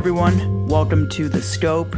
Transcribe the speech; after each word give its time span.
everyone. 0.00 0.66
Welcome 0.66 1.10
to 1.10 1.28
The 1.28 1.42
Scope, 1.42 1.94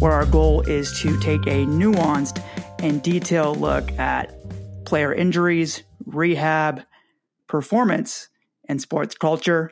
where 0.00 0.10
our 0.10 0.26
goal 0.26 0.62
is 0.62 0.98
to 1.02 1.16
take 1.20 1.46
a 1.46 1.66
nuanced 1.66 2.42
and 2.80 3.00
detailed 3.00 3.58
look 3.58 3.92
at 3.92 4.34
player 4.84 5.14
injuries, 5.14 5.84
rehab, 6.04 6.82
performance, 7.46 8.28
and 8.68 8.82
sports 8.82 9.14
culture 9.14 9.70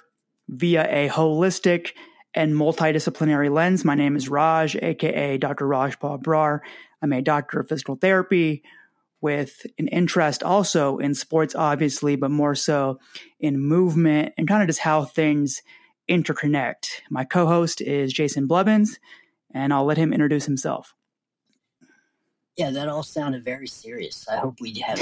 via 0.49 0.87
a 0.89 1.09
holistic 1.09 1.91
and 2.35 2.55
multidisciplinary 2.55 3.51
lens. 3.51 3.85
My 3.85 3.97
name 3.97 4.15
is 4.15 4.29
Raj, 4.29 4.77
aka 4.77 5.37
Dr. 5.37 5.67
Rajpal 5.67 6.23
Brar. 6.23 6.61
I'm 7.03 7.13
a 7.13 7.21
doctor 7.21 7.59
of 7.59 7.69
physical 7.69 7.97
therapy 7.97 8.63
with 9.21 9.67
an 9.77 9.89
interest 9.89 10.45
also 10.45 10.99
in 10.99 11.17
sports, 11.17 11.57
obviously, 11.57 12.15
but 12.15 12.31
more 12.31 12.55
so 12.55 13.01
in 13.41 13.59
movement 13.59 14.35
and 14.39 14.47
kind 14.47 14.63
of 14.63 14.69
just 14.69 14.79
how 14.79 15.05
things 15.05 15.63
interconnect. 16.09 16.87
My 17.11 17.25
co 17.25 17.47
host 17.47 17.81
is 17.81 18.13
Jason 18.13 18.47
Blevins, 18.47 18.99
and 19.53 19.73
I'll 19.73 19.85
let 19.85 19.99
him 19.99 20.13
introduce 20.13 20.45
himself. 20.45 20.95
Yeah, 22.57 22.71
that 22.71 22.89
all 22.89 23.03
sounded 23.03 23.45
very 23.45 23.67
serious. 23.67 24.27
I 24.29 24.37
hope 24.37 24.61
we 24.61 24.73
have 24.81 24.99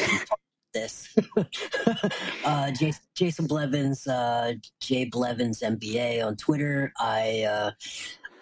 this. 0.75 1.17
uh, 2.45 2.71
Jason, 2.73 3.03
Jason 3.15 3.47
Blevins, 3.47 4.07
uh, 4.07 4.55
Jay 4.81 5.05
Blevins 5.05 5.61
MBA 5.61 6.27
on 6.27 6.37
Twitter. 6.37 6.93
I 6.99 7.45
uh, 7.45 7.71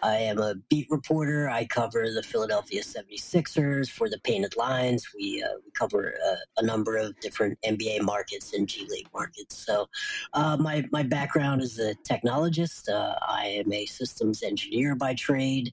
I 0.02 0.16
am 0.16 0.38
a 0.38 0.56
beat 0.68 0.88
reporter. 0.90 1.48
I 1.48 1.64
cover 1.64 2.10
the 2.12 2.22
Philadelphia 2.22 2.82
76ers 2.82 3.88
for 3.88 4.10
the 4.10 4.18
Painted 4.24 4.56
Lines. 4.56 5.06
We, 5.14 5.42
uh, 5.42 5.58
we 5.64 5.70
cover 5.72 6.14
uh, 6.26 6.36
a 6.58 6.64
number 6.64 6.96
of 6.96 7.18
different 7.20 7.58
NBA 7.64 8.02
markets 8.02 8.52
and 8.52 8.68
G 8.68 8.86
League 8.90 9.08
markets. 9.14 9.64
So, 9.64 9.88
uh, 10.34 10.56
my, 10.56 10.84
my 10.90 11.04
background 11.04 11.62
is 11.62 11.78
a 11.78 11.94
technologist. 11.94 12.88
Uh, 12.88 13.14
I 13.26 13.62
am 13.64 13.72
a 13.72 13.86
systems 13.86 14.42
engineer 14.42 14.96
by 14.96 15.14
trade. 15.14 15.72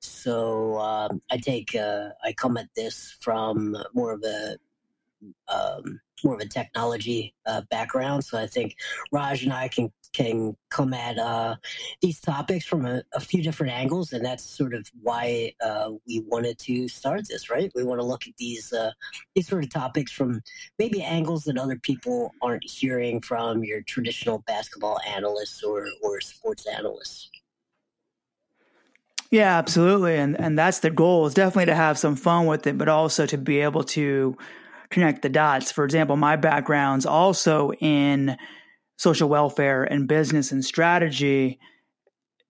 So, 0.00 0.78
um, 0.78 1.20
I 1.30 1.36
take, 1.36 1.74
uh, 1.74 2.10
I 2.24 2.32
come 2.32 2.56
at 2.56 2.68
this 2.74 3.16
from 3.20 3.76
more 3.94 4.12
of 4.12 4.22
a 4.22 4.56
um, 5.48 6.00
more 6.24 6.34
of 6.34 6.40
a 6.40 6.48
technology 6.48 7.34
uh, 7.46 7.62
background. 7.70 8.24
So 8.24 8.38
I 8.38 8.46
think 8.46 8.76
Raj 9.12 9.42
and 9.42 9.52
I 9.52 9.68
can 9.68 9.92
can 10.16 10.56
come 10.70 10.94
at 10.94 11.18
uh, 11.18 11.56
these 12.00 12.20
topics 12.20 12.64
from 12.64 12.86
a, 12.86 13.02
a, 13.12 13.20
few 13.20 13.42
different 13.42 13.72
angles, 13.72 14.14
and 14.14 14.24
that's 14.24 14.42
sort 14.42 14.72
of 14.72 14.90
why 15.02 15.52
uh, 15.62 15.90
we 16.08 16.20
wanted 16.26 16.58
to 16.58 16.88
start 16.88 17.28
this. 17.28 17.50
Right? 17.50 17.70
We 17.74 17.84
want 17.84 18.00
to 18.00 18.06
look 18.06 18.26
at 18.26 18.32
these 18.38 18.72
uh, 18.72 18.92
these 19.34 19.46
sort 19.46 19.64
of 19.64 19.70
topics 19.70 20.10
from 20.10 20.40
maybe 20.78 21.02
angles 21.02 21.44
that 21.44 21.58
other 21.58 21.76
people 21.76 22.32
aren't 22.40 22.64
hearing 22.64 23.20
from 23.20 23.62
your 23.62 23.82
traditional 23.82 24.38
basketball 24.46 24.98
analysts 25.06 25.62
or 25.62 25.86
or 26.02 26.20
sports 26.22 26.66
analysts. 26.66 27.30
Yeah, 29.30 29.58
absolutely, 29.58 30.16
and 30.16 30.40
and 30.40 30.58
that's 30.58 30.78
the 30.78 30.90
goal 30.90 31.26
is 31.26 31.34
definitely 31.34 31.66
to 31.66 31.74
have 31.74 31.98
some 31.98 32.16
fun 32.16 32.46
with 32.46 32.66
it, 32.66 32.78
but 32.78 32.88
also 32.88 33.26
to 33.26 33.36
be 33.36 33.60
able 33.60 33.84
to 33.84 34.34
connect 34.88 35.20
the 35.20 35.28
dots. 35.28 35.72
For 35.72 35.84
example, 35.84 36.16
my 36.16 36.36
background's 36.36 37.04
also 37.04 37.72
in 37.72 38.38
social 38.96 39.28
welfare 39.28 39.84
and 39.84 40.08
business 40.08 40.52
and 40.52 40.64
strategy, 40.64 41.58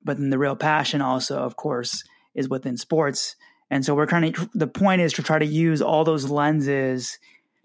but 0.02 0.16
then 0.19 0.30
the 0.30 0.39
real 0.39 0.56
passion 0.56 1.00
also, 1.03 1.38
of 1.38 1.56
course, 1.56 2.05
is 2.34 2.48
within 2.48 2.76
sports. 2.76 3.37
And 3.70 3.84
so 3.84 3.94
we're 3.94 4.06
kind 4.06 4.37
of 4.37 4.48
the 4.54 4.69
point 4.69 5.00
is 5.00 5.12
to 5.15 5.22
try 5.22 5.38
to 5.38 5.47
use 5.47 5.82
all 5.82 6.04
those 6.04 6.31
lenses 6.31 7.19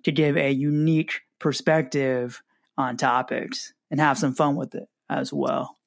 to 0.03 0.11
give 0.11 0.35
a 0.35 0.49
unique 0.49 1.21
perspective 1.39 2.41
on 2.77 2.97
topics 2.97 3.73
and 3.91 3.99
have 3.99 4.17
some 4.17 4.33
fun 4.33 4.55
with 4.55 4.73
it 4.73 4.89
as 5.09 5.31
well. 5.31 5.77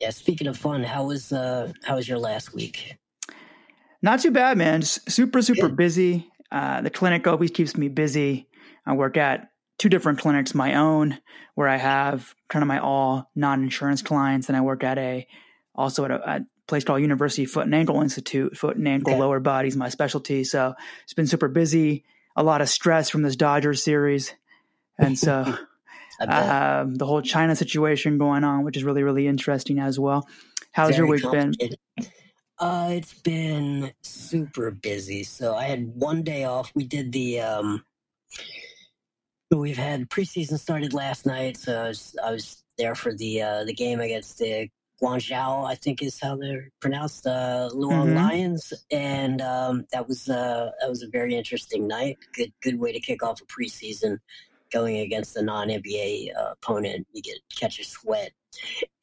Yeah, 0.00 0.10
speaking 0.10 0.46
of 0.46 0.58
fun, 0.58 0.82
how 0.82 1.06
was 1.06 1.32
uh 1.32 1.72
how 1.84 1.96
was 1.96 2.06
your 2.06 2.18
last 2.18 2.52
week? 2.52 2.96
Not 4.02 4.20
too 4.20 4.30
bad, 4.30 4.58
man. 4.58 4.82
Just 4.82 5.10
super 5.10 5.40
super 5.40 5.68
busy. 5.68 6.30
Uh, 6.52 6.80
the 6.80 6.90
clinic 6.90 7.26
always 7.26 7.50
keeps 7.50 7.76
me 7.76 7.88
busy. 7.88 8.46
I 8.84 8.92
work 8.92 9.16
at 9.16 9.50
two 9.78 9.88
different 9.88 10.18
clinics, 10.18 10.54
my 10.54 10.74
own, 10.74 11.18
where 11.54 11.68
I 11.68 11.76
have 11.76 12.34
kind 12.48 12.62
of 12.62 12.66
my 12.66 12.78
all 12.78 13.30
non-insurance 13.34 14.02
clients, 14.02 14.48
and 14.48 14.56
I 14.56 14.60
work 14.60 14.84
at 14.84 14.98
a 14.98 15.26
also 15.74 16.04
at 16.04 16.10
a, 16.10 16.30
a 16.30 16.40
place 16.66 16.84
called 16.84 17.00
University 17.00 17.46
Foot 17.46 17.66
and 17.66 17.74
Ankle 17.74 18.02
Institute. 18.02 18.56
Foot 18.56 18.76
and 18.76 18.88
ankle, 18.88 19.12
okay. 19.12 19.20
lower 19.20 19.40
bodies, 19.40 19.76
my 19.76 19.88
specialty. 19.88 20.44
So 20.44 20.74
it's 21.04 21.14
been 21.14 21.26
super 21.26 21.48
busy. 21.48 22.04
A 22.36 22.42
lot 22.42 22.60
of 22.60 22.68
stress 22.68 23.08
from 23.08 23.22
this 23.22 23.36
Dodgers 23.36 23.82
series, 23.82 24.34
and 24.98 25.18
so 25.18 25.56
um, 26.20 26.94
the 26.94 27.06
whole 27.06 27.22
China 27.22 27.56
situation 27.56 28.18
going 28.18 28.44
on, 28.44 28.64
which 28.64 28.76
is 28.76 28.84
really 28.84 29.02
really 29.02 29.26
interesting 29.26 29.78
as 29.78 29.98
well. 29.98 30.26
How's 30.72 30.96
Very 30.96 30.98
your 30.98 31.06
week 31.06 31.30
been? 31.30 31.54
Uh, 32.58 32.88
it's 32.92 33.14
been 33.14 33.92
super 34.02 34.70
busy. 34.70 35.22
So 35.24 35.54
I 35.54 35.64
had 35.64 35.94
one 35.94 36.22
day 36.22 36.44
off. 36.44 36.72
We 36.74 36.84
did 36.84 37.12
the 37.12 37.40
um, 37.40 37.84
we've 39.50 39.76
had 39.76 40.08
preseason 40.08 40.58
started 40.58 40.92
last 40.92 41.26
night, 41.26 41.56
so 41.56 41.80
I 41.80 41.88
was, 41.88 42.16
I 42.24 42.30
was 42.32 42.62
there 42.78 42.94
for 42.94 43.14
the 43.14 43.42
uh, 43.42 43.64
the 43.64 43.72
game 43.72 44.00
against 44.00 44.38
the 44.38 44.68
Guangzhou, 45.02 45.66
I 45.66 45.74
think 45.74 46.02
is 46.02 46.18
how 46.20 46.36
they're 46.36 46.70
pronounced, 46.80 47.26
uh, 47.26 47.68
Loong 47.72 47.92
mm-hmm. 47.92 48.16
Lions, 48.16 48.72
and 48.90 49.42
um, 49.42 49.84
that 49.92 50.08
was 50.08 50.28
uh, 50.28 50.70
that 50.80 50.88
was 50.88 51.02
a 51.02 51.08
very 51.08 51.34
interesting 51.34 51.86
night. 51.86 52.18
Good 52.34 52.52
good 52.62 52.78
way 52.78 52.92
to 52.92 53.00
kick 53.00 53.22
off 53.22 53.40
a 53.40 53.44
preseason, 53.44 54.18
going 54.72 54.98
against 54.98 55.36
a 55.36 55.42
non 55.42 55.68
NBA 55.68 56.36
uh, 56.36 56.52
opponent. 56.52 57.06
You 57.12 57.22
get 57.22 57.38
catch 57.54 57.78
a 57.78 57.84
sweat 57.84 58.32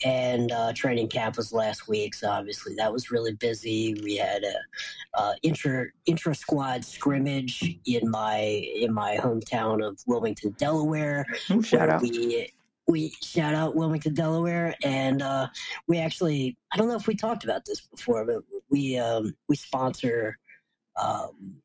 and 0.04 0.52
uh, 0.52 0.74
training 0.74 1.08
camp 1.08 1.38
was 1.38 1.54
last 1.54 1.88
week, 1.88 2.14
so 2.14 2.30
obviously 2.30 2.76
that 2.76 2.92
was 2.92 3.12
really 3.12 3.34
busy. 3.34 3.96
We 4.04 4.18
had 4.18 4.44
a 4.44 5.20
uh, 5.20 5.34
intra 5.44 5.88
intra 6.06 6.36
squad 6.36 6.84
scrimmage 6.86 7.78
in 7.86 8.10
my 8.10 8.40
in 8.40 8.94
my 8.94 9.18
hometown 9.18 9.86
of 9.86 10.00
Wilmington, 10.08 10.56
Delaware. 10.58 11.26
Shout 11.64 11.90
out! 11.90 12.02
We, 12.02 12.52
we 12.88 13.14
shout 13.22 13.56
out 13.56 13.76
Wilmington, 13.76 14.14
Delaware, 14.14 14.76
and 14.84 15.22
uh, 15.22 15.48
we 15.88 15.98
actually 16.00 16.58
I 16.72 16.78
don't 16.78 16.88
know 16.88 16.96
if 16.96 17.08
we 17.08 17.16
talked 17.16 17.44
about 17.44 17.66
this 17.66 17.82
before, 17.82 18.26
but 18.26 18.44
we 18.70 18.98
um, 18.98 19.34
we 19.48 19.56
sponsor 19.56 20.38
um, 21.02 21.63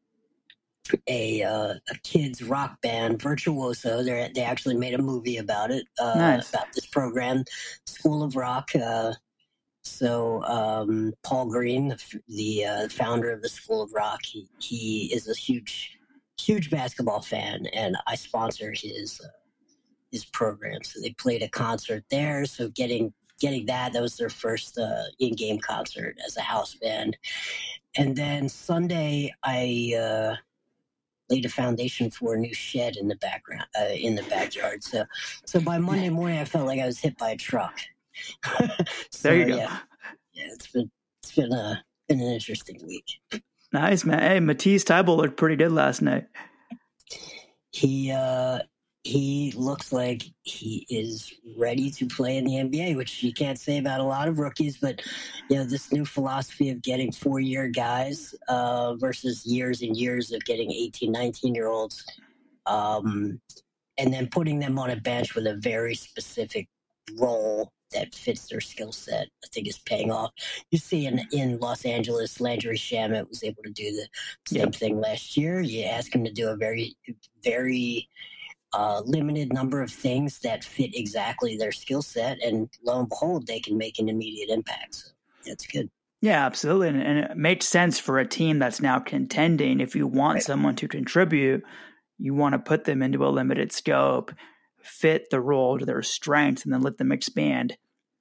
a 1.06 1.43
uh, 1.43 1.75
a 1.91 1.99
kids 2.04 2.43
rock 2.43 2.81
band, 2.82 3.21
Virtuoso. 3.21 4.03
They 4.03 4.31
they 4.34 4.43
actually 4.43 4.76
made 4.76 4.94
a 4.94 5.03
movie 5.03 5.38
about 5.38 5.71
it, 5.71 5.87
uh, 6.00 6.15
nice. 6.16 6.50
about 6.50 6.72
this 6.75 6.87
program, 6.87 7.44
School 7.87 8.22
of 8.22 8.37
Rock. 8.37 8.71
Uh, 8.75 9.15
so 9.82 10.43
um, 10.44 11.12
Paul 11.22 11.47
Green, 11.47 11.88
the, 11.88 12.21
the 12.28 12.65
uh, 12.65 12.88
founder 12.88 13.31
of 13.31 13.43
the 13.43 13.49
School 13.49 13.81
of 13.81 13.93
Rock, 13.93 14.21
he, 14.25 14.47
he 14.59 15.10
is 15.12 15.28
a 15.28 15.34
huge 15.34 15.97
huge 16.41 16.71
basketball 16.71 17.22
fan, 17.22 17.66
and 17.66 17.97
I 18.06 18.15
sponsor 18.15 18.72
his 18.75 19.20
uh, 19.25 19.28
his 20.12 20.25
program. 20.25 20.82
So 20.84 21.00
they 21.00 21.10
played 21.12 21.43
a 21.43 21.49
concert 21.49 22.05
there. 22.10 22.44
So 22.44 22.69
getting 22.69 23.12
getting 23.41 23.66
that 23.66 23.93
that 23.93 24.03
was 24.03 24.16
their 24.16 24.28
first 24.28 24.78
uh, 24.78 25.05
in-game 25.19 25.59
concert 25.59 26.16
as 26.26 26.37
a 26.37 26.43
house 26.43 26.75
band 26.75 27.16
and 27.97 28.16
then 28.16 28.49
sunday 28.49 29.32
i 29.44 29.93
laid 31.31 31.44
a 31.44 31.49
foundation 31.49 32.11
for 32.11 32.34
a 32.34 32.39
new 32.39 32.55
shed 32.55 32.97
in 32.97 33.09
the 33.09 33.16
background 33.16 33.66
uh, 33.81 33.87
in 33.93 34.15
the 34.15 34.22
backyard. 34.25 34.82
So 34.82 35.05
so 35.47 35.61
by 35.61 35.79
Monday 35.79 36.11
morning, 36.11 36.38
I 36.38 36.44
felt 36.44 36.67
like 36.67 36.81
I 36.81 36.87
was 36.87 36.99
hit 36.99 37.17
by 37.19 37.31
a 37.31 37.37
truck. 37.37 37.79
so, 39.11 39.29
there 39.29 39.37
you 39.37 39.47
go. 39.47 39.56
Yeah, 39.56 39.79
yeah, 40.32 40.49
it's 40.53 40.69
been 40.69 40.91
it's 41.23 41.35
been 41.35 41.53
a 41.53 41.56
uh, 41.56 41.75
been 42.08 42.20
an 42.20 42.32
interesting 42.32 42.81
week. 42.87 43.43
Nice 43.73 44.05
man. 44.05 44.20
Hey, 44.20 44.41
Matisse 44.41 44.85
Thybulle 44.85 45.19
looked 45.19 45.37
pretty 45.37 45.56
good 45.56 45.73
last 45.73 46.00
night. 46.03 46.26
He 47.70 48.11
uh 48.11 48.61
he 49.05 49.53
looks 49.56 49.93
like 49.93 50.25
he 50.43 50.87
is 50.91 51.33
ready 51.56 51.91
to 51.91 52.06
play 52.06 52.37
in 52.37 52.45
the 52.45 52.55
NBA, 52.55 52.97
which 52.97 53.23
you 53.23 53.33
can't 53.33 53.59
say 53.59 53.79
about 53.79 54.00
a 54.00 54.05
lot 54.05 54.29
of 54.29 54.39
rookies. 54.39 54.77
But 54.77 55.03
you 55.49 55.56
know, 55.56 55.65
this 55.65 55.93
new 55.93 56.05
philosophy 56.05 56.71
of 56.71 56.83
getting 56.83 57.12
four-year 57.12 57.69
guys 57.69 58.35
uh, 58.49 58.97
versus 58.97 59.47
years 59.47 59.83
and 59.83 59.97
years 59.97 60.33
of 60.33 60.45
getting 60.45 60.71
18, 60.73 61.12
19 61.12 61.55
year 61.55 61.69
olds, 61.69 62.05
um, 62.67 63.41
and 63.99 64.12
then 64.12 64.29
putting 64.29 64.59
them 64.59 64.79
on 64.79 64.91
a 64.91 64.97
bench 64.97 65.35
with 65.35 65.47
a 65.47 65.56
very 65.56 65.94
specific 65.94 66.69
role 67.19 67.73
that 67.93 68.15
fits 68.15 68.49
their 68.49 68.61
skill 68.61 68.93
set, 68.93 69.29
I 69.43 69.47
think 69.53 69.67
is 69.67 69.79
paying 69.79 70.11
off. 70.11 70.33
You 70.71 70.79
see 70.79 71.06
in 71.06 71.21
in 71.33 71.59
Los 71.59 71.85
Angeles, 71.85 72.41
Landry 72.41 72.77
Shamet 72.77 73.29
was 73.29 73.44
able 73.44 73.62
to 73.62 73.71
do 73.71 73.93
the 73.93 74.09
same 74.47 74.61
yep. 74.61 74.75
thing 74.75 75.01
last 75.01 75.37
year. 75.37 75.61
You 75.61 75.85
ask 75.85 76.15
him 76.15 76.25
to 76.25 76.33
do 76.33 76.49
a 76.49 76.56
very, 76.56 76.97
very 77.43 78.09
a 78.75 79.03
limited 79.05 79.53
number 79.53 79.82
of 79.82 79.91
things 79.91 80.41
that 80.41 80.65
fit 80.65 80.94
exactly 80.94 81.56
their 81.56 81.73
skill 81.73 82.03
set, 82.03 82.43
and 82.43 82.69
lo 82.82 83.00
and 83.00 83.09
behold, 83.09 83.47
they 83.47 83.61
can 83.61 83.79
make 83.79 83.99
an 83.99 84.09
immediate 84.09 84.50
impact. 84.50 84.94
So 84.94 85.11
that's 85.47 85.67
good. 85.67 85.91
Yeah, 86.20 86.44
absolutely, 86.44 86.88
and, 86.88 87.03
and, 87.03 87.19
it 87.19 87.37
makes 87.37 87.67
sense 87.67 87.99
for 87.99 88.19
a 88.19 88.26
team 88.26 88.59
that's 88.59 88.81
now 88.81 88.99
contending. 88.99 89.81
If 89.81 89.94
you 89.94 90.06
want 90.06 90.37
right. 90.37 90.43
someone 90.43 90.75
to 90.76 90.88
contribute, 90.88 91.62
you 92.19 92.35
want 92.35 92.55
to 92.55 92.59
put 92.59 92.85
them 92.85 93.03
into 93.03 93.25
a 93.25 93.31
limited 93.31 93.70
scope, 93.70 94.32
fit 94.82 95.31
the 95.31 95.41
role 95.41 95.79
to 95.79 95.87
their 95.87 96.03
strengths, 96.03 96.65
and 96.65 96.75
then 96.75 96.82
let 96.82 96.99
them 96.99 97.12
expand 97.12 97.76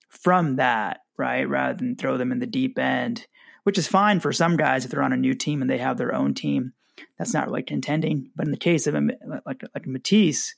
from 0.10 0.58
that, 0.58 1.00
right? 1.18 1.50
Rather 1.50 1.78
than 1.78 1.96
throw 1.96 2.18
them 2.18 2.32
in 2.32 2.40
the 2.40 2.46
deep 2.46 2.78
end, 2.78 3.26
which 3.64 3.80
is 3.80 3.88
fine 3.88 4.20
for 4.20 4.32
some 4.32 4.58
guys 4.58 4.86
if 4.86 4.92
they're 4.92 5.02
on 5.02 5.14
a 5.14 5.18
new 5.18 5.34
team 5.34 5.62
and 5.62 5.70
they 5.70 5.80
have 5.80 5.98
their 5.98 6.14
own 6.14 6.36
team. 6.36 6.74
That's 7.18 7.34
not 7.34 7.48
really 7.48 7.64
contending. 7.64 8.32
But 8.36 8.46
in 8.46 8.52
the 8.52 8.58
case 8.58 8.88
of 8.88 8.96
him, 8.96 9.12
like 9.46 9.62
like 9.74 9.88
Matisse, 9.88 10.56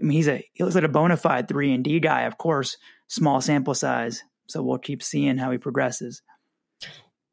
I 0.00 0.04
mean, 0.04 0.16
he's 0.16 0.28
a 0.28 0.44
he 0.52 0.64
looks 0.64 0.74
like 0.74 0.84
a 0.84 0.88
bona 0.88 1.16
fide 1.16 1.48
three 1.48 1.72
and 1.72 1.84
D 1.84 2.00
guy. 2.00 2.22
Of 2.22 2.38
course, 2.38 2.76
small 3.08 3.40
sample 3.40 3.74
size, 3.74 4.22
so 4.48 4.62
we'll 4.62 4.78
keep 4.78 5.02
seeing 5.02 5.38
how 5.38 5.50
he 5.50 5.58
progresses. 5.58 6.22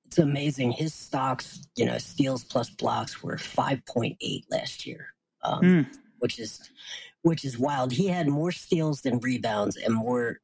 It's 0.05 0.17
amazing. 0.17 0.71
His 0.71 0.93
stocks, 0.93 1.67
you 1.75 1.85
know, 1.85 1.97
steals 1.97 2.43
plus 2.43 2.69
blocks 2.69 3.21
were 3.21 3.37
five 3.37 3.85
point 3.85 4.17
eight 4.21 4.45
last 4.49 4.85
year, 4.85 5.07
um, 5.43 5.61
mm. 5.61 5.87
which 6.19 6.39
is 6.39 6.69
which 7.21 7.43
is 7.43 7.59
wild. 7.59 7.91
He 7.91 8.07
had 8.07 8.27
more 8.27 8.51
steals 8.51 9.01
than 9.01 9.19
rebounds 9.19 9.75
and 9.75 9.93
more 9.93 10.39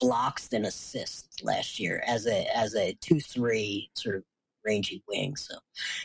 blocks 0.00 0.48
than 0.48 0.64
assists 0.64 1.42
last 1.44 1.78
year 1.78 2.02
as 2.06 2.26
a 2.26 2.44
as 2.56 2.74
a 2.74 2.94
two 2.94 3.20
three 3.20 3.90
sort 3.94 4.16
of 4.16 4.24
rangy 4.64 5.02
wing. 5.08 5.36
So 5.36 5.54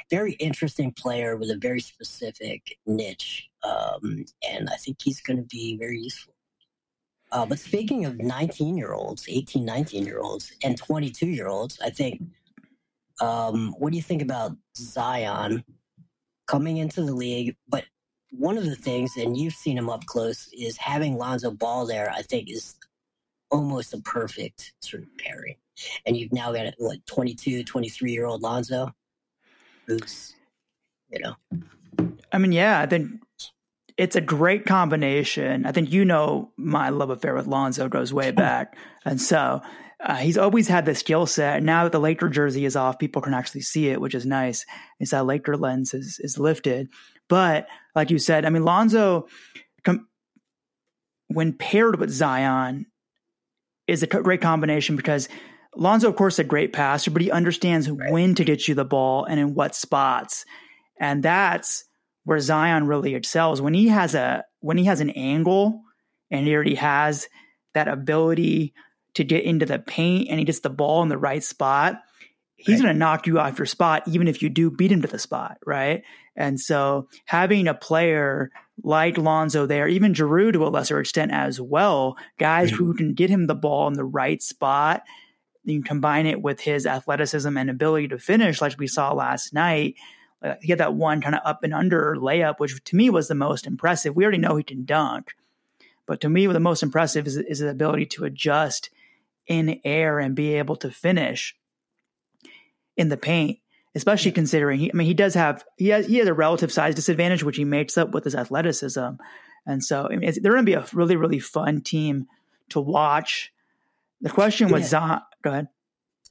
very 0.09 0.33
interesting 0.33 0.91
player 0.91 1.37
with 1.37 1.49
a 1.51 1.57
very 1.57 1.81
specific 1.81 2.61
niche. 2.85 3.49
Um, 3.63 4.25
and 4.47 4.69
I 4.69 4.75
think 4.75 4.97
he's 5.01 5.21
going 5.21 5.37
to 5.37 5.43
be 5.43 5.77
very 5.77 5.99
useful. 5.99 6.33
Uh, 7.31 7.45
but 7.45 7.59
speaking 7.59 8.05
of 8.05 8.17
19 8.19 8.77
year 8.77 8.93
olds, 8.93 9.25
18, 9.27 9.65
19 9.65 10.05
year 10.05 10.19
olds, 10.19 10.53
and 10.63 10.77
22 10.77 11.27
year 11.27 11.47
olds, 11.47 11.77
I 11.83 11.89
think, 11.89 12.21
um, 13.19 13.75
what 13.77 13.91
do 13.91 13.97
you 13.97 14.03
think 14.03 14.21
about 14.21 14.55
Zion 14.77 15.63
coming 16.47 16.77
into 16.77 17.01
the 17.03 17.13
league? 17.13 17.55
But 17.67 17.83
one 18.31 18.57
of 18.57 18.65
the 18.65 18.75
things, 18.75 19.17
and 19.17 19.35
you've 19.35 19.53
seen 19.53 19.77
him 19.77 19.89
up 19.89 20.05
close, 20.05 20.49
is 20.53 20.77
having 20.77 21.17
Lonzo 21.17 21.51
Ball 21.51 21.85
there, 21.85 22.09
I 22.11 22.21
think, 22.21 22.49
is 22.49 22.75
almost 23.51 23.93
a 23.93 23.99
perfect 23.99 24.73
sort 24.81 25.03
of 25.03 25.09
pairing. 25.17 25.55
And 26.05 26.17
you've 26.17 26.33
now 26.33 26.51
got 26.51 26.65
a 26.65 26.73
what 26.77 27.05
22, 27.05 27.63
23 27.63 28.11
year 28.11 28.25
old 28.25 28.41
Lonzo, 28.41 28.93
who's 29.85 30.35
you 31.09 31.19
know. 31.19 31.35
I 32.31 32.37
mean, 32.37 32.51
yeah, 32.51 32.79
I 32.79 32.85
think 32.85 33.21
it's 33.97 34.15
a 34.15 34.21
great 34.21 34.65
combination. 34.65 35.65
I 35.65 35.71
think 35.71 35.91
you 35.91 36.05
know 36.05 36.51
my 36.57 36.89
love 36.89 37.09
affair 37.09 37.33
with 37.33 37.47
Lonzo 37.47 37.89
goes 37.89 38.13
way 38.13 38.31
back, 38.31 38.77
and 39.05 39.21
so 39.21 39.61
uh, 39.99 40.15
he's 40.15 40.37
always 40.37 40.67
had 40.67 40.85
the 40.85 40.95
skill 40.95 41.25
set. 41.25 41.63
Now 41.63 41.83
that 41.83 41.91
the 41.91 41.99
Laker 41.99 42.29
jersey 42.29 42.65
is 42.65 42.75
off, 42.75 42.99
people 42.99 43.21
can 43.21 43.33
actually 43.33 43.61
see 43.61 43.89
it, 43.89 43.99
which 43.99 44.13
is 44.15 44.25
nice. 44.25 44.65
It's 44.99 45.11
that 45.11 45.25
Laker 45.25 45.57
lens 45.57 45.93
is 45.93 46.19
is 46.19 46.37
lifted. 46.37 46.89
But 47.27 47.67
like 47.95 48.11
you 48.11 48.19
said, 48.19 48.45
I 48.45 48.49
mean, 48.49 48.63
Lonzo, 48.63 49.27
com- 49.83 50.07
when 51.27 51.53
paired 51.53 51.99
with 51.99 52.09
Zion, 52.09 52.85
is 53.87 54.03
a 54.03 54.07
great 54.07 54.41
combination 54.41 54.95
because 54.95 55.29
Lonzo, 55.77 56.09
of 56.09 56.15
course, 56.15 56.39
a 56.39 56.43
great 56.43 56.73
passer, 56.73 57.11
but 57.11 57.21
he 57.21 57.31
understands 57.31 57.89
right. 57.89 58.11
when 58.11 58.35
to 58.35 58.43
get 58.43 58.67
you 58.67 58.75
the 58.75 58.85
ball 58.85 59.25
and 59.25 59.39
in 59.39 59.53
what 59.53 59.75
spots. 59.75 60.45
And 60.99 61.21
that's 61.21 61.85
where 62.23 62.39
Zion 62.39 62.87
really 62.87 63.15
excels. 63.15 63.61
When 63.61 63.73
he 63.73 63.87
has 63.89 64.15
a 64.15 64.43
when 64.59 64.77
he 64.77 64.85
has 64.85 64.99
an 64.99 65.11
angle 65.11 65.81
and 66.31 66.45
he 66.45 66.53
already 66.53 66.75
has 66.75 67.27
that 67.73 67.87
ability 67.87 68.73
to 69.13 69.23
get 69.23 69.43
into 69.43 69.65
the 69.65 69.79
paint 69.79 70.29
and 70.29 70.39
he 70.39 70.45
gets 70.45 70.59
the 70.59 70.69
ball 70.69 71.03
in 71.03 71.09
the 71.09 71.17
right 71.17 71.43
spot, 71.43 72.01
he's 72.55 72.79
right. 72.79 72.83
going 72.85 72.95
to 72.95 72.99
knock 72.99 73.27
you 73.27 73.39
off 73.39 73.57
your 73.57 73.65
spot, 73.65 74.03
even 74.07 74.27
if 74.27 74.41
you 74.41 74.49
do 74.49 74.71
beat 74.71 74.91
him 74.91 75.01
to 75.03 75.07
the 75.07 75.19
spot, 75.19 75.57
right? 75.65 76.03
And 76.35 76.59
so 76.59 77.07
having 77.25 77.67
a 77.67 77.73
player 77.73 78.51
like 78.83 79.17
Lonzo 79.17 79.65
there, 79.65 79.87
even 79.87 80.13
Jrue 80.13 80.53
to 80.53 80.65
a 80.65 80.69
lesser 80.69 80.99
extent 80.99 81.31
as 81.31 81.61
well, 81.61 82.15
guys 82.37 82.71
mm-hmm. 82.71 82.77
who 82.77 82.93
can 82.93 83.13
get 83.13 83.29
him 83.29 83.47
the 83.47 83.55
ball 83.55 83.87
in 83.87 83.93
the 83.93 84.05
right 84.05 84.41
spot, 84.41 85.03
you 85.73 85.83
combine 85.83 86.25
it 86.25 86.41
with 86.41 86.61
his 86.61 86.85
athleticism 86.85 87.57
and 87.57 87.69
ability 87.69 88.07
to 88.09 88.19
finish, 88.19 88.61
like 88.61 88.77
we 88.79 88.87
saw 88.87 89.13
last 89.13 89.53
night. 89.53 89.95
Uh, 90.41 90.55
he 90.61 90.71
had 90.71 90.79
that 90.79 90.93
one 90.93 91.21
kind 91.21 91.35
of 91.35 91.41
up 91.43 91.63
and 91.63 91.73
under 91.73 92.15
layup, 92.15 92.59
which 92.59 92.83
to 92.83 92.95
me 92.95 93.09
was 93.09 93.27
the 93.27 93.35
most 93.35 93.65
impressive. 93.65 94.15
We 94.15 94.23
already 94.23 94.37
know 94.37 94.55
he 94.55 94.63
can 94.63 94.85
dunk, 94.85 95.35
but 96.05 96.21
to 96.21 96.29
me, 96.29 96.47
the 96.47 96.59
most 96.59 96.83
impressive 96.83 97.27
is, 97.27 97.37
is 97.37 97.59
his 97.59 97.69
ability 97.69 98.05
to 98.07 98.25
adjust 98.25 98.89
in 99.47 99.79
air 99.83 100.19
and 100.19 100.35
be 100.35 100.55
able 100.55 100.75
to 100.77 100.91
finish 100.91 101.55
in 102.95 103.09
the 103.09 103.17
paint, 103.17 103.59
especially 103.95 104.31
considering 104.31 104.79
he, 104.79 104.91
I 104.91 104.95
mean, 104.95 105.07
he 105.07 105.13
does 105.13 105.33
have 105.33 105.63
he 105.77 105.89
has 105.89 106.05
he 106.07 106.17
has 106.17 106.27
a 106.27 106.33
relative 106.33 106.71
size 106.71 106.95
disadvantage, 106.95 107.43
which 107.43 107.57
he 107.57 107.65
makes 107.65 107.97
up 107.97 108.11
with 108.11 108.23
his 108.23 108.35
athleticism, 108.35 109.09
and 109.65 109.83
so 109.83 110.07
I 110.09 110.15
mean, 110.15 110.31
they're 110.41 110.53
going 110.53 110.65
to 110.65 110.71
be 110.71 110.73
a 110.73 110.85
really 110.93 111.15
really 111.15 111.39
fun 111.39 111.81
team 111.81 112.27
to 112.69 112.79
watch. 112.79 113.51
The 114.21 114.29
question 114.29 114.69
was 114.69 114.91
yeah. 114.91 115.19
go 115.43 115.51
ahead. 115.51 115.67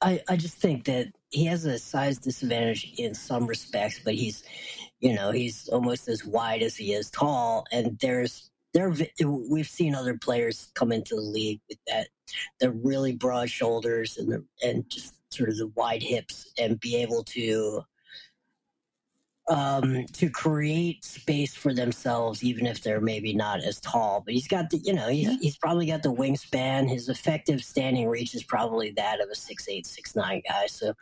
I 0.01 0.21
I 0.29 0.35
just 0.35 0.57
think 0.57 0.85
that 0.85 1.07
he 1.29 1.45
has 1.45 1.65
a 1.65 1.79
size 1.79 2.17
disadvantage 2.17 2.93
in 2.97 3.13
some 3.13 3.47
respects, 3.47 3.99
but 4.03 4.13
he's 4.13 4.43
you 4.99 5.13
know 5.13 5.31
he's 5.31 5.67
almost 5.69 6.07
as 6.07 6.25
wide 6.25 6.61
as 6.61 6.75
he 6.75 6.93
is 6.93 7.09
tall, 7.09 7.65
and 7.71 7.97
there's 7.99 8.49
there 8.73 8.93
we've 9.25 9.67
seen 9.67 9.95
other 9.95 10.17
players 10.17 10.69
come 10.75 10.91
into 10.91 11.15
the 11.15 11.21
league 11.21 11.61
with 11.69 11.79
that 11.87 12.09
the 12.59 12.71
really 12.71 13.13
broad 13.13 13.49
shoulders 13.49 14.17
and 14.17 14.31
the 14.31 14.45
and 14.61 14.89
just 14.89 15.15
sort 15.31 15.49
of 15.49 15.57
the 15.57 15.67
wide 15.75 16.03
hips 16.03 16.51
and 16.59 16.79
be 16.79 16.95
able 16.95 17.23
to 17.23 17.81
um, 19.49 20.05
to 20.13 20.29
create 20.29 21.05
space 21.05 21.55
for 21.55 21.73
themselves, 21.73 22.43
even 22.43 22.65
if 22.65 22.81
they're 22.81 22.99
maybe 22.99 23.33
not 23.33 23.63
as 23.63 23.79
tall. 23.79 24.21
But 24.25 24.33
he's 24.33 24.47
got 24.47 24.69
the, 24.69 24.77
you 24.79 24.93
know, 24.93 25.07
he's, 25.07 25.39
he's 25.39 25.57
probably 25.57 25.85
got 25.85 26.03
the 26.03 26.13
wingspan. 26.13 26.89
His 26.89 27.07
effective 27.07 27.63
standing 27.63 28.07
reach 28.09 28.35
is 28.35 28.43
probably 28.43 28.91
that 28.91 29.21
of 29.21 29.29
a 29.29 29.35
six 29.35 29.69
eight, 29.69 29.85
six 29.85 30.15
nine 30.15 30.41
guy. 30.47 30.67
So, 30.67 30.93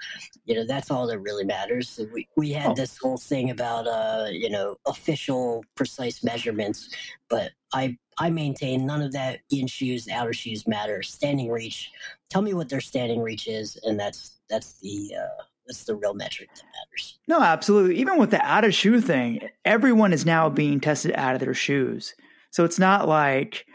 you 0.45 0.55
know, 0.55 0.65
that's 0.65 0.91
all 0.91 1.07
that 1.07 1.19
really 1.19 1.43
matters. 1.43 1.99
we 2.13 2.27
we 2.35 2.51
had 2.51 2.71
oh. 2.71 2.75
this 2.75 2.97
whole 2.97 3.17
thing 3.17 3.49
about, 3.49 3.87
uh, 3.87 4.27
you 4.31 4.49
know, 4.49 4.77
official 4.85 5.63
precise 5.75 6.23
measurements, 6.23 6.89
but 7.29 7.51
I 7.73 7.97
I 8.17 8.29
maintain 8.29 8.85
none 8.85 9.01
of 9.01 9.11
that 9.13 9.39
in 9.49 9.67
shoes, 9.67 10.07
outer 10.07 10.33
shoes 10.33 10.67
matter. 10.67 11.01
Standing 11.01 11.49
reach. 11.49 11.91
Tell 12.29 12.41
me 12.41 12.53
what 12.53 12.69
their 12.69 12.81
standing 12.81 13.21
reach 13.21 13.47
is, 13.47 13.77
and 13.83 13.99
that's 13.99 14.37
that's 14.49 14.79
the 14.79 15.15
uh, 15.19 15.43
that's 15.67 15.83
the 15.85 15.95
real 15.95 16.13
metric 16.13 16.49
that 16.55 16.63
matters. 16.63 17.17
No, 17.27 17.41
absolutely. 17.41 17.97
Even 17.97 18.17
with 18.17 18.31
the 18.31 18.41
out 18.45 18.63
of 18.63 18.73
shoe 18.73 19.01
thing, 19.01 19.49
everyone 19.63 20.13
is 20.13 20.25
now 20.25 20.49
being 20.49 20.79
tested 20.79 21.13
out 21.15 21.35
of 21.35 21.41
their 21.41 21.53
shoes. 21.53 22.13
So 22.51 22.63
it's 22.63 22.79
not 22.79 23.07
like 23.07 23.65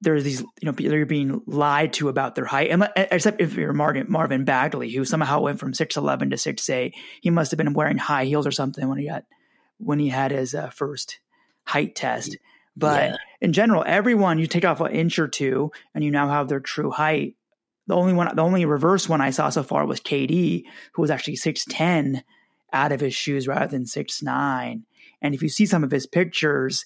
there's 0.00 0.24
these, 0.24 0.40
you 0.40 0.64
know, 0.64 0.72
they're 0.72 1.06
being 1.06 1.42
lied 1.46 1.92
to 1.94 2.08
about 2.08 2.34
their 2.34 2.44
height. 2.44 2.70
and 2.70 2.88
Except 2.96 3.40
if 3.40 3.54
you're 3.54 3.72
Marvin, 3.72 4.06
Marvin 4.08 4.44
Bagley, 4.44 4.90
who 4.90 5.04
somehow 5.04 5.40
went 5.40 5.58
from 5.58 5.74
six 5.74 5.96
eleven 5.96 6.30
to 6.30 6.36
six 6.36 6.68
eight. 6.68 6.94
He 7.20 7.30
must 7.30 7.50
have 7.50 7.58
been 7.58 7.74
wearing 7.74 7.98
high 7.98 8.24
heels 8.24 8.46
or 8.46 8.52
something 8.52 8.88
when 8.88 8.98
he 8.98 9.08
got 9.08 9.24
when 9.78 9.98
he 9.98 10.08
had 10.08 10.30
his 10.30 10.54
uh, 10.54 10.70
first 10.70 11.20
height 11.64 11.94
test. 11.94 12.36
But 12.76 13.10
yeah. 13.10 13.16
in 13.40 13.52
general, 13.52 13.84
everyone 13.86 14.38
you 14.38 14.46
take 14.46 14.64
off 14.64 14.80
an 14.80 14.92
inch 14.92 15.18
or 15.18 15.28
two, 15.28 15.72
and 15.94 16.04
you 16.04 16.10
now 16.10 16.28
have 16.28 16.48
their 16.48 16.60
true 16.60 16.90
height. 16.90 17.36
The 17.86 17.94
only 17.94 18.12
one, 18.12 18.34
the 18.34 18.42
only 18.42 18.64
reverse 18.64 19.08
one 19.08 19.20
I 19.20 19.30
saw 19.30 19.50
so 19.50 19.62
far 19.62 19.86
was 19.86 20.00
KD, 20.00 20.64
who 20.92 21.02
was 21.02 21.10
actually 21.10 21.36
six 21.36 21.64
ten 21.68 22.24
out 22.72 22.92
of 22.92 23.00
his 23.00 23.14
shoes 23.14 23.46
rather 23.46 23.68
than 23.68 23.86
six 23.86 24.22
nine. 24.22 24.84
And 25.22 25.34
if 25.34 25.42
you 25.42 25.48
see 25.48 25.66
some 25.66 25.84
of 25.84 25.90
his 25.90 26.06
pictures 26.06 26.84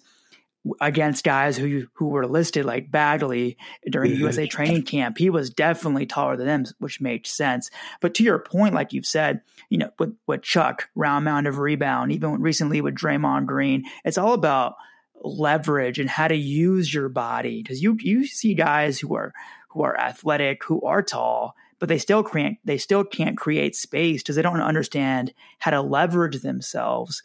against 0.81 1.25
guys 1.25 1.57
who 1.57 1.87
who 1.95 2.09
were 2.09 2.27
listed 2.27 2.65
like 2.65 2.91
Bagley 2.91 3.57
during 3.89 4.13
mm-hmm. 4.13 4.23
USA 4.23 4.47
training 4.47 4.83
camp, 4.83 5.17
he 5.19 5.31
was 5.31 5.51
definitely 5.51 6.07
taller 6.07 6.37
than 6.37 6.47
them, 6.47 6.65
which 6.79 7.01
makes 7.01 7.31
sense. 7.31 7.71
But 8.01 8.15
to 8.15 8.23
your 8.23 8.39
point, 8.39 8.75
like 8.75 8.93
you've 8.93 9.07
said, 9.07 9.41
you 9.69 9.79
know, 9.79 9.91
with 9.99 10.15
with 10.27 10.43
Chuck, 10.43 10.91
round 10.95 11.25
mound 11.25 11.47
of 11.47 11.59
rebound, 11.59 12.13
even 12.13 12.41
recently 12.43 12.81
with 12.81 12.95
Draymond 12.95 13.47
Green, 13.47 13.85
it's 14.05 14.19
all 14.19 14.35
about 14.35 14.75
leverage 15.23 15.99
and 15.99 16.09
how 16.09 16.29
to 16.29 16.37
use 16.37 16.93
your 16.93 17.09
body 17.09 17.63
because 17.63 17.83
you 17.83 17.97
you 18.01 18.27
see 18.27 18.55
guys 18.55 18.99
who 18.99 19.15
are 19.15 19.33
who 19.71 19.83
are 19.83 19.99
athletic, 19.99 20.65
who 20.65 20.83
are 20.83 21.03
tall, 21.03 21.55
but 21.79 21.89
they 21.89 21.99
still 21.99 22.23
can't 22.23 22.59
they 22.65 22.79
still 22.79 23.05
can't 23.05 23.37
create 23.37 23.75
space 23.75 24.23
because 24.23 24.37
they 24.37 24.43
don't 24.43 24.61
understand 24.61 25.33
how 25.59 25.71
to 25.71 25.81
leverage 25.81 26.41
themselves. 26.43 27.23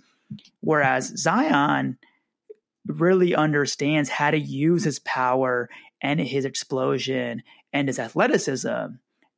Whereas 0.62 1.08
Zion 1.18 1.98
really 2.88 3.36
understands 3.36 4.10
how 4.10 4.32
to 4.32 4.40
use 4.40 4.84
his 4.84 5.00
power 5.00 5.70
and 6.02 6.20
his 6.20 6.46
explosion 6.46 7.44
and 7.74 7.88
his 7.88 8.00
athleticism. 8.00 8.70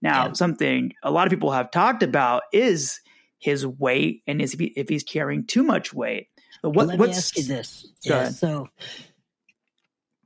Now, 0.02 0.28
yeah. 0.28 0.34
something 0.34 0.94
a 1.02 1.12
lot 1.12 1.28
of 1.28 1.32
people 1.32 1.52
have 1.52 1.72
talked 1.72 2.04
about 2.04 2.44
is 2.54 3.00
his 3.40 3.66
weight 3.66 4.22
and 4.28 4.42
is 4.42 4.56
if 4.60 4.90
he's 4.90 5.04
carrying 5.04 5.46
too 5.46 5.64
much 5.64 5.94
weight. 5.94 6.28
What, 6.62 6.88
Let 6.88 7.00
me 7.00 7.10
ask 7.10 7.38
you 7.38 7.44
this. 7.44 7.88
Yeah, 8.04 8.30
so, 8.30 8.68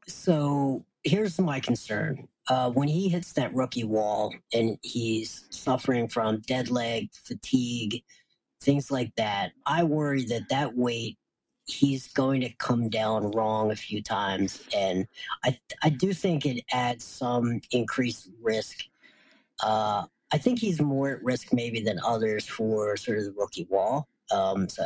so 0.08 0.86
here's 1.04 1.40
my 1.40 1.60
concern 1.60 2.28
uh, 2.52 2.70
when 2.70 2.90
he 2.90 3.08
hits 3.08 3.32
that 3.32 3.56
rookie 3.56 3.86
wall 3.86 4.34
and 4.54 4.78
he's 4.82 5.46
suffering 5.52 6.06
from 6.10 6.42
dead 6.42 6.70
leg, 6.70 7.10
fatigue, 7.14 8.04
things 8.60 8.92
like 8.92 9.16
that, 9.16 9.54
I 9.66 9.84
worry 9.86 10.26
that 10.26 10.50
that 10.50 10.76
weight 10.76 11.18
he's 11.66 12.10
going 12.10 12.42
to 12.42 12.50
come 12.56 12.90
down 12.90 13.32
wrong 13.32 13.72
a 13.72 13.76
few 13.78 14.04
times, 14.04 14.62
and 14.76 15.08
I 15.46 15.58
I 15.82 15.90
do 15.92 16.12
think 16.14 16.46
it 16.46 16.66
adds 16.74 17.06
some 17.06 17.62
increased 17.72 18.30
risk 18.42 18.80
Uh, 19.64 20.06
I 20.34 20.38
think 20.38 20.60
he's 20.60 20.82
more 20.82 21.12
at 21.12 21.24
risk 21.24 21.54
maybe 21.54 21.82
than 21.82 22.00
others 22.06 22.48
for 22.48 22.98
sort 22.98 23.20
of 23.20 23.26
the 23.26 23.34
rookie 23.34 23.68
wall. 23.70 24.10
Um, 24.32 24.70
so 24.70 24.86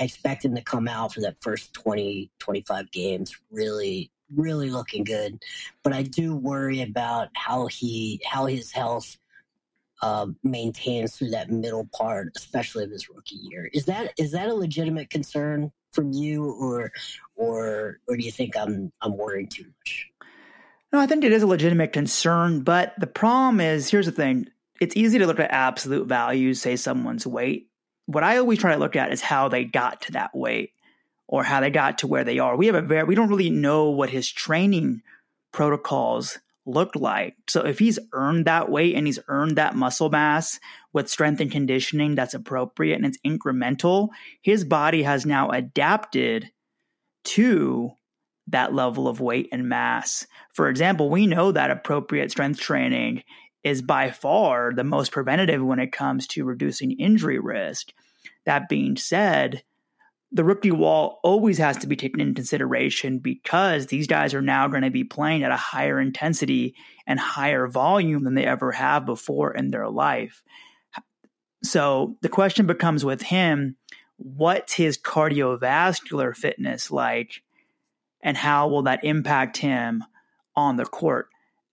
I 0.00 0.04
expect 0.04 0.44
him 0.44 0.54
to 0.56 0.62
come 0.62 0.88
out 0.88 1.14
for 1.14 1.20
that 1.22 1.42
first 1.42 1.74
20, 1.74 2.30
25 2.40 2.90
games 2.92 3.36
really, 3.50 4.10
really 4.34 4.70
looking 4.70 5.04
good. 5.04 5.42
But 5.82 5.92
I 5.92 6.02
do 6.02 6.34
worry 6.34 6.82
about 6.82 7.28
how 7.34 7.66
he, 7.66 8.20
how 8.24 8.46
his 8.46 8.72
health 8.72 9.16
uh, 10.02 10.26
maintains 10.42 11.16
through 11.16 11.30
that 11.30 11.50
middle 11.50 11.88
part, 11.92 12.32
especially 12.36 12.84
of 12.84 12.90
his 12.90 13.08
rookie 13.08 13.36
year. 13.36 13.70
Is 13.72 13.84
that 13.86 14.12
is 14.18 14.32
that 14.32 14.48
a 14.48 14.54
legitimate 14.54 15.10
concern 15.10 15.70
from 15.92 16.12
you, 16.12 16.44
or 16.44 16.92
or 17.36 17.98
or 18.08 18.16
do 18.16 18.24
you 18.24 18.30
think 18.32 18.56
I'm 18.56 18.92
I'm 19.02 19.16
worrying 19.16 19.48
too 19.48 19.64
much? 19.64 20.08
No, 20.92 20.98
I 20.98 21.06
think 21.06 21.24
it 21.24 21.32
is 21.32 21.42
a 21.42 21.46
legitimate 21.46 21.92
concern, 21.92 22.62
but 22.62 22.94
the 22.98 23.06
problem 23.06 23.60
is 23.60 23.90
here's 23.90 24.06
the 24.06 24.12
thing. 24.12 24.48
It's 24.80 24.96
easy 24.96 25.18
to 25.18 25.26
look 25.26 25.38
at 25.38 25.50
absolute 25.52 26.08
values, 26.08 26.60
say 26.60 26.74
someone's 26.76 27.26
weight. 27.26 27.68
What 28.06 28.24
I 28.24 28.38
always 28.38 28.58
try 28.58 28.72
to 28.72 28.78
look 28.78 28.96
at 28.96 29.12
is 29.12 29.20
how 29.20 29.48
they 29.48 29.64
got 29.64 30.00
to 30.02 30.12
that 30.12 30.34
weight 30.34 30.72
or 31.30 31.44
how 31.44 31.60
they 31.60 31.70
got 31.70 31.98
to 31.98 32.08
where 32.08 32.24
they 32.24 32.40
are. 32.40 32.56
We 32.56 32.66
have 32.66 32.74
a 32.74 32.82
very 32.82 33.04
we 33.04 33.14
don't 33.14 33.28
really 33.28 33.50
know 33.50 33.90
what 33.90 34.10
his 34.10 34.28
training 34.28 35.02
protocols 35.52 36.38
looked 36.66 36.96
like. 36.96 37.36
So 37.48 37.64
if 37.64 37.78
he's 37.78 38.00
earned 38.12 38.46
that 38.46 38.68
weight 38.68 38.96
and 38.96 39.06
he's 39.06 39.20
earned 39.28 39.56
that 39.56 39.76
muscle 39.76 40.10
mass 40.10 40.58
with 40.92 41.08
strength 41.08 41.40
and 41.40 41.50
conditioning 41.50 42.16
that's 42.16 42.34
appropriate 42.34 42.96
and 42.96 43.06
it's 43.06 43.18
incremental, 43.24 44.08
his 44.42 44.64
body 44.64 45.04
has 45.04 45.24
now 45.24 45.50
adapted 45.50 46.50
to 47.24 47.92
that 48.48 48.74
level 48.74 49.06
of 49.06 49.20
weight 49.20 49.48
and 49.52 49.68
mass. 49.68 50.26
For 50.52 50.68
example, 50.68 51.10
we 51.10 51.28
know 51.28 51.52
that 51.52 51.70
appropriate 51.70 52.32
strength 52.32 52.58
training 52.58 53.22
is 53.62 53.82
by 53.82 54.10
far 54.10 54.72
the 54.74 54.82
most 54.84 55.12
preventative 55.12 55.62
when 55.62 55.78
it 55.78 55.92
comes 55.92 56.26
to 56.26 56.44
reducing 56.44 56.98
injury 56.98 57.38
risk. 57.38 57.92
That 58.46 58.68
being 58.68 58.96
said, 58.96 59.62
the 60.32 60.44
rookie 60.44 60.70
wall 60.70 61.18
always 61.24 61.58
has 61.58 61.76
to 61.78 61.86
be 61.86 61.96
taken 61.96 62.20
into 62.20 62.34
consideration 62.34 63.18
because 63.18 63.86
these 63.86 64.06
guys 64.06 64.32
are 64.32 64.42
now 64.42 64.68
going 64.68 64.82
to 64.82 64.90
be 64.90 65.04
playing 65.04 65.42
at 65.42 65.50
a 65.50 65.56
higher 65.56 66.00
intensity 66.00 66.76
and 67.06 67.18
higher 67.18 67.66
volume 67.66 68.22
than 68.22 68.34
they 68.34 68.44
ever 68.44 68.70
have 68.70 69.04
before 69.04 69.52
in 69.52 69.70
their 69.70 69.88
life. 69.88 70.42
So 71.64 72.16
the 72.22 72.28
question 72.28 72.66
becomes 72.66 73.04
with 73.04 73.22
him 73.22 73.76
what's 74.16 74.74
his 74.74 74.98
cardiovascular 74.98 76.36
fitness 76.36 76.90
like, 76.90 77.42
and 78.22 78.36
how 78.36 78.68
will 78.68 78.82
that 78.82 79.02
impact 79.02 79.56
him 79.56 80.04
on 80.54 80.76
the 80.76 80.84
court 80.84 81.28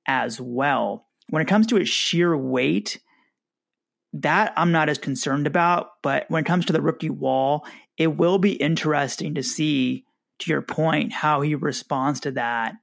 as 0.08 0.40
well? 0.40 1.06
When 1.30 1.42
it 1.42 1.48
comes 1.48 1.68
to 1.68 1.76
his 1.76 1.90
sheer 1.90 2.38
weight, 2.38 3.00
that 4.22 4.54
I'm 4.56 4.72
not 4.72 4.90
as 4.90 4.98
concerned 4.98 5.48
about. 5.48 6.02
But 6.02 6.26
when 6.30 6.44
it 6.44 6.48
comes 6.48 6.66
to 6.66 6.74
the 6.74 6.82
rookie 6.82 7.10
wall, 7.10 7.66
it 7.98 8.18
will 8.18 8.38
be 8.38 8.54
interesting 8.54 9.36
to 9.36 9.44
see, 9.44 10.06
to 10.40 10.52
your 10.52 10.62
point, 10.62 11.14
how 11.14 11.42
he 11.42 11.56
responds 11.56 12.20
to 12.22 12.32
that 12.32 12.76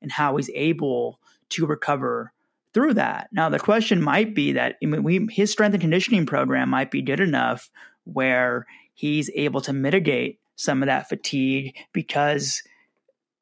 and 0.00 0.10
how 0.10 0.36
he's 0.36 0.50
able 0.54 1.20
to 1.50 1.66
recover 1.66 2.32
through 2.74 2.94
that. 2.94 3.28
Now, 3.32 3.48
the 3.48 3.58
question 3.58 4.02
might 4.02 4.34
be 4.34 4.52
that 4.52 4.76
I 4.82 4.86
mean, 4.86 5.02
we, 5.02 5.26
his 5.30 5.52
strength 5.52 5.74
and 5.74 5.80
conditioning 5.80 6.26
program 6.26 6.70
might 6.70 6.90
be 6.90 7.02
good 7.02 7.20
enough 7.20 7.70
where 8.04 8.66
he's 8.94 9.30
able 9.34 9.60
to 9.62 9.72
mitigate 9.72 10.40
some 10.56 10.82
of 10.82 10.86
that 10.86 11.08
fatigue 11.08 11.76
because 11.92 12.62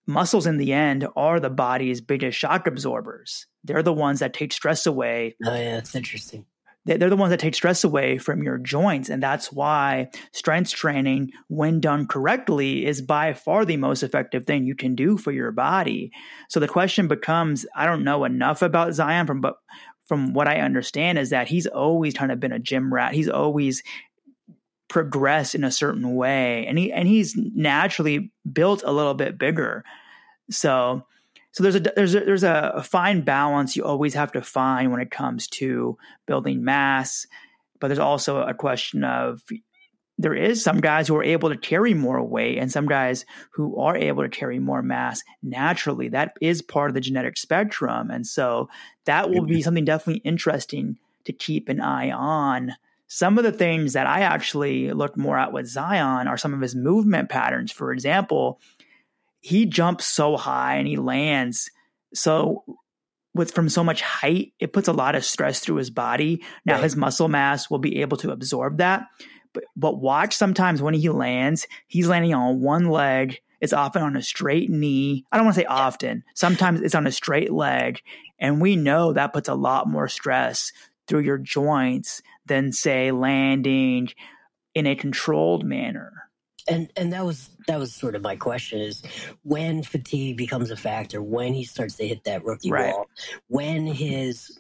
muscles 0.06 0.46
in 0.46 0.56
the 0.56 0.72
end 0.72 1.06
are 1.16 1.38
the 1.38 1.50
body's 1.50 2.00
biggest 2.00 2.36
shock 2.36 2.66
absorbers. 2.66 3.46
They're 3.62 3.82
the 3.82 3.92
ones 3.92 4.20
that 4.20 4.32
take 4.32 4.52
stress 4.52 4.86
away. 4.86 5.36
Oh, 5.44 5.54
yeah, 5.54 5.74
that's 5.74 5.94
interesting 5.94 6.46
they're 6.86 7.10
the 7.10 7.16
ones 7.16 7.30
that 7.30 7.40
take 7.40 7.54
stress 7.54 7.84
away 7.84 8.16
from 8.18 8.42
your 8.42 8.56
joints. 8.58 9.10
And 9.10 9.22
that's 9.22 9.52
why 9.52 10.08
strength 10.32 10.70
training, 10.72 11.30
when 11.48 11.80
done 11.80 12.06
correctly, 12.06 12.86
is 12.86 13.02
by 13.02 13.34
far 13.34 13.64
the 13.64 13.76
most 13.76 14.02
effective 14.02 14.46
thing 14.46 14.64
you 14.64 14.74
can 14.74 14.94
do 14.94 15.18
for 15.18 15.30
your 15.30 15.52
body. 15.52 16.10
So 16.48 16.58
the 16.58 16.68
question 16.68 17.06
becomes 17.06 17.66
I 17.76 17.84
don't 17.84 18.04
know 18.04 18.24
enough 18.24 18.62
about 18.62 18.94
Zion 18.94 19.26
from, 19.26 19.40
but 19.40 19.56
from 20.06 20.32
what 20.32 20.48
I 20.48 20.60
understand 20.60 21.18
is 21.18 21.30
that 21.30 21.48
he's 21.48 21.66
always 21.66 22.14
kind 22.14 22.32
of 22.32 22.40
been 22.40 22.52
a 22.52 22.58
gym 22.58 22.92
rat. 22.92 23.14
He's 23.14 23.28
always 23.28 23.82
progressed 24.88 25.54
in 25.54 25.62
a 25.62 25.70
certain 25.70 26.16
way 26.16 26.66
and 26.66 26.76
he 26.76 26.92
and 26.92 27.06
he's 27.06 27.36
naturally 27.36 28.32
built 28.52 28.82
a 28.84 28.90
little 28.90 29.14
bit 29.14 29.38
bigger. 29.38 29.84
So 30.50 31.06
so 31.52 31.62
there's 31.62 31.74
a 31.74 31.80
there's 31.80 32.14
a, 32.14 32.20
there's 32.20 32.44
a 32.44 32.82
fine 32.84 33.22
balance 33.22 33.76
you 33.76 33.84
always 33.84 34.14
have 34.14 34.32
to 34.32 34.42
find 34.42 34.92
when 34.92 35.00
it 35.00 35.10
comes 35.10 35.48
to 35.48 35.98
building 36.26 36.64
mass, 36.64 37.26
but 37.80 37.88
there's 37.88 37.98
also 37.98 38.42
a 38.42 38.54
question 38.54 39.02
of 39.02 39.42
there 40.16 40.34
is 40.34 40.62
some 40.62 40.80
guys 40.80 41.08
who 41.08 41.16
are 41.16 41.24
able 41.24 41.48
to 41.48 41.56
carry 41.56 41.94
more 41.94 42.22
weight 42.22 42.58
and 42.58 42.70
some 42.70 42.86
guys 42.86 43.24
who 43.52 43.80
are 43.80 43.96
able 43.96 44.22
to 44.22 44.28
carry 44.28 44.58
more 44.58 44.82
mass 44.82 45.22
naturally. 45.42 46.10
That 46.10 46.34
is 46.42 46.60
part 46.60 46.90
of 46.90 46.94
the 46.94 47.00
genetic 47.00 47.36
spectrum, 47.36 48.10
and 48.10 48.26
so 48.26 48.68
that 49.06 49.30
will 49.30 49.44
be 49.44 49.62
something 49.62 49.84
definitely 49.84 50.22
interesting 50.24 50.98
to 51.24 51.32
keep 51.32 51.68
an 51.68 51.80
eye 51.80 52.10
on. 52.10 52.72
Some 53.08 53.38
of 53.38 53.44
the 53.44 53.50
things 53.50 53.94
that 53.94 54.06
I 54.06 54.20
actually 54.20 54.92
looked 54.92 55.16
more 55.16 55.36
at 55.36 55.52
with 55.52 55.66
Zion 55.66 56.28
are 56.28 56.38
some 56.38 56.54
of 56.54 56.60
his 56.60 56.76
movement 56.76 57.28
patterns. 57.28 57.72
For 57.72 57.92
example, 57.92 58.60
he 59.40 59.66
jumps 59.66 60.06
so 60.06 60.36
high 60.36 60.76
and 60.76 60.86
he 60.86 60.96
lands 60.96 61.70
so 62.14 62.64
with 63.34 63.52
from 63.52 63.68
so 63.68 63.84
much 63.84 64.02
height, 64.02 64.52
it 64.58 64.72
puts 64.72 64.88
a 64.88 64.92
lot 64.92 65.14
of 65.14 65.24
stress 65.24 65.60
through 65.60 65.76
his 65.76 65.90
body. 65.90 66.42
Now 66.64 66.74
right. 66.74 66.82
his 66.82 66.96
muscle 66.96 67.28
mass 67.28 67.70
will 67.70 67.78
be 67.78 68.00
able 68.00 68.16
to 68.18 68.32
absorb 68.32 68.78
that. 68.78 69.06
But 69.52 69.64
but 69.76 70.00
watch 70.00 70.34
sometimes 70.34 70.82
when 70.82 70.94
he 70.94 71.08
lands, 71.08 71.66
he's 71.86 72.08
landing 72.08 72.34
on 72.34 72.60
one 72.60 72.86
leg. 72.86 73.40
It's 73.60 73.72
often 73.72 74.02
on 74.02 74.16
a 74.16 74.22
straight 74.22 74.70
knee. 74.70 75.26
I 75.30 75.36
don't 75.36 75.44
want 75.44 75.54
to 75.56 75.60
say 75.60 75.66
often. 75.66 76.24
Sometimes 76.34 76.80
it's 76.80 76.94
on 76.94 77.06
a 77.06 77.12
straight 77.12 77.52
leg. 77.52 78.00
And 78.38 78.60
we 78.60 78.74
know 78.74 79.12
that 79.12 79.34
puts 79.34 79.50
a 79.50 79.54
lot 79.54 79.86
more 79.86 80.08
stress 80.08 80.72
through 81.06 81.20
your 81.20 81.36
joints 81.36 82.22
than 82.46 82.72
say 82.72 83.10
landing 83.10 84.08
in 84.74 84.86
a 84.86 84.94
controlled 84.94 85.64
manner 85.64 86.29
and 86.68 86.90
and 86.96 87.12
that 87.12 87.24
was 87.24 87.50
that 87.66 87.78
was 87.78 87.94
sort 87.94 88.14
of 88.14 88.22
my 88.22 88.36
question 88.36 88.80
is 88.80 89.02
when 89.42 89.82
fatigue 89.82 90.36
becomes 90.36 90.70
a 90.70 90.76
factor 90.76 91.22
when 91.22 91.52
he 91.52 91.64
starts 91.64 91.96
to 91.96 92.06
hit 92.06 92.22
that 92.24 92.44
rookie 92.44 92.70
right. 92.70 92.94
wall 92.94 93.06
when 93.48 93.86
his 93.86 94.58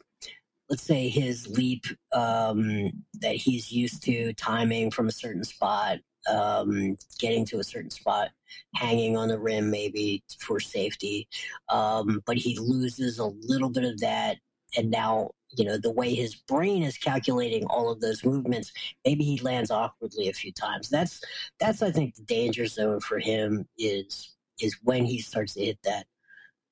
let's 0.68 0.82
say 0.82 1.08
his 1.08 1.48
leap 1.48 1.84
um, 2.12 2.92
that 3.20 3.34
he's 3.34 3.72
used 3.72 4.02
to 4.04 4.32
timing 4.34 4.90
from 4.90 5.08
a 5.08 5.12
certain 5.12 5.44
spot 5.44 5.98
um, 6.30 6.96
getting 7.18 7.44
to 7.46 7.58
a 7.58 7.64
certain 7.64 7.90
spot 7.90 8.28
hanging 8.74 9.16
on 9.16 9.28
the 9.28 9.38
rim 9.38 9.70
maybe 9.70 10.22
for 10.38 10.60
safety 10.60 11.26
um, 11.70 12.22
but 12.26 12.36
he 12.36 12.58
loses 12.58 13.18
a 13.18 13.26
little 13.26 13.70
bit 13.70 13.84
of 13.84 13.98
that 14.00 14.36
and 14.76 14.90
now 14.90 15.30
you 15.52 15.64
know 15.64 15.76
the 15.76 15.90
way 15.90 16.14
his 16.14 16.34
brain 16.34 16.82
is 16.82 16.96
calculating 16.96 17.64
all 17.66 17.90
of 17.90 18.00
those 18.00 18.24
movements 18.24 18.72
maybe 19.04 19.24
he 19.24 19.38
lands 19.40 19.70
awkwardly 19.70 20.28
a 20.28 20.32
few 20.32 20.52
times. 20.52 20.88
That's 20.88 21.20
that's 21.58 21.82
i 21.82 21.90
think 21.90 22.14
the 22.14 22.22
danger 22.22 22.66
zone 22.66 23.00
for 23.00 23.18
him 23.18 23.66
is 23.78 24.36
is 24.60 24.76
when 24.82 25.04
he 25.04 25.20
starts 25.20 25.54
to 25.54 25.64
hit 25.64 25.78
that 25.84 26.06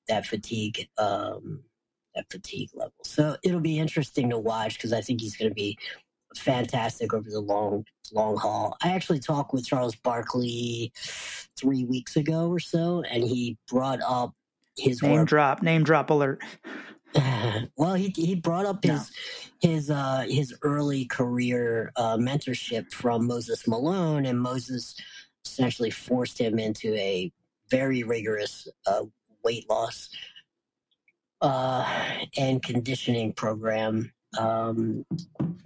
that 0.07 0.25
fatigue 0.25 0.87
um 0.97 1.61
that 2.15 2.25
fatigue 2.31 2.69
level. 2.73 2.93
So 3.03 3.37
it'll 3.43 3.59
be 3.59 3.77
interesting 3.79 4.29
to 4.29 4.37
watch 4.37 4.75
because 4.75 4.93
i 4.93 5.01
think 5.01 5.21
he's 5.21 5.35
going 5.35 5.49
to 5.49 5.55
be 5.55 5.77
fantastic 6.35 7.13
over 7.13 7.29
the 7.29 7.39
long 7.39 7.83
long 8.11 8.37
haul. 8.37 8.77
I 8.83 8.93
actually 8.93 9.19
talked 9.19 9.53
with 9.53 9.65
charles 9.65 9.95
barkley 9.95 10.91
three 11.57 11.85
weeks 11.85 12.15
ago 12.15 12.49
or 12.49 12.59
so 12.59 13.03
and 13.09 13.23
he 13.23 13.57
brought 13.67 13.99
up 14.07 14.33
his 14.77 15.01
name 15.01 15.19
work. 15.19 15.27
drop 15.27 15.61
name 15.61 15.83
drop 15.83 16.09
alert 16.09 16.41
well, 17.75 17.95
he 17.95 18.13
he 18.15 18.35
brought 18.35 18.65
up 18.65 18.83
his 18.83 19.11
no. 19.63 19.69
his 19.69 19.89
uh, 19.89 20.25
his 20.27 20.53
early 20.61 21.05
career 21.05 21.91
uh, 21.95 22.17
mentorship 22.17 22.91
from 22.91 23.25
Moses 23.25 23.67
Malone, 23.67 24.25
and 24.25 24.39
Moses 24.39 24.95
essentially 25.45 25.89
forced 25.89 26.39
him 26.39 26.59
into 26.59 26.93
a 26.95 27.31
very 27.69 28.03
rigorous 28.03 28.67
uh, 28.85 29.03
weight 29.43 29.67
loss 29.69 30.09
uh, 31.41 31.85
and 32.37 32.61
conditioning 32.61 33.33
program 33.33 34.11
um, 34.37 35.05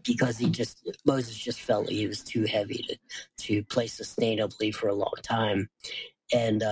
because 0.03 0.38
he 0.38 0.50
just 0.50 0.88
Moses 1.05 1.35
just 1.35 1.59
felt 1.59 1.89
he 1.89 2.07
was 2.07 2.23
too 2.23 2.45
heavy 2.45 2.85
to 2.88 2.97
to 3.38 3.63
play 3.65 3.88
sustainably 3.88 4.73
for 4.73 4.88
a 4.88 4.95
long 4.95 5.13
time, 5.21 5.69
and 6.33 6.63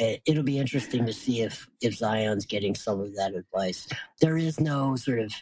uh, 0.00 0.14
it'll 0.26 0.42
be 0.42 0.58
interesting 0.58 1.04
to 1.06 1.12
see 1.12 1.42
if 1.42 1.68
if 1.80 1.94
Zion's 1.94 2.46
getting 2.46 2.74
some 2.74 3.00
of 3.00 3.14
that 3.16 3.34
advice. 3.34 3.88
There 4.20 4.36
is 4.36 4.58
no 4.60 4.96
sort 4.96 5.20
of 5.20 5.32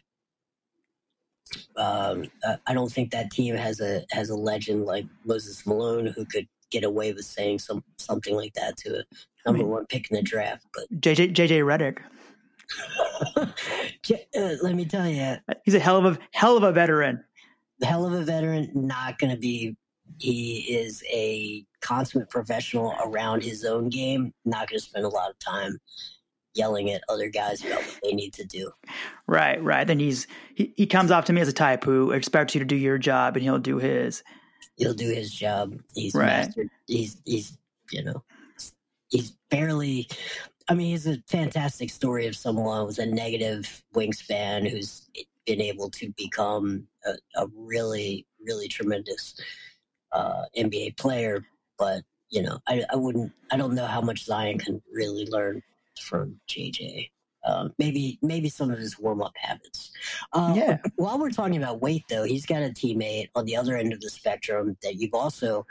um, 1.77 2.25
uh, 2.47 2.57
I 2.67 2.75
don't 2.75 2.93
think 2.93 3.11
that 3.11 3.31
team 3.31 3.55
has 3.57 3.81
a 3.81 4.03
has 4.11 4.31
a 4.31 4.37
legend 4.37 4.85
like 4.85 5.07
Moses 5.25 5.67
Malone 5.67 6.07
who 6.07 6.25
could 6.25 6.47
get 6.71 6.85
away 6.85 7.13
with 7.13 7.25
saying 7.25 7.59
some 7.59 7.85
something 7.99 8.35
like 8.35 8.55
that 8.55 8.77
to 8.79 9.01
a 9.01 9.05
number 9.47 9.61
I 9.61 9.63
mean, 9.63 9.69
one 9.69 9.87
pick 9.87 10.11
in 10.11 10.17
the 10.17 10.23
draft. 10.23 10.67
But 10.75 11.01
JJ 11.01 11.35
JJ 11.35 11.65
Redick. 11.65 11.99
uh, 13.37 14.57
let 14.63 14.75
me 14.75 14.85
tell 14.85 15.09
you, 15.09 15.37
he's 15.65 15.75
a 15.75 15.81
hell 15.81 16.05
of 16.05 16.17
a 16.17 16.19
hell 16.33 16.57
of 16.57 16.63
a 16.63 16.73
veteran. 16.73 17.23
Hell 17.83 18.07
of 18.07 18.13
a 18.13 18.23
veteran. 18.23 18.71
Not 18.75 19.19
going 19.19 19.33
to 19.33 19.39
be. 19.39 19.77
He 20.19 20.59
is 20.75 21.03
a 21.11 21.65
consummate 21.81 22.31
professional 22.31 22.95
around 23.05 23.43
his 23.43 23.65
own 23.65 23.89
game. 23.89 24.33
Not 24.45 24.69
going 24.69 24.79
to 24.79 24.85
spend 24.85 25.05
a 25.05 25.09
lot 25.09 25.31
of 25.31 25.39
time 25.39 25.79
yelling 26.55 26.91
at 26.91 27.03
other 27.09 27.29
guys 27.29 27.65
about 27.65 27.79
what 27.79 28.01
they 28.03 28.13
need 28.13 28.33
to 28.35 28.45
do. 28.45 28.71
Right, 29.27 29.63
right. 29.63 29.87
Then 29.87 29.99
he's 29.99 30.27
he, 30.55 30.75
he 30.77 30.87
comes 30.87 31.11
off 31.11 31.25
to 31.27 31.33
me 31.33 31.41
as 31.41 31.49
a 31.49 31.53
type 31.53 31.85
who 31.85 32.11
expects 32.11 32.55
you 32.55 32.59
to 32.59 32.65
do 32.65 32.77
your 32.77 32.99
job 32.99 33.37
and 33.37 33.43
he'll 33.43 33.59
do 33.59 33.79
his. 33.79 34.23
He'll 34.77 34.95
do 34.95 35.09
his 35.09 35.33
job. 35.33 35.79
He's 35.95 36.15
right. 36.15 36.27
mastered. 36.27 36.69
He's 36.87 37.21
he's 37.25 37.57
you 37.93 38.05
know 38.05 38.23
he's 39.09 39.33
barely 39.51 40.09
I 40.71 40.75
mean, 40.75 40.91
he's 40.91 41.09
a 41.09 41.19
fantastic 41.27 41.91
story 41.91 42.29
of 42.29 42.37
someone 42.37 42.87
with 42.87 43.01
a 43.01 43.07
negative 43.07 43.83
wingspan 43.93 44.71
who's 44.71 45.11
been 45.45 45.61
able 45.61 45.91
to 45.91 46.13
become 46.17 46.87
a, 47.05 47.15
a 47.43 47.49
really, 47.57 48.25
really 48.47 48.69
tremendous 48.69 49.35
uh, 50.13 50.45
NBA 50.57 50.97
player. 50.97 51.45
But 51.79 52.03
you 52.31 52.43
know, 52.43 52.59
I, 52.67 52.85
I 52.91 52.97
wouldn't, 52.97 53.33
I 53.51 53.57
don't 53.57 53.75
know 53.75 53.87
how 53.87 54.01
much 54.01 54.25
Zion 54.25 54.59
can 54.59 54.81
really 54.93 55.27
learn 55.27 55.63
from 56.01 56.41
JJ. 56.49 57.11
Um, 57.47 57.73
maybe 57.79 58.19
maybe 58.21 58.51
some 58.51 58.71
of 58.71 58.79
his 58.79 58.99
warm 58.99 59.23
up 59.23 59.33
habits. 59.37 59.93
Uh, 60.33 60.53
yeah. 60.55 60.79
While 60.97 61.19
we're 61.19 61.31
talking 61.31 61.57
about 61.57 61.81
weight, 61.81 62.05
though, 62.09 62.25
he's 62.25 62.45
got 62.45 62.63
a 62.63 62.69
teammate 62.69 63.31
on 63.35 63.47
the 63.47 63.57
other 63.57 63.77
end 63.77 63.93
of 63.95 64.01
the 64.01 64.11
spectrum 64.11 64.77
that 64.83 64.97
you've 64.97 65.15
also 65.15 65.67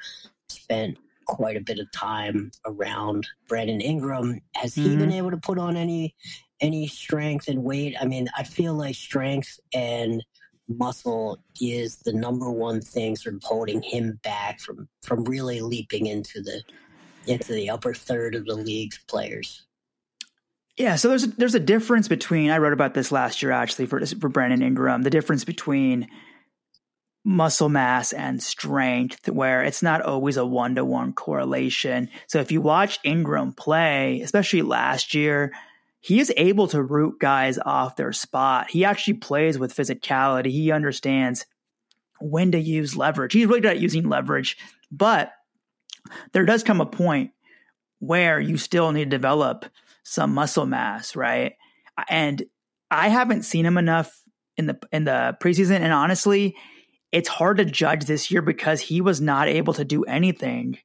spent 0.48 0.98
quite 1.26 1.58
a 1.58 1.62
bit 1.62 1.78
of 1.78 1.92
time 1.92 2.50
around 2.66 3.28
Brandon 3.48 3.82
Ingram. 3.82 4.42
Has 4.56 4.74
he 4.74 4.88
mm-hmm. 4.88 5.00
been 5.00 5.12
able 5.12 5.30
to 5.30 5.38
put 5.38 5.60
on 5.60 5.78
any 5.78 6.16
any 6.60 6.88
strength 6.88 7.48
and 7.48 7.64
weight? 7.64 7.96
I 8.02 8.06
mean, 8.06 8.28
I 8.36 8.44
feel 8.44 8.74
like 8.74 8.96
strength 8.96 9.60
and 9.72 10.26
muscle 10.70 11.40
is 11.60 11.98
the 11.98 12.14
number 12.14 12.50
one 12.52 12.80
thing 12.80 13.16
sort 13.16 13.36
of 13.36 13.44
holding 13.44 13.82
him 13.82 14.20
back 14.24 14.60
from 14.60 14.88
from 15.04 15.24
really 15.26 15.62
leaping 15.62 16.06
into 16.06 16.42
the 16.42 16.62
into 17.28 17.52
the 17.54 17.70
upper 17.70 17.94
third 17.94 18.36
of 18.36 18.46
the 18.46 18.56
league's 18.56 19.00
players. 19.08 19.66
Yeah, 20.78 20.96
so 20.96 21.10
there's 21.10 21.26
a, 21.26 21.28
there's 21.28 21.56
a 21.56 21.60
difference 21.60 22.08
between 22.08 22.52
I 22.52 22.58
wrote 22.58 22.72
about 22.74 22.94
this 22.94 23.12
last 23.12 23.42
year 23.42 23.52
actually 23.52 23.88
for 23.88 24.06
for 24.06 24.30
Brandon 24.30 24.62
Ingram. 24.62 25.04
The 25.04 25.10
difference 25.10 25.44
between 25.44 26.08
muscle 27.26 27.70
mass 27.70 28.14
and 28.14 28.42
strength 28.42 29.28
where 29.28 29.62
it's 29.64 29.84
not 29.84 30.02
always 30.02 30.38
a 30.38 30.46
one 30.46 30.76
to 30.76 30.86
one 30.86 31.14
correlation. 31.14 32.10
So 32.28 32.40
if 32.40 32.52
you 32.52 32.62
watch 32.62 33.00
Ingram 33.04 33.54
play, 33.54 34.22
especially 34.22 34.62
last 34.62 35.14
year, 35.14 35.52
he 36.02 36.20
is 36.20 36.32
able 36.38 36.68
to 36.68 36.82
root 36.82 37.20
guys 37.20 37.58
off 37.58 37.96
their 37.96 38.14
spot. 38.14 38.70
He 38.70 38.86
actually 38.86 39.16
plays 39.16 39.60
with 39.60 39.76
physicality. 39.76 40.48
He 40.48 40.72
understands 40.72 41.46
when 42.22 42.52
to 42.52 42.60
use 42.60 42.96
leverage. 42.96 43.34
He's 43.34 43.48
really 43.48 43.62
good 43.62 43.72
at 43.72 43.80
using 43.80 44.08
leverage, 44.08 44.58
but 44.92 45.34
there 46.32 46.46
does 46.46 46.64
come 46.64 46.82
a 46.82 46.86
point 46.86 47.32
where 48.00 48.40
you 48.40 48.58
still 48.58 48.92
need 48.92 49.06
to 49.06 49.18
develop 49.18 49.66
some 50.04 50.34
muscle 50.34 50.66
mass, 50.66 51.16
right? 51.16 51.54
And 52.10 52.44
I 52.90 53.10
haven't 53.10 53.44
seen 53.44 53.66
him 53.66 53.78
enough 53.78 54.22
in 54.58 54.66
the 54.66 54.80
in 54.92 55.04
the 55.04 55.38
preseason 55.42 55.80
and 55.80 55.94
honestly, 55.94 56.56
it's 57.12 57.30
hard 57.30 57.58
to 57.58 57.66
judge 57.66 58.06
this 58.06 58.30
year 58.32 58.42
because 58.42 58.80
he 58.80 59.02
was 59.02 59.20
not 59.20 59.48
able 59.48 59.74
to 59.74 59.86
do 59.86 60.04
anything 60.04 60.78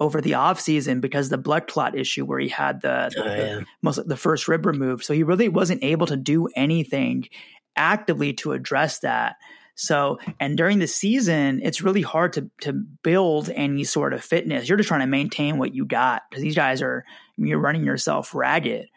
over 0.00 0.20
the 0.20 0.32
offseason 0.32 1.00
because 1.00 1.28
the 1.28 1.38
blood 1.38 1.68
clot 1.68 1.96
issue 1.96 2.24
where 2.24 2.40
he 2.40 2.48
had 2.48 2.80
the, 2.80 3.12
oh, 3.16 3.24
yeah. 3.24 3.36
the 3.36 3.66
most 3.82 4.08
the 4.08 4.16
first 4.16 4.48
rib 4.48 4.66
removed. 4.66 5.04
So 5.04 5.12
he 5.12 5.22
really 5.22 5.48
wasn't 5.48 5.84
able 5.84 6.06
to 6.06 6.16
do 6.16 6.48
anything 6.56 7.28
actively 7.76 8.32
to 8.34 8.52
address 8.52 9.00
that. 9.00 9.36
So, 9.74 10.18
and 10.38 10.58
during 10.58 10.78
the 10.78 10.86
season, 10.86 11.60
it's 11.62 11.80
really 11.80 12.02
hard 12.02 12.32
to 12.34 12.50
to 12.62 12.72
build 12.72 13.50
any 13.50 13.84
sort 13.84 14.12
of 14.12 14.22
fitness. 14.22 14.68
You're 14.68 14.76
just 14.76 14.88
trying 14.88 15.00
to 15.00 15.06
maintain 15.06 15.58
what 15.58 15.74
you 15.74 15.84
got 15.86 16.22
because 16.28 16.42
these 16.42 16.54
guys 16.54 16.82
are 16.82 17.04
you're 17.36 17.58
running 17.58 17.84
yourself 17.84 18.34
ragged. 18.34 18.88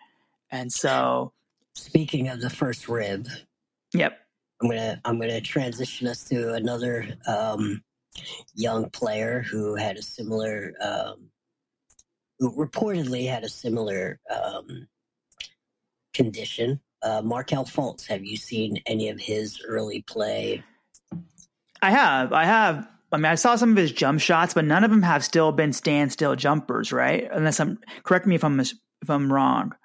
And 0.52 0.72
so, 0.72 1.32
speaking 1.74 2.28
of 2.28 2.42
the 2.42 2.50
first 2.50 2.90
rib, 2.90 3.28
yep, 3.94 4.20
I'm 4.62 4.70
gonna 4.70 5.02
I'm 5.06 5.20
gonna 5.20 5.42
transition 5.42 6.08
us 6.08 6.26
to 6.26 6.54
another 6.54 7.18
um, 7.28 7.82
young 8.56 8.90
player 8.90 9.42
who 9.42 9.76
had 9.76 9.98
a 9.98 10.02
similar, 10.02 10.74
um, 10.82 11.30
who 12.40 12.52
reportedly 12.56 13.28
had 13.30 13.44
a 13.44 13.50
similar 13.50 14.20
um, 14.30 14.88
condition. 16.14 16.80
Uh, 17.02 17.22
Markelle 17.22 17.66
Fultz, 17.66 18.08
have 18.08 18.24
you 18.24 18.38
seen 18.38 18.82
any 18.86 19.10
of 19.10 19.20
his 19.20 19.62
early 19.68 20.02
play? 20.04 20.64
I 21.82 21.92
have. 21.92 22.32
I 22.32 22.46
have. 22.46 22.88
I 23.12 23.18
mean, 23.18 23.26
I 23.26 23.36
saw 23.36 23.56
some 23.56 23.72
of 23.72 23.78
his 23.78 23.92
jump 23.92 24.22
shots, 24.22 24.54
but 24.54 24.66
none 24.66 24.84
of 24.84 24.90
them 24.90 25.04
have 25.04 25.24
still 25.24 25.52
been 25.52 25.74
standstill 25.74 26.36
jumpers, 26.36 26.92
right? 26.92 27.28
Unless 27.32 27.60
I'm 27.60 27.78
correct 28.04 28.26
me 28.26 28.36
if 28.36 28.44
I'm 28.44 28.60
if 28.60 29.10
I'm 29.10 29.32
wrong. 29.32 29.76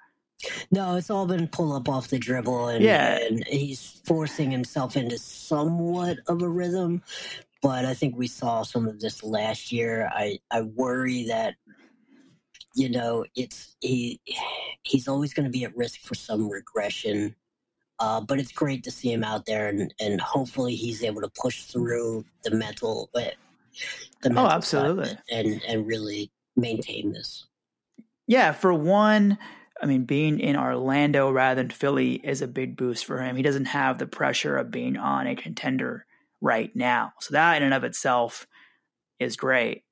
No, 0.71 0.95
it's 0.95 1.09
all 1.09 1.25
been 1.25 1.47
pull 1.47 1.73
up 1.73 1.89
off 1.89 2.07
the 2.07 2.17
dribble, 2.17 2.69
and, 2.69 2.83
yeah. 2.83 3.19
and 3.19 3.45
he's 3.45 4.01
forcing 4.05 4.49
himself 4.49 4.95
into 4.95 5.17
somewhat 5.17 6.19
of 6.27 6.41
a 6.41 6.47
rhythm. 6.47 7.03
But 7.61 7.85
I 7.85 7.93
think 7.93 8.17
we 8.17 8.27
saw 8.27 8.63
some 8.63 8.87
of 8.87 8.99
this 8.99 9.23
last 9.23 9.71
year. 9.71 10.09
I, 10.13 10.39
I 10.49 10.61
worry 10.61 11.25
that 11.27 11.55
you 12.75 12.89
know 12.89 13.25
it's 13.35 13.75
he 13.81 14.21
he's 14.83 15.07
always 15.07 15.33
going 15.33 15.45
to 15.45 15.51
be 15.51 15.63
at 15.65 15.75
risk 15.75 16.01
for 16.01 16.15
some 16.15 16.49
regression. 16.49 17.35
Uh, 18.01 18.21
but 18.21 18.39
it's 18.39 18.53
great 18.53 18.81
to 18.85 18.91
see 18.91 19.11
him 19.11 19.25
out 19.25 19.45
there, 19.45 19.67
and, 19.67 19.93
and 19.99 20.21
hopefully 20.21 20.73
he's 20.73 21.03
able 21.03 21.19
to 21.19 21.29
push 21.37 21.63
through 21.63 22.23
the 22.45 22.51
mental, 22.51 23.09
uh, 23.13 23.19
the 24.21 24.29
oh, 24.29 24.33
mental 24.33 24.45
oh, 24.45 24.49
absolutely, 24.49 25.17
and 25.29 25.61
and 25.67 25.85
really 25.85 26.31
maintain 26.55 27.11
this. 27.11 27.45
Yeah, 28.25 28.53
for 28.53 28.73
one, 28.73 29.37
I 29.81 29.85
mean, 29.85 30.03
being 30.03 30.39
in 30.39 30.55
Orlando 30.55 31.31
rather 31.31 31.61
than 31.61 31.71
Philly 31.71 32.21
is 32.23 32.41
a 32.41 32.47
big 32.47 32.77
boost 32.77 33.05
for 33.05 33.21
him. 33.21 33.35
He 33.35 33.41
doesn't 33.41 33.65
have 33.65 33.97
the 33.97 34.05
pressure 34.05 34.55
of 34.55 34.71
being 34.71 34.97
on 34.97 35.27
a 35.27 35.35
contender 35.35 36.05
right 36.41 36.73
now. 36.75 37.13
So 37.19 37.33
that 37.33 37.57
in 37.57 37.63
and 37.63 37.73
of 37.73 37.83
itself 37.83 38.47
is 39.19 39.35
great. 39.35 39.83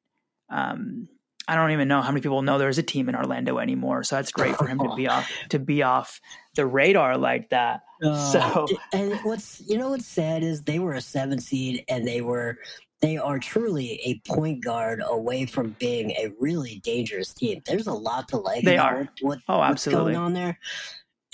Um, 0.49 1.07
I 1.47 1.55
don't 1.55 1.71
even 1.71 1.87
know 1.87 2.01
how 2.01 2.09
many 2.09 2.21
people 2.21 2.41
know 2.41 2.57
there's 2.57 2.77
a 2.77 2.83
team 2.83 3.07
in 3.07 3.15
Orlando 3.15 3.57
anymore. 3.57 4.03
So 4.03 4.17
that's 4.17 4.31
great 4.31 4.55
for 4.57 4.67
him 4.67 4.79
to 4.79 4.93
be 4.95 5.07
off 5.07 5.31
to 5.49 5.59
be 5.59 5.81
off 5.81 6.19
the 6.55 6.65
radar 6.65 7.17
like 7.17 7.49
that. 7.49 7.81
Uh, 8.03 8.31
so 8.31 8.67
and 8.91 9.13
what's 9.23 9.61
you 9.67 9.77
know 9.77 9.91
what's 9.91 10.05
sad 10.05 10.43
is 10.43 10.63
they 10.63 10.79
were 10.79 10.93
a 10.93 11.01
seven 11.01 11.39
seed 11.39 11.85
and 11.87 12.05
they 12.05 12.21
were 12.21 12.57
they 12.99 13.17
are 13.17 13.39
truly 13.39 13.99
a 14.03 14.19
point 14.27 14.63
guard 14.63 15.01
away 15.05 15.45
from 15.45 15.75
being 15.79 16.11
a 16.11 16.31
really 16.39 16.81
dangerous 16.83 17.33
team. 17.33 17.61
There's 17.65 17.87
a 17.87 17.93
lot 17.93 18.27
to 18.29 18.37
like. 18.37 18.63
They 18.63 18.77
are. 18.77 19.07
What, 19.21 19.39
oh, 19.47 19.61
absolutely. 19.61 20.13
What's 20.13 20.15
going 20.15 20.25
on 20.25 20.33
there? 20.33 20.59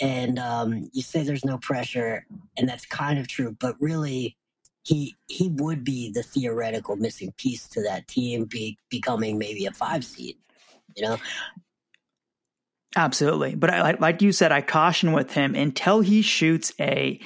And 0.02 0.40
um, 0.40 0.90
you 0.92 1.02
say 1.02 1.24
there's 1.24 1.46
no 1.46 1.58
pressure, 1.60 2.26
and 2.58 2.68
that's 2.68 2.86
kind 2.86 3.18
of 3.18 3.28
true. 3.28 3.56
But 3.60 3.76
really, 3.80 4.36
he 4.84 5.16
he 5.28 5.50
would 5.50 5.84
be 5.84 6.12
the 6.12 6.24
theoretical 6.24 6.96
missing 6.96 7.34
piece 7.38 7.68
to 7.70 7.82
that 7.84 8.08
team, 8.08 8.46
be 8.46 8.78
becoming 8.90 9.38
maybe 9.38 9.66
a 9.66 9.72
five 9.72 10.04
seed. 10.06 10.38
You 10.96 11.04
know. 11.04 11.18
Absolutely, 12.96 13.56
but 13.56 13.72
I, 13.72 13.92
like 13.94 14.22
you 14.22 14.32
said, 14.32 14.52
I 14.52 14.62
caution 14.62 15.14
with 15.14 15.34
him 15.34 15.56
until 15.56 16.02
he 16.02 16.22
shoots 16.22 16.74
a 16.80 17.20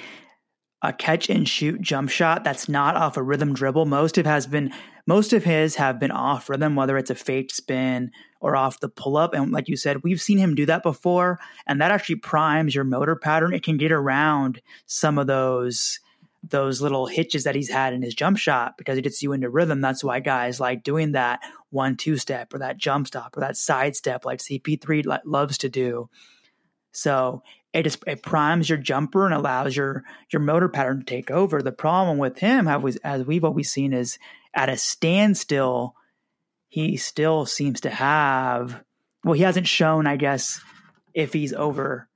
a 0.84 0.94
catch 0.94 1.30
and 1.30 1.50
shoot 1.50 1.82
jump 1.82 2.10
shot 2.10 2.44
that's 2.44 2.70
not 2.70 2.96
off 2.96 3.18
a 3.18 3.24
rhythm 3.24 3.54
dribble. 3.54 3.86
Most 3.86 4.18
of 4.18 4.26
has 4.26 4.46
been 4.46 4.72
most 5.08 5.34
of 5.34 5.44
his 5.44 5.76
have 5.76 6.00
been 6.00 6.12
off 6.12 6.50
rhythm, 6.50 6.76
whether 6.76 6.98
it's 6.98 7.10
a 7.10 7.16
fake 7.16 7.52
spin 7.52 8.12
or 8.42 8.56
off 8.56 8.80
the 8.82 8.90
pull 8.90 9.18
up. 9.18 9.34
And 9.34 9.52
like 9.52 9.68
you 9.68 9.78
said, 9.78 10.04
we've 10.04 10.22
seen 10.22 10.38
him 10.38 10.54
do 10.54 10.66
that 10.68 10.84
before, 10.84 11.40
and 11.66 11.82
that 11.82 11.92
actually 11.92 12.18
primes 12.18 12.76
your 12.76 12.84
motor 12.84 13.16
pattern. 13.16 13.54
It 13.54 13.64
can 13.64 13.78
get 13.78 13.92
around 13.92 14.62
some 14.86 15.18
of 15.18 15.26
those 15.26 16.00
those 16.44 16.82
little 16.82 17.08
hitches 17.08 17.44
that 17.44 17.56
he's 17.56 17.70
had 17.70 17.94
in 17.94 18.02
his 18.02 18.16
jump 18.16 18.38
shot 18.38 18.78
because 18.78 18.98
it 18.98 19.04
gets 19.04 19.22
you 19.22 19.34
into 19.34 19.50
rhythm. 19.50 19.82
That's 19.82 20.04
why 20.04 20.20
guys 20.20 20.60
like 20.60 20.84
doing 20.84 21.14
that 21.14 21.40
one 21.70 21.98
two 21.98 22.18
step 22.18 22.54
or 22.54 22.60
that 22.60 22.78
jump 22.78 23.08
stop 23.08 23.36
or 23.36 23.42
that 23.42 23.58
side 23.58 23.96
step 23.96 24.26
like 24.26 24.40
CP3 24.40 25.20
loves 25.26 25.58
to 25.60 25.70
do. 25.70 26.10
So 26.92 27.44
it 27.74 27.84
just 27.84 28.04
it 28.08 28.24
primes 28.24 28.70
your 28.70 28.78
jumper 28.78 29.26
and 29.26 29.34
allows 29.34 29.76
your 29.76 30.04
your 30.32 30.42
motor 30.42 30.70
pattern 30.70 31.00
to 31.00 31.06
take 31.06 31.30
over. 31.30 31.62
The 31.62 31.72
problem 31.72 32.18
with 32.18 32.40
him, 32.40 32.66
have 32.66 32.84
we, 32.84 32.94
as 33.04 33.26
we've 33.26 33.44
always 33.44 33.72
seen, 33.72 33.94
is 33.94 34.18
at 34.54 34.70
a 34.70 34.78
standstill, 34.78 35.94
he 36.70 36.98
still 36.98 37.46
seems 37.46 37.82
to 37.82 37.90
have. 37.90 38.84
Well, 39.24 39.34
he 39.34 39.44
hasn't 39.44 39.68
shown, 39.68 40.08
I 40.08 40.16
guess, 40.16 40.62
if 41.14 41.34
he's 41.34 41.54
over 41.54 42.08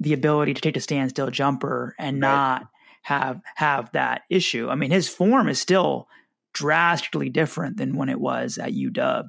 the 0.00 0.12
ability 0.12 0.54
to 0.54 0.60
take 0.60 0.76
a 0.76 0.80
standstill 0.80 1.30
jumper 1.30 1.94
and 1.98 2.20
right. 2.20 2.28
not 2.28 2.66
have 3.02 3.40
have 3.56 3.90
that 3.92 4.22
issue. 4.30 4.68
I 4.68 4.74
mean, 4.74 4.90
his 4.90 5.08
form 5.08 5.48
is 5.48 5.60
still 5.60 6.08
drastically 6.52 7.30
different 7.30 7.76
than 7.76 7.96
when 7.96 8.08
it 8.08 8.20
was 8.20 8.58
at 8.58 8.72
UW. 8.72 9.28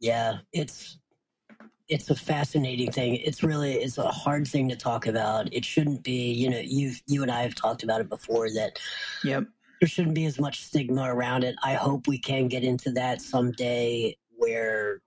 Yeah, 0.00 0.38
it's 0.52 0.98
it's 1.88 2.10
a 2.10 2.14
fascinating 2.14 2.90
thing. 2.90 3.16
It's 3.16 3.42
really 3.42 3.74
it's 3.74 3.98
a 3.98 4.08
hard 4.08 4.46
thing 4.46 4.68
to 4.68 4.76
talk 4.76 5.06
about. 5.06 5.52
It 5.52 5.64
shouldn't 5.64 6.02
be. 6.02 6.32
You 6.32 6.50
know, 6.50 6.60
you 6.62 6.92
you 7.06 7.22
and 7.22 7.30
I 7.30 7.42
have 7.42 7.54
talked 7.54 7.82
about 7.82 8.00
it 8.00 8.08
before 8.08 8.50
that. 8.50 8.78
Yep. 9.24 9.44
There 9.80 9.88
shouldn't 9.88 10.14
be 10.14 10.24
as 10.24 10.40
much 10.40 10.62
stigma 10.62 11.02
around 11.02 11.44
it. 11.44 11.54
I 11.62 11.74
hope 11.74 12.08
we 12.08 12.18
can 12.18 12.48
get 12.48 12.64
into 12.64 12.90
that 12.92 13.20
someday, 13.20 14.16
where 14.36 15.02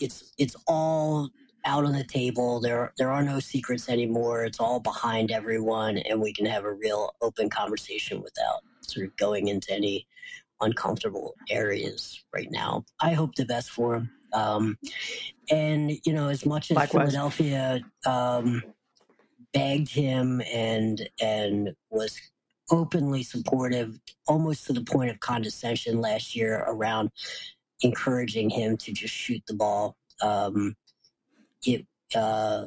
it's 0.00 0.32
it's 0.38 0.56
all 0.66 1.30
out 1.68 1.84
on 1.84 1.92
the 1.92 2.04
table. 2.04 2.60
There 2.60 2.92
there 2.96 3.12
are 3.12 3.22
no 3.22 3.38
secrets 3.38 3.88
anymore. 3.88 4.44
It's 4.44 4.58
all 4.58 4.80
behind 4.80 5.30
everyone, 5.30 5.98
and 5.98 6.20
we 6.20 6.32
can 6.32 6.46
have 6.46 6.64
a 6.64 6.72
real 6.72 7.14
open 7.20 7.50
conversation 7.50 8.22
without 8.22 8.62
sort 8.80 9.06
of 9.06 9.16
going 9.16 9.48
into 9.48 9.72
any 9.72 10.06
uncomfortable 10.60 11.34
areas 11.50 12.24
right 12.34 12.50
now. 12.50 12.84
I 13.00 13.12
hope 13.12 13.34
the 13.34 13.44
best 13.44 13.70
for 13.70 13.96
him. 13.96 14.10
Um, 14.32 14.78
and 15.50 15.92
you 16.04 16.12
know, 16.12 16.28
as 16.28 16.44
much 16.44 16.70
as 16.70 16.76
Likewise. 16.76 17.12
Philadelphia 17.12 17.80
um, 18.06 18.62
begged 19.52 19.90
him 19.90 20.40
and 20.52 21.08
and 21.20 21.74
was 21.90 22.18
openly 22.70 23.22
supportive, 23.22 23.98
almost 24.26 24.66
to 24.66 24.72
the 24.72 24.82
point 24.82 25.10
of 25.10 25.20
condescension 25.20 26.00
last 26.00 26.34
year 26.34 26.64
around 26.66 27.10
encouraging 27.82 28.50
him 28.50 28.76
to 28.78 28.92
just 28.92 29.14
shoot 29.14 29.42
the 29.46 29.54
ball. 29.54 29.96
Um, 30.22 30.74
it, 31.64 31.86
uh, 32.14 32.66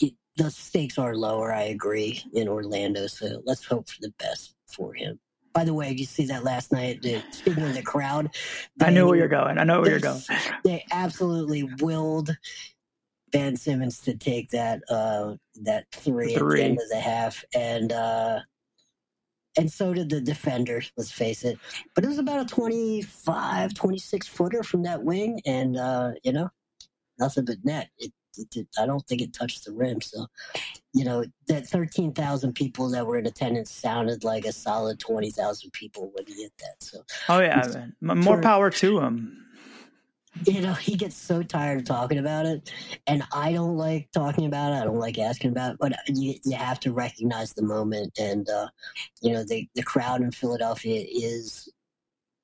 it, 0.00 0.14
the 0.36 0.50
stakes 0.50 0.98
are 0.98 1.14
lower. 1.14 1.52
I 1.52 1.64
agree 1.64 2.22
in 2.32 2.48
Orlando, 2.48 3.06
so 3.06 3.42
let's 3.44 3.64
hope 3.64 3.88
for 3.88 4.00
the 4.00 4.12
best 4.18 4.54
for 4.66 4.94
him. 4.94 5.18
By 5.52 5.64
the 5.64 5.74
way, 5.74 5.88
did 5.88 6.00
you 6.00 6.06
see 6.06 6.26
that 6.26 6.44
last 6.44 6.72
night? 6.72 7.02
The, 7.02 7.22
speaking 7.32 7.64
of 7.64 7.74
the 7.74 7.82
crowd, 7.82 8.30
they, 8.76 8.86
I 8.86 8.90
know 8.90 9.06
where 9.06 9.16
you're 9.16 9.28
going. 9.28 9.58
I 9.58 9.64
know 9.64 9.80
where 9.80 9.90
you're 9.90 10.00
going. 10.00 10.20
They 10.62 10.84
absolutely 10.92 11.64
willed 11.80 12.36
Ben 13.32 13.56
Simmons 13.56 14.00
to 14.02 14.16
take 14.16 14.50
that 14.50 14.82
uh, 14.88 15.34
that 15.62 15.86
three, 15.92 16.34
three, 16.34 16.60
at 16.60 16.62
the 16.62 16.64
end 16.64 16.78
of 16.80 16.88
the 16.90 17.00
half, 17.00 17.44
and 17.54 17.92
uh, 17.92 18.40
and 19.56 19.70
so 19.70 19.92
did 19.92 20.10
the 20.10 20.20
defender. 20.20 20.82
Let's 20.96 21.10
face 21.10 21.44
it, 21.44 21.58
but 21.94 22.04
it 22.04 22.08
was 22.08 22.18
about 22.18 22.40
a 22.40 22.46
25, 22.46 23.74
26 23.74 24.28
footer 24.28 24.62
from 24.62 24.82
that 24.84 25.02
wing, 25.02 25.40
and 25.46 25.76
uh, 25.76 26.12
you 26.22 26.32
know, 26.32 26.50
nothing 27.18 27.44
but 27.44 27.64
net. 27.64 27.90
It, 27.98 28.12
it, 28.54 28.66
I 28.78 28.86
don't 28.86 29.04
think 29.06 29.20
it 29.20 29.32
touched 29.32 29.64
the 29.64 29.72
rim. 29.72 30.00
So, 30.00 30.26
you 30.92 31.04
know, 31.04 31.24
that 31.48 31.66
13,000 31.66 32.54
people 32.54 32.88
that 32.90 33.06
were 33.06 33.18
in 33.18 33.26
attendance 33.26 33.70
sounded 33.70 34.24
like 34.24 34.44
a 34.44 34.52
solid 34.52 35.00
20,000 35.00 35.72
people 35.72 36.12
when 36.14 36.26
he 36.26 36.42
hit 36.42 36.52
that. 36.58 36.82
So, 36.82 37.02
oh, 37.28 37.40
yeah, 37.40 37.86
more 38.00 38.36
for, 38.36 38.42
power 38.42 38.70
to 38.70 39.00
him. 39.00 39.44
You 40.46 40.60
know, 40.60 40.72
he 40.72 40.94
gets 40.94 41.16
so 41.16 41.42
tired 41.42 41.80
of 41.80 41.84
talking 41.84 42.18
about 42.18 42.46
it. 42.46 42.70
And 43.06 43.24
I 43.32 43.52
don't 43.52 43.76
like 43.76 44.10
talking 44.12 44.46
about 44.46 44.72
it. 44.72 44.76
I 44.76 44.84
don't 44.84 45.00
like 45.00 45.18
asking 45.18 45.50
about 45.50 45.72
it. 45.72 45.78
But 45.80 45.94
you, 46.06 46.34
you 46.44 46.56
have 46.56 46.78
to 46.80 46.92
recognize 46.92 47.52
the 47.52 47.62
moment. 47.62 48.18
And, 48.18 48.48
uh, 48.48 48.68
you 49.20 49.32
know, 49.32 49.42
the, 49.44 49.68
the 49.74 49.82
crowd 49.82 50.20
in 50.20 50.30
Philadelphia 50.30 51.04
is 51.10 51.72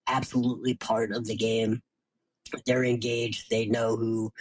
absolutely 0.08 0.74
part 0.74 1.12
of 1.12 1.26
the 1.26 1.36
game. 1.36 1.82
They're 2.66 2.84
engaged. 2.84 3.50
They 3.50 3.66
know 3.66 3.96
who 3.96 4.32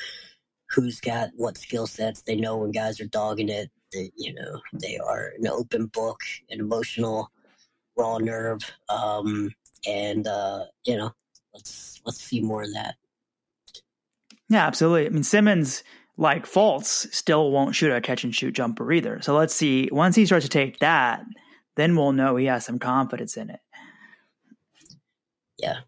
who's 0.69 0.99
got 0.99 1.29
what 1.35 1.57
skill 1.57 1.87
sets. 1.87 2.21
They 2.21 2.35
know 2.35 2.57
when 2.57 2.71
guys 2.71 2.99
are 2.99 3.07
dogging 3.07 3.49
it. 3.49 3.69
They, 3.91 4.11
you 4.17 4.33
know, 4.33 4.59
they 4.73 4.97
are 4.97 5.33
an 5.37 5.47
open 5.47 5.85
book, 5.87 6.19
an 6.49 6.59
emotional, 6.59 7.29
raw 7.95 8.17
nerve, 8.17 8.61
um, 8.89 9.53
and 9.87 10.27
uh, 10.27 10.65
you 10.85 10.97
know, 10.97 11.11
let's 11.53 12.01
let's 12.05 12.21
see 12.21 12.41
more 12.41 12.63
of 12.63 12.73
that. 12.73 12.95
Yeah, 14.49 14.65
absolutely. 14.65 15.05
I 15.05 15.09
mean, 15.09 15.23
Simmons, 15.23 15.83
like 16.17 16.45
Fultz, 16.45 17.11
still 17.13 17.51
won't 17.51 17.75
shoot 17.75 17.91
a 17.91 18.01
catch 18.01 18.23
and 18.23 18.35
shoot 18.35 18.53
jumper 18.53 18.91
either. 18.91 19.21
So 19.21 19.35
let's 19.35 19.53
see. 19.53 19.89
Once 19.91 20.15
he 20.15 20.25
starts 20.25 20.45
to 20.45 20.49
take 20.49 20.79
that, 20.79 21.23
then 21.75 21.95
we'll 21.95 22.11
know 22.11 22.35
he 22.35 22.45
has 22.45 22.65
some 22.65 22.79
confidence 22.79 23.37
in 23.37 23.49
it. 23.49 23.59
Yeah, 25.57 25.79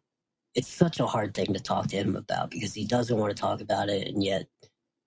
it's 0.56 0.70
such 0.70 1.00
a 1.00 1.06
hard 1.06 1.34
thing 1.34 1.54
to 1.54 1.60
talk 1.60 1.88
to 1.88 1.98
him 1.98 2.16
about 2.16 2.50
because 2.50 2.74
he 2.74 2.86
doesn't 2.86 3.18
want 3.18 3.36
to 3.36 3.40
talk 3.40 3.62
about 3.62 3.90
it, 3.90 4.08
and 4.08 4.24
yet 4.24 4.48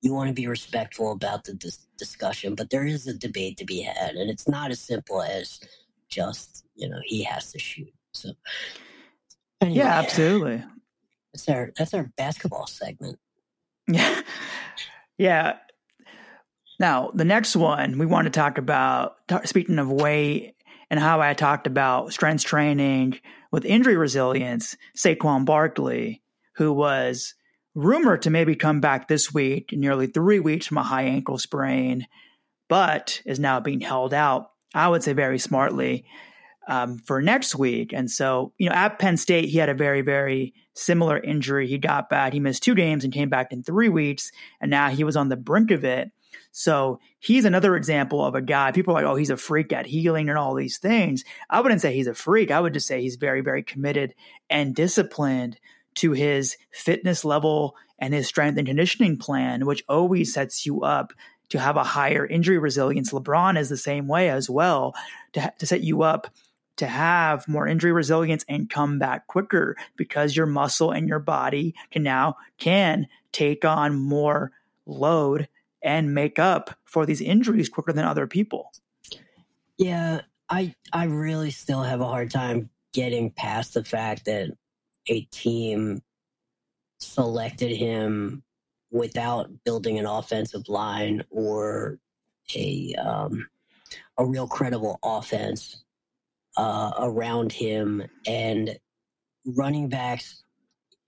you 0.03 0.13
want 0.13 0.29
to 0.29 0.35
be 0.35 0.47
respectful 0.47 1.11
about 1.13 1.45
the 1.45 1.55
dis- 1.55 1.87
discussion, 1.97 2.55
but 2.55 2.71
there 2.71 2.87
is 2.87 3.07
a 3.07 3.15
debate 3.15 3.57
to 3.57 3.65
be 3.65 3.81
had, 3.81 4.15
and 4.15 4.31
it's 4.31 4.47
not 4.47 4.71
as 4.71 4.81
simple 4.81 5.23
as 5.23 5.61
just 6.09 6.65
you 6.75 6.89
know 6.89 7.01
he 7.05 7.25
has 7.25 7.51
to 7.53 7.59
shoot. 7.59 7.93
So 8.13 8.31
anyway, 9.61 9.79
yeah, 9.79 9.99
absolutely. 9.99 10.63
That's 11.33 11.49
our 11.49 11.73
that's 11.77 11.95
our 11.95 12.13
basketball 12.17 12.67
segment. 12.67 13.19
Yeah, 13.87 14.21
yeah. 15.17 15.57
Now 16.79 17.11
the 17.15 17.25
next 17.25 17.57
one 17.57 17.99
we 17.99 18.07
want 18.07 18.27
to 18.27 18.31
talk 18.31 18.59
about. 18.59 19.17
Speaking 19.45 19.79
of 19.79 19.91
weight 19.91 20.55
and 20.91 21.01
how 21.01 21.21
I 21.23 21.33
talked 21.33 21.67
about 21.67 22.13
strength 22.13 22.45
training 22.45 23.19
with 23.51 23.65
injury 23.65 23.97
resilience, 23.97 24.77
Saquon 24.97 25.45
Barkley, 25.45 26.23
who 26.57 26.73
was 26.73 27.35
rumored 27.75 28.23
to 28.23 28.31
maybe 28.31 28.57
come 28.57 28.81
back 28.81 29.09
this 29.09 29.33
week, 29.33 29.71
nearly 29.73 30.07
three 30.07 30.41
weeks 30.41 30.67
from 30.67 30.79
a 30.79 30.83
high 30.83 31.05
ankle 31.05 31.39
sprain, 31.39 32.07
but 32.69 33.23
is 33.25 33.39
now 33.39 33.61
being 33.61 33.81
held 33.81 34.13
out, 34.13 34.51
I 34.75 34.89
would 34.89 35.03
say 35.03 35.13
very 35.13 35.39
smartly, 35.39 36.05
um, 36.67 36.99
for 36.99 37.23
next 37.23 37.55
week. 37.55 37.93
And 37.95 38.11
so, 38.11 38.53
you 38.59 38.69
know, 38.69 38.75
at 38.75 38.99
Penn 38.99 39.17
State, 39.17 39.49
he 39.49 39.59
had 39.59 39.69
a 39.69 39.75
very, 39.75 40.03
very 40.03 40.55
similar 40.75 41.19
injury. 41.19 41.67
He 41.67 41.79
got 41.79 42.11
back, 42.11 42.33
he 42.33 42.41
missed 42.41 42.63
two 42.63 42.75
games 42.75 43.05
and 43.05 43.13
came 43.13 43.29
back 43.29 43.53
in 43.53 43.63
three 43.63 43.89
weeks, 43.89 44.31
and 44.61 44.71
now 44.71 44.91
he 44.91 45.05
was 45.05 45.17
on 45.17 45.29
the 45.29 45.37
brink 45.37 45.71
of 45.71 45.85
it. 45.85 46.11
So 46.53 47.01
he's 47.19 47.45
another 47.45 47.77
example 47.77 48.25
of 48.25 48.35
a 48.35 48.43
guy. 48.43 48.73
People 48.73 48.95
are 48.95 49.03
like, 49.03 49.11
oh, 49.11 49.17
he's 49.17 49.31
a 49.31 49.37
freak 49.37 49.73
at 49.73 49.87
healing 49.87 50.29
and 50.29 50.39
all 50.39 50.55
these 50.55 50.79
things. 50.79 51.25
I 51.49 51.61
wouldn't 51.61 51.81
say 51.81 51.95
he's 51.95 52.07
a 52.07 52.15
freak. 52.15 52.51
I 52.51 52.61
would 52.61 52.75
just 52.75 52.87
say 52.87 53.01
he's 53.01 53.17
very, 53.17 53.41
very 53.41 53.63
committed 53.63 54.15
and 54.51 54.75
disciplined 54.75 55.59
to 55.97 56.13
his 56.13 56.57
fitness 56.71 57.25
level 57.25 57.77
and 57.99 58.15
his 58.15 58.27
strength 58.27 58.59
and 58.59 58.67
conditioning 58.67 59.19
plan, 59.19 59.67
which 59.67 59.85
always 59.89 60.33
sets 60.33 60.65
you 60.65 60.83
up 60.83 61.13
to 61.51 61.59
have 61.59 61.77
a 61.77 61.85
higher 61.85 62.27
injury 62.27 62.59
resilience. 62.59 63.13
LeBron 63.13 63.59
is 63.59 63.69
the 63.69 63.77
same 63.77 64.07
way 64.07 64.31
as 64.31 64.51
well 64.51 64.95
to, 65.33 65.53
to 65.59 65.67
set 65.67 65.83
you 65.83 66.03
up 66.03 66.29
to 66.79 66.87
have 66.87 67.49
more 67.49 67.67
injury 67.67 67.93
resilience 67.93 68.45
and 68.49 68.71
come 68.71 68.99
back 68.99 69.27
quicker 69.27 69.77
because 69.97 70.37
your 70.37 70.47
muscle 70.47 70.93
and 70.93 71.09
your 71.09 71.19
body 71.19 71.75
can 71.91 72.05
now 72.05 72.37
can 72.57 73.09
take 73.33 73.65
on 73.65 73.99
more 73.99 74.53
load 74.87 75.49
and 75.83 76.15
make 76.15 76.39
up 76.39 76.77
for 76.85 77.07
these 77.07 77.21
injuries 77.21 77.69
quicker 77.69 77.93
than 77.93 78.05
other 78.05 78.27
people. 78.27 78.73
Yeah, 79.77 80.23
I 80.51 80.75
I 80.93 81.05
really 81.05 81.51
still 81.51 81.83
have 81.83 82.01
a 82.01 82.07
hard 82.07 82.31
time 82.31 82.71
getting 82.93 83.31
past 83.31 83.75
the 83.75 83.85
fact 83.85 84.25
that 84.25 84.51
a 85.09 85.21
team 85.23 86.03
selected 86.99 87.77
him 87.77 88.43
without 88.91 89.51
building 89.65 89.99
an 89.99 90.07
offensive 90.07 90.69
line 90.69 91.23
or 91.31 91.99
a 92.55 92.95
um, 92.95 93.49
a 94.17 94.25
real 94.25 94.49
credible 94.49 94.99
offense 95.03 95.85
uh, 96.57 96.93
around 96.99 97.53
him 97.53 98.03
and 98.27 98.79
running 99.47 99.89
backs 99.89 100.43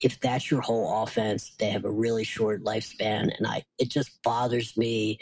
if 0.01 0.19
that's 0.21 0.51
your 0.51 0.61
whole 0.61 1.03
offense 1.03 1.53
they 1.59 1.71
have 1.71 1.85
a 1.85 1.91
really 1.91 2.25
short 2.25 2.63
lifespan 2.65 3.31
and 3.37 3.47
i 3.47 3.63
it 3.79 3.89
just 3.89 4.23
bothers 4.23 4.77
me 4.77 5.19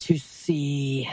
to 0.00 0.18
see 0.18 1.08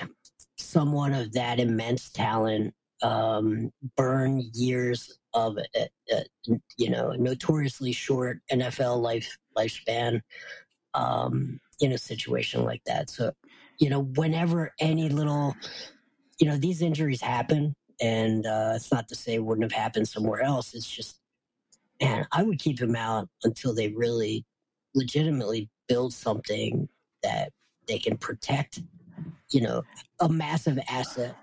someone 0.57 1.13
of 1.13 1.31
that 1.33 1.59
immense 1.59 2.09
talent 2.09 2.73
um, 3.03 3.71
burn 3.97 4.49
years 4.53 5.17
of 5.33 5.57
a, 5.57 5.87
a, 6.11 6.23
you 6.77 6.89
know 6.89 7.13
notoriously 7.13 7.91
short 7.91 8.39
NFL 8.51 9.01
life 9.01 9.37
lifespan 9.57 10.21
um, 10.93 11.59
in 11.79 11.93
a 11.93 11.97
situation 11.97 12.63
like 12.63 12.83
that. 12.85 13.09
So 13.09 13.31
you 13.79 13.89
know 13.89 14.01
whenever 14.01 14.73
any 14.79 15.09
little 15.09 15.55
you 16.39 16.47
know 16.47 16.57
these 16.57 16.81
injuries 16.81 17.21
happen, 17.21 17.75
and 18.01 18.45
uh, 18.45 18.73
it's 18.75 18.91
not 18.91 19.07
to 19.09 19.15
say 19.15 19.35
it 19.35 19.43
wouldn't 19.43 19.71
have 19.71 19.79
happened 19.79 20.07
somewhere 20.07 20.41
else. 20.41 20.73
It's 20.73 20.89
just 20.89 21.20
man, 22.01 22.27
I 22.31 22.43
would 22.43 22.59
keep 22.59 22.79
him 22.79 22.95
out 22.95 23.29
until 23.43 23.73
they 23.73 23.89
really 23.89 24.45
legitimately 24.95 25.69
build 25.87 26.13
something 26.13 26.89
that 27.23 27.51
they 27.87 27.99
can 27.99 28.17
protect. 28.17 28.81
You 29.49 29.61
know, 29.61 29.83
a 30.19 30.29
massive 30.29 30.79
asset 30.89 31.35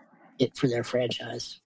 for 0.54 0.66
their 0.66 0.82
franchise. 0.82 1.60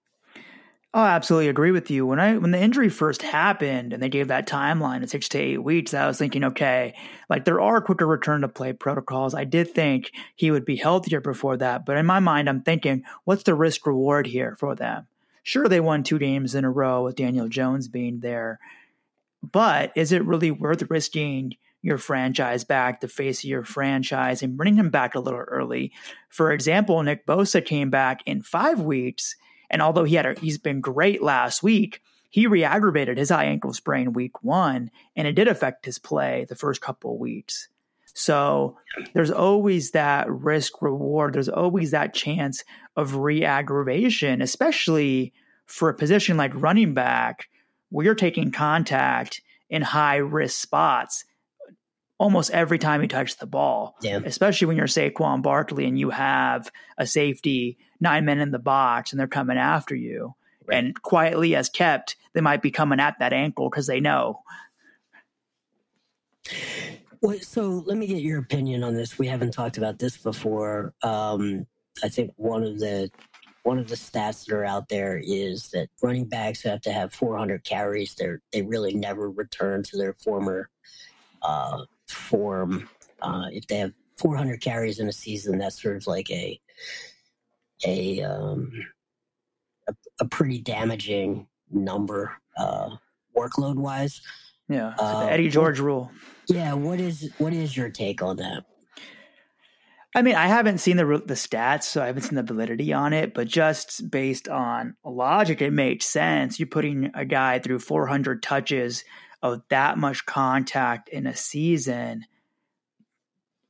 Oh, 0.94 1.00
I 1.00 1.12
absolutely 1.12 1.48
agree 1.48 1.70
with 1.70 1.90
you. 1.90 2.04
When 2.04 2.20
I 2.20 2.36
when 2.36 2.50
the 2.50 2.60
injury 2.60 2.90
first 2.90 3.22
happened 3.22 3.94
and 3.94 4.02
they 4.02 4.10
gave 4.10 4.28
that 4.28 4.46
timeline 4.46 5.02
of 5.02 5.08
six 5.08 5.26
to 5.30 5.38
eight 5.38 5.62
weeks, 5.62 5.94
I 5.94 6.06
was 6.06 6.18
thinking, 6.18 6.44
okay, 6.44 6.94
like 7.30 7.46
there 7.46 7.62
are 7.62 7.80
quicker 7.80 8.06
return 8.06 8.42
to 8.42 8.48
play 8.48 8.74
protocols. 8.74 9.34
I 9.34 9.44
did 9.44 9.74
think 9.74 10.12
he 10.36 10.50
would 10.50 10.66
be 10.66 10.76
healthier 10.76 11.22
before 11.22 11.56
that, 11.56 11.86
but 11.86 11.96
in 11.96 12.04
my 12.04 12.20
mind, 12.20 12.48
I'm 12.48 12.60
thinking, 12.60 13.04
what's 13.24 13.44
the 13.44 13.54
risk 13.54 13.86
reward 13.86 14.26
here 14.26 14.54
for 14.58 14.74
them? 14.74 15.06
Sure, 15.44 15.66
they 15.66 15.80
won 15.80 16.02
two 16.02 16.18
games 16.18 16.54
in 16.54 16.64
a 16.64 16.70
row 16.70 17.04
with 17.04 17.16
Daniel 17.16 17.48
Jones 17.48 17.88
being 17.88 18.20
there, 18.20 18.60
but 19.42 19.92
is 19.96 20.12
it 20.12 20.24
really 20.24 20.50
worth 20.50 20.82
risking 20.90 21.56
your 21.82 21.98
franchise 21.98 22.62
back, 22.62 23.00
the 23.00 23.08
face 23.08 23.40
of 23.40 23.50
your 23.50 23.64
franchise, 23.64 24.42
and 24.42 24.56
bring 24.56 24.76
him 24.76 24.88
back 24.88 25.14
a 25.14 25.20
little 25.20 25.40
early. 25.40 25.92
For 26.28 26.52
example, 26.52 27.02
Nick 27.02 27.26
Bosa 27.26 27.64
came 27.64 27.90
back 27.90 28.20
in 28.24 28.40
five 28.40 28.80
weeks, 28.80 29.34
and 29.68 29.82
although 29.82 30.04
he 30.04 30.14
had 30.14 30.26
a, 30.26 30.40
he's 30.40 30.58
been 30.58 30.80
great 30.80 31.22
last 31.22 31.62
week, 31.62 32.00
he 32.30 32.46
re-aggravated 32.46 33.18
his 33.18 33.30
high 33.30 33.44
ankle 33.46 33.72
sprain 33.72 34.12
week 34.12 34.42
one, 34.42 34.90
and 35.16 35.26
it 35.26 35.32
did 35.32 35.48
affect 35.48 35.84
his 35.84 35.98
play 35.98 36.46
the 36.48 36.56
first 36.56 36.80
couple 36.80 37.14
of 37.14 37.20
weeks. 37.20 37.68
So 38.14 38.78
there's 39.12 39.30
always 39.30 39.90
that 39.90 40.30
risk 40.30 40.82
reward. 40.82 41.34
There's 41.34 41.48
always 41.48 41.90
that 41.90 42.14
chance 42.14 42.62
of 42.96 43.16
re-aggravation, 43.16 44.40
especially 44.40 45.32
for 45.66 45.88
a 45.88 45.94
position 45.94 46.36
like 46.36 46.52
running 46.54 46.94
back, 46.94 47.48
you're 47.92 48.14
taking 48.14 48.50
contact 48.50 49.42
in 49.68 49.82
high 49.82 50.16
risk 50.16 50.60
spots 50.60 51.24
almost 52.18 52.50
every 52.52 52.78
time 52.78 53.02
you 53.02 53.08
touch 53.08 53.36
the 53.38 53.46
ball. 53.46 53.96
Yeah. 54.00 54.20
Especially 54.24 54.68
when 54.68 54.76
you're 54.76 54.86
Saquon 54.86 55.42
Barkley 55.42 55.86
and 55.86 55.98
you 55.98 56.10
have 56.10 56.70
a 56.96 57.06
safety, 57.06 57.78
nine 58.00 58.24
men 58.24 58.38
in 58.38 58.52
the 58.52 58.60
box, 58.60 59.12
and 59.12 59.18
they're 59.18 59.26
coming 59.26 59.58
after 59.58 59.94
you. 59.94 60.34
Right. 60.64 60.78
And 60.78 61.02
quietly 61.02 61.56
as 61.56 61.68
kept, 61.68 62.16
they 62.32 62.40
might 62.40 62.62
be 62.62 62.70
coming 62.70 63.00
at 63.00 63.18
that 63.18 63.32
ankle 63.32 63.68
because 63.68 63.88
they 63.88 63.98
know. 63.98 64.42
Well, 67.20 67.38
so 67.40 67.82
let 67.86 67.96
me 67.96 68.06
get 68.06 68.22
your 68.22 68.38
opinion 68.38 68.84
on 68.84 68.94
this. 68.94 69.18
We 69.18 69.26
haven't 69.26 69.52
talked 69.52 69.78
about 69.78 69.98
this 69.98 70.16
before. 70.16 70.94
Um, 71.02 71.66
I 72.02 72.08
think 72.08 72.32
one 72.36 72.62
of 72.62 72.78
the 72.78 73.10
one 73.62 73.78
of 73.78 73.88
the 73.88 73.94
stats 73.94 74.46
that 74.46 74.54
are 74.54 74.64
out 74.64 74.88
there 74.88 75.20
is 75.22 75.68
that 75.70 75.88
running 76.02 76.24
backs 76.24 76.62
have 76.62 76.80
to 76.82 76.92
have 76.92 77.12
400 77.12 77.64
carries. 77.64 78.14
They 78.14 78.28
they 78.52 78.62
really 78.62 78.94
never 78.94 79.30
return 79.30 79.82
to 79.84 79.96
their 79.96 80.14
former 80.14 80.68
uh, 81.42 81.84
form. 82.08 82.88
Uh, 83.20 83.46
if 83.52 83.66
they 83.68 83.78
have 83.78 83.92
400 84.18 84.60
carries 84.60 84.98
in 84.98 85.08
a 85.08 85.12
season, 85.12 85.58
that's 85.58 85.80
sort 85.80 85.96
of 85.96 86.06
like 86.06 86.30
a 86.30 86.60
a 87.86 88.22
um, 88.22 88.72
a, 89.88 89.94
a 90.20 90.24
pretty 90.26 90.58
damaging 90.58 91.46
number 91.70 92.32
uh, 92.56 92.90
workload 93.36 93.76
wise. 93.76 94.20
Yeah, 94.68 94.94
so 94.96 95.04
the 95.04 95.16
uh, 95.16 95.26
Eddie 95.26 95.48
George 95.50 95.78
rule. 95.80 96.10
Yeah, 96.48 96.72
what 96.74 96.98
is 96.98 97.30
what 97.38 97.52
is 97.52 97.76
your 97.76 97.90
take 97.90 98.22
on 98.22 98.36
that? 98.36 98.64
I 100.14 100.20
mean, 100.20 100.34
I 100.34 100.46
haven't 100.46 100.78
seen 100.78 100.98
the 100.98 101.04
the 101.04 101.34
stats, 101.34 101.84
so 101.84 102.02
I 102.02 102.06
haven't 102.06 102.22
seen 102.22 102.34
the 102.34 102.42
validity 102.42 102.92
on 102.92 103.12
it. 103.12 103.32
But 103.32 103.48
just 103.48 104.10
based 104.10 104.48
on 104.48 104.96
logic, 105.04 105.62
it 105.62 105.72
makes 105.72 106.06
sense. 106.06 106.58
You're 106.58 106.66
putting 106.66 107.10
a 107.14 107.24
guy 107.24 107.58
through 107.58 107.78
400 107.78 108.42
touches 108.42 109.04
of 109.42 109.62
that 109.70 109.98
much 109.98 110.26
contact 110.26 111.08
in 111.08 111.26
a 111.26 111.34
season. 111.34 112.26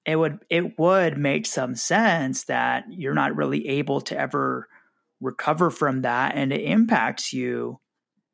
It 0.05 0.17
would 0.17 0.41
it 0.51 0.79
would 0.79 1.17
make 1.17 1.47
some 1.47 1.77
sense 1.77 2.45
that 2.45 2.87
you're 2.91 3.15
not 3.15 3.37
really 3.37 3.69
able 3.69 4.01
to 4.03 4.19
ever 4.19 4.69
recover 5.21 5.71
from 5.71 6.03
that, 6.03 6.35
and 6.35 6.53
it 6.53 6.63
impacts 6.63 7.33
you 7.33 7.79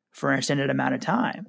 for 0.09 0.31
an 0.31 0.39
extended 0.39 0.71
amount 0.71 0.95
of 0.95 1.01
time. 1.01 1.47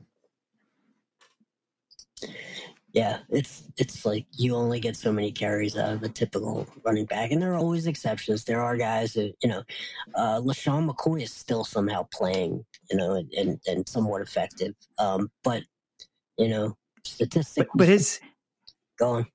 Yeah, 2.92 3.18
it's 3.28 3.62
it's 3.76 4.04
like 4.04 4.26
you 4.32 4.56
only 4.56 4.80
get 4.80 4.96
so 4.96 5.12
many 5.12 5.30
carries 5.30 5.76
out 5.76 5.92
of 5.92 6.02
a 6.02 6.08
typical 6.08 6.66
running 6.84 7.04
back, 7.04 7.30
and 7.30 7.40
there 7.40 7.52
are 7.52 7.58
always 7.58 7.86
exceptions. 7.86 8.44
There 8.44 8.60
are 8.60 8.76
guys 8.76 9.12
that 9.12 9.32
you 9.42 9.48
know, 9.48 9.62
uh, 10.16 10.40
LeSean 10.40 10.90
McCoy 10.90 11.22
is 11.22 11.32
still 11.32 11.62
somehow 11.64 12.08
playing, 12.12 12.64
you 12.90 12.96
know, 12.96 13.14
and 13.14 13.32
and, 13.34 13.60
and 13.68 13.88
somewhat 13.88 14.22
effective. 14.22 14.74
Um, 14.98 15.30
but 15.44 15.62
you 16.36 16.48
know, 16.48 16.76
statistically, 17.04 17.70
but, 17.74 17.78
but 17.78 17.88
his 17.88 18.20
going. 18.98 19.26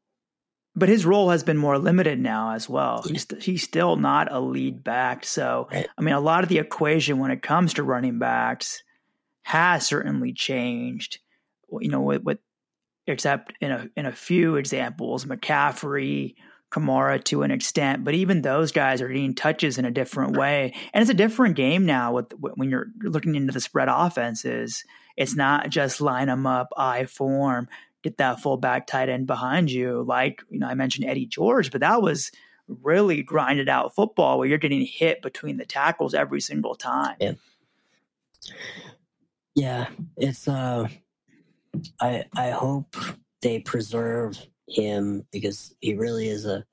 But 0.78 0.89
his 0.89 1.06
role 1.06 1.30
has 1.30 1.44
been 1.44 1.58
more 1.58 1.78
limited 1.80 2.20
now 2.20 2.52
as 2.52 2.68
well. 2.68 3.04
He's 3.08 3.26
he's 3.39 3.63
still 3.63 3.96
not 3.96 4.30
a 4.34 4.41
lead 4.41 4.84
back, 4.84 5.26
so 5.26 5.70
right. 5.72 5.88
I 5.98 6.02
mean, 6.02 6.13
a 6.13 6.20
lot 6.20 6.44
of 6.44 6.50
the 6.50 6.58
equation 6.58 7.20
when 7.20 7.32
it 7.32 7.41
comes 7.41 7.76
to 7.76 7.84
running 7.84 8.20
backs 8.20 8.84
has 9.44 9.88
certainly 9.88 10.34
changed. 10.34 11.20
You 11.80 11.89
know, 11.89 12.02
with, 12.02 12.24
with 12.24 12.39
except 13.08 13.54
in 13.62 13.72
a 13.72 13.89
in 13.96 14.06
a 14.06 14.12
few 14.12 14.56
examples, 14.56 15.26
McCaffrey, 15.26 16.36
Kamara 16.72 17.24
to 17.26 17.44
an 17.44 17.52
extent, 17.52 18.04
but 18.04 18.13
even 18.13 18.41
those 18.41 18.72
guys 18.72 19.02
are 19.02 19.08
getting 19.08 19.36
touches 19.36 19.78
in 19.78 19.86
a 19.86 19.91
different 19.91 20.36
way, 20.36 20.74
and 20.94 21.02
it's 21.02 21.12
a 21.12 21.15
different 21.15 21.56
game 21.56 21.86
now. 21.86 22.13
With 22.13 22.34
when 22.39 22.70
you're 22.70 22.88
looking 23.02 23.36
into 23.36 23.54
the 23.54 23.62
spread 23.62 23.88
offenses, 23.89 24.84
it's 25.15 25.36
not 25.36 25.70
just 25.70 26.02
line 26.02 26.28
them 26.28 26.46
up, 26.46 26.70
I 26.76 27.06
form, 27.06 27.70
get 28.04 28.18
that 28.18 28.41
fullback 28.41 28.88
tight 28.88 29.10
end 29.10 29.28
behind 29.28 29.72
you. 29.72 30.04
Like 30.06 30.44
you 30.50 30.60
know, 30.60 30.68
I 30.68 30.74
mentioned 30.74 31.08
Eddie 31.08 31.28
George, 31.28 31.72
but 31.72 31.82
that 31.82 32.02
was 32.02 32.32
really 32.68 33.22
grinded 33.22 33.70
out 33.70 33.96
football 33.96 34.39
where 34.39 34.48
you're 34.48 34.58
getting 34.58 34.86
hit 34.86 35.22
between 35.22 35.58
the 35.58 35.65
tackles 35.65 36.13
every 36.13 36.41
single 36.41 36.76
time. 36.76 37.15
Yeah, 37.20 37.34
yeah 39.54 39.88
it's 40.18 40.48
uh 40.48 40.88
I 42.00 42.26
I 42.36 42.50
hope 42.52 42.96
they 43.42 43.60
preserve 43.60 44.40
him 44.68 45.26
because 45.32 45.76
he 45.82 45.96
really 45.96 46.28
is 46.28 46.46
a 46.46 46.66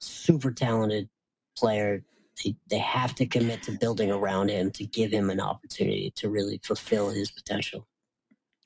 super 0.00 0.50
talented 0.50 1.08
player. 1.56 2.04
They, 2.42 2.56
they 2.68 2.78
have 2.78 3.14
to 3.16 3.26
commit 3.26 3.62
to 3.64 3.72
building 3.72 4.10
around 4.10 4.50
him 4.50 4.70
to 4.72 4.84
give 4.84 5.12
him 5.12 5.30
an 5.30 5.40
opportunity 5.40 6.12
to 6.16 6.28
really 6.28 6.60
fulfill 6.62 7.10
his 7.10 7.30
potential. 7.30 7.86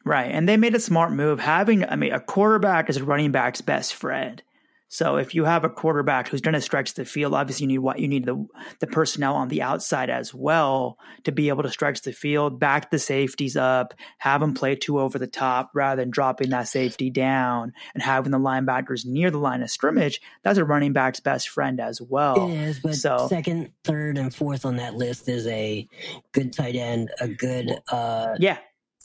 Right. 0.05 0.31
And 0.31 0.49
they 0.49 0.57
made 0.57 0.75
a 0.75 0.81
smart 0.81 1.13
move. 1.13 1.39
Having, 1.41 1.85
I 1.85 1.97
mean, 1.97 2.13
a 2.13 2.21
quarterback 2.21 2.89
is 2.89 2.97
a 2.97 3.05
running 3.05 3.31
back's 3.31 3.61
best 3.61 3.95
friend. 3.95 4.43
So 4.89 5.17
if 5.17 5.35
you 5.35 5.45
have 5.45 5.65
a 5.65 5.69
quarterback 5.69 6.29
who's 6.29 6.41
going 6.41 6.55
to 6.55 6.61
stretch 6.61 6.95
the 6.95 7.05
field, 7.05 7.35
obviously 7.35 7.65
you 7.65 7.69
need 7.69 7.79
what 7.79 7.99
you 7.99 8.09
need 8.09 8.25
the 8.25 8.47
the 8.81 8.87
personnel 8.87 9.35
on 9.35 9.49
the 9.49 9.63
outside 9.63 10.09
as 10.09 10.33
well 10.33 10.99
to 11.25 11.33
be 11.33 11.51
able 11.51 11.63
to 11.63 11.71
stretch 11.71 12.03
the 12.03 12.13
field, 12.13 12.59
back 12.59 12.91
the 12.91 12.99
safeties 12.99 13.57
up, 13.57 13.93
have 14.19 14.41
them 14.41 14.55
play 14.55 14.75
two 14.75 14.99
over 14.99 15.19
the 15.19 15.27
top 15.27 15.71
rather 15.75 16.01
than 16.01 16.11
dropping 16.11 16.51
that 16.51 16.69
safety 16.69 17.11
down 17.11 17.73
and 17.93 18.03
having 18.03 18.33
the 18.33 18.39
linebackers 18.39 19.05
near 19.05 19.31
the 19.31 19.39
line 19.39 19.63
of 19.63 19.71
scrimmage. 19.71 20.23
That's 20.43 20.59
a 20.59 20.65
running 20.65 20.95
back's 20.95 21.21
best 21.21 21.51
friend 21.51 21.81
as 21.81 22.01
well. 22.01 22.51
It 22.51 22.55
is, 22.55 22.81
but 22.81 22.95
so, 22.95 23.27
second, 23.29 23.73
third, 23.85 24.17
and 24.17 24.35
fourth 24.35 24.65
on 24.65 24.77
that 24.77 24.95
list 24.95 25.29
is 25.29 25.47
a 25.49 25.87
good 26.33 26.53
tight 26.55 26.77
end, 26.77 27.11
a 27.21 27.29
good 27.29 27.79
uh, 27.93 28.37
yeah 28.39 28.59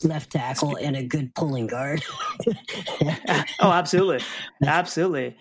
left 0.04 0.32
tackle 0.32 0.78
and 0.78 0.96
a 0.96 1.04
good 1.04 1.34
pulling 1.36 1.68
guard. 1.68 2.04
oh, 3.60 3.72
absolutely, 3.72 4.20
absolutely. 4.66 5.38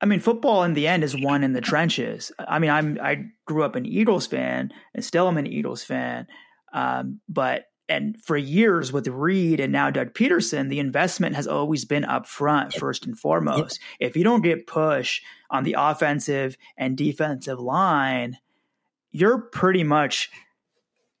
I 0.00 0.06
mean, 0.06 0.20
football 0.20 0.62
in 0.62 0.74
the 0.74 0.86
end 0.86 1.02
is 1.02 1.16
won 1.16 1.42
in 1.42 1.52
the 1.52 1.60
trenches. 1.60 2.30
I 2.38 2.58
mean, 2.58 2.70
I'm 2.70 2.98
I 3.02 3.26
grew 3.46 3.64
up 3.64 3.74
an 3.74 3.86
Eagles 3.86 4.26
fan 4.26 4.72
and 4.94 5.04
still 5.04 5.26
I'm 5.26 5.38
an 5.38 5.46
Eagles 5.46 5.82
fan. 5.82 6.26
Um, 6.72 7.20
but 7.28 7.66
and 7.88 8.20
for 8.22 8.36
years 8.36 8.92
with 8.92 9.08
Reid 9.08 9.60
and 9.60 9.72
now 9.72 9.90
Doug 9.90 10.12
Pederson, 10.12 10.68
the 10.68 10.78
investment 10.78 11.34
has 11.36 11.46
always 11.46 11.84
been 11.84 12.04
up 12.04 12.26
front 12.26 12.74
first 12.74 13.06
and 13.06 13.18
foremost. 13.18 13.80
If 13.98 14.16
you 14.16 14.24
don't 14.24 14.42
get 14.42 14.66
push 14.66 15.22
on 15.50 15.64
the 15.64 15.76
offensive 15.78 16.56
and 16.76 16.96
defensive 16.96 17.58
line, 17.58 18.38
you're 19.10 19.38
pretty 19.38 19.84
much 19.84 20.30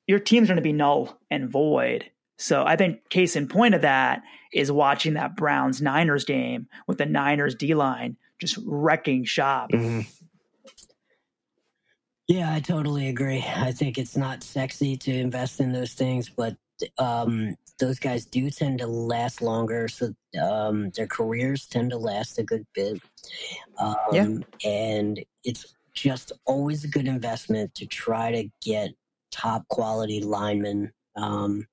your 0.06 0.18
team's 0.18 0.48
going 0.48 0.56
to 0.56 0.62
be 0.62 0.72
null 0.72 1.18
and 1.30 1.50
void. 1.50 2.10
So 2.36 2.64
I 2.64 2.76
think 2.76 3.08
case 3.08 3.34
in 3.34 3.48
point 3.48 3.74
of 3.74 3.82
that 3.82 4.22
is 4.52 4.70
watching 4.70 5.14
that 5.14 5.36
Browns 5.36 5.82
Niners 5.82 6.24
game 6.24 6.68
with 6.86 6.98
the 6.98 7.06
Niners 7.06 7.54
D 7.54 7.74
line 7.74 8.16
just 8.40 8.58
wrecking 8.64 9.24
shop. 9.24 9.70
Mm-hmm. 9.72 10.00
Yeah, 12.28 12.52
I 12.52 12.60
totally 12.60 13.08
agree. 13.08 13.42
I 13.56 13.72
think 13.72 13.96
it's 13.96 14.16
not 14.16 14.42
sexy 14.42 14.96
to 14.98 15.12
invest 15.12 15.60
in 15.60 15.72
those 15.72 15.94
things, 15.94 16.28
but 16.28 16.56
um, 16.98 17.56
those 17.78 17.98
guys 17.98 18.26
do 18.26 18.50
tend 18.50 18.80
to 18.80 18.86
last 18.86 19.40
longer. 19.40 19.88
So 19.88 20.12
um, 20.40 20.90
their 20.90 21.06
careers 21.06 21.66
tend 21.66 21.90
to 21.90 21.96
last 21.96 22.38
a 22.38 22.42
good 22.42 22.66
bit. 22.74 23.00
Um, 23.78 23.96
yeah. 24.12 24.28
And 24.64 25.24
it's 25.42 25.74
just 25.94 26.32
always 26.44 26.84
a 26.84 26.88
good 26.88 27.08
investment 27.08 27.74
to 27.76 27.86
try 27.86 28.30
to 28.30 28.48
get 28.62 28.90
top 29.32 29.66
quality 29.68 30.20
linemen. 30.20 30.92
Um, 31.16 31.66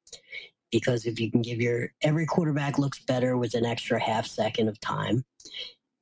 because 0.71 1.05
if 1.05 1.19
you 1.19 1.29
can 1.31 1.41
give 1.41 1.61
your 1.61 1.91
every 2.01 2.25
quarterback 2.25 2.77
looks 2.77 2.99
better 2.99 3.37
with 3.37 3.53
an 3.53 3.65
extra 3.65 4.01
half 4.01 4.25
second 4.25 4.67
of 4.67 4.79
time 4.79 5.23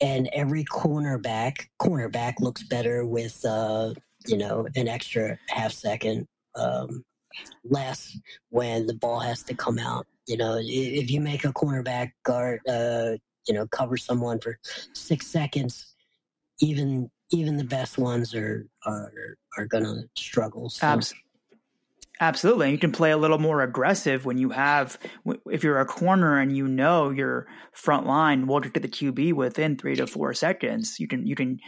and 0.04 0.30
every 0.34 0.66
cornerback 0.66 1.68
cornerback 1.82 2.34
looks 2.40 2.62
better 2.64 3.06
with 3.06 3.44
uh, 3.46 3.94
you 4.28 4.38
know 4.38 4.68
an 4.76 4.88
extra 4.88 5.40
half 5.50 5.72
second 5.72 6.28
um, 6.56 7.04
less 7.64 8.16
when 8.50 8.86
the 8.86 8.94
ball 8.94 9.20
has 9.20 9.42
to 9.44 9.56
come 9.56 9.80
out. 9.80 10.06
You 10.28 10.38
know, 10.38 10.58
if 10.60 11.10
you 11.10 11.20
make 11.20 11.46
a 11.46 11.54
cornerback 11.54 12.12
guard, 12.24 12.60
uh, 12.68 13.14
you 13.48 13.54
know, 13.54 13.66
cover 13.68 13.98
someone 13.98 14.40
for 14.40 14.58
six 14.94 15.28
seconds, 15.28 15.96
even 16.60 17.10
even 17.32 17.58
the 17.58 17.64
best 17.64 17.98
ones 17.98 18.36
are 18.36 18.68
are 18.86 19.38
are 19.58 19.66
gonna 19.66 20.04
struggle. 20.16 20.70
So. 20.70 20.86
Absolutely. 20.86 21.24
You 22.72 22.78
can 22.78 22.92
play 22.92 23.12
a 23.12 23.18
little 23.18 23.40
more 23.40 23.62
aggressive 23.62 24.26
when 24.26 24.38
you 24.38 24.52
have, 24.52 24.98
if 25.50 25.64
you're 25.64 25.80
a 25.80 25.86
corner 25.86 26.40
and 26.40 26.56
you 26.56 26.68
know 26.68 27.10
your 27.10 27.48
front 27.72 28.06
line 28.06 28.48
will 28.48 28.60
get 28.60 28.74
to 28.76 28.80
the 28.80 28.88
QB 28.88 29.34
within 29.34 29.78
three 29.78 29.96
to 29.96 30.08
four 30.08 30.34
seconds. 30.34 31.00
You 31.00 31.08
can, 31.08 31.26
you 31.26 31.36
can 31.36 31.60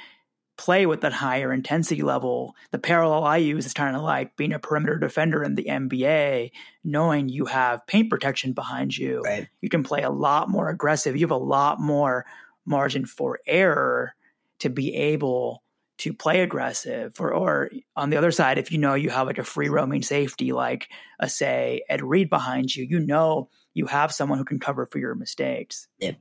play 0.58 0.86
with 0.86 1.02
that 1.02 1.14
higher 1.14 1.52
intensity 1.52 2.02
level. 2.02 2.56
The 2.72 2.80
parallel 2.80 3.24
I 3.24 3.38
use 3.38 3.66
is 3.66 3.74
kind 3.74 3.96
of 3.96 4.02
like 4.02 4.38
being 4.38 4.54
a 4.54 4.60
perimeter 4.60 4.98
defender 4.98 5.44
in 5.44 5.56
the 5.56 5.66
NBA, 5.66 6.52
knowing 6.84 7.30
you 7.30 7.46
have 7.46 7.86
paint 7.88 8.10
protection 8.10 8.54
behind 8.54 8.96
you. 8.96 9.22
Right. 9.22 9.50
You 9.62 9.70
can 9.70 9.84
play 9.84 10.04
a 10.04 10.10
lot 10.10 10.50
more 10.50 10.70
aggressive. 10.70 11.16
You 11.16 11.26
have 11.26 11.32
a 11.32 11.38
lot 11.38 11.80
more 11.82 12.26
margin 12.66 13.06
for 13.06 13.40
error 13.46 14.16
to 14.60 14.70
be 14.70 14.96
able 14.96 15.62
to 15.98 16.14
play 16.14 16.42
aggressive 16.42 17.14
or, 17.20 17.34
or 17.34 17.72
on 17.96 18.10
the 18.10 18.18
other 18.18 18.32
side 18.32 18.58
if 18.58 18.72
you 18.72 18.78
know 18.78 18.94
you 18.94 19.10
have 19.10 19.28
like 19.28 19.38
a 19.38 19.44
free 19.44 19.70
roaming 19.70 20.02
safety 20.02 20.52
like 20.52 20.90
a 21.20 21.30
say 21.30 21.82
ed 21.90 22.02
reed 22.02 22.30
behind 22.30 22.76
you 22.76 22.84
you 22.84 23.00
know 23.00 23.50
you 23.74 23.86
have 23.86 24.12
someone 24.12 24.38
who 24.38 24.46
can 24.46 24.60
cover 24.60 24.86
for 24.86 25.00
your 25.00 25.16
mistakes 25.16 25.88
yep 26.00 26.18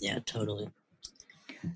yeah 0.00 0.18
totally 0.24 0.70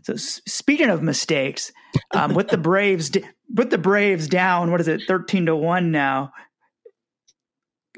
so 0.03 0.17
speaking 0.17 0.91
of 0.91 1.03
mistakes, 1.03 1.73
um, 2.13 2.35
with 2.35 2.49
the 2.49 2.59
Braves, 2.59 3.11
with 3.53 3.71
the 3.71 3.79
Braves 3.79 4.29
down, 4.29 4.71
what 4.71 4.81
is 4.81 4.89
it, 4.89 5.03
thirteen 5.07 5.47
to 5.47 5.57
one 5.57 5.91
now? 5.91 6.33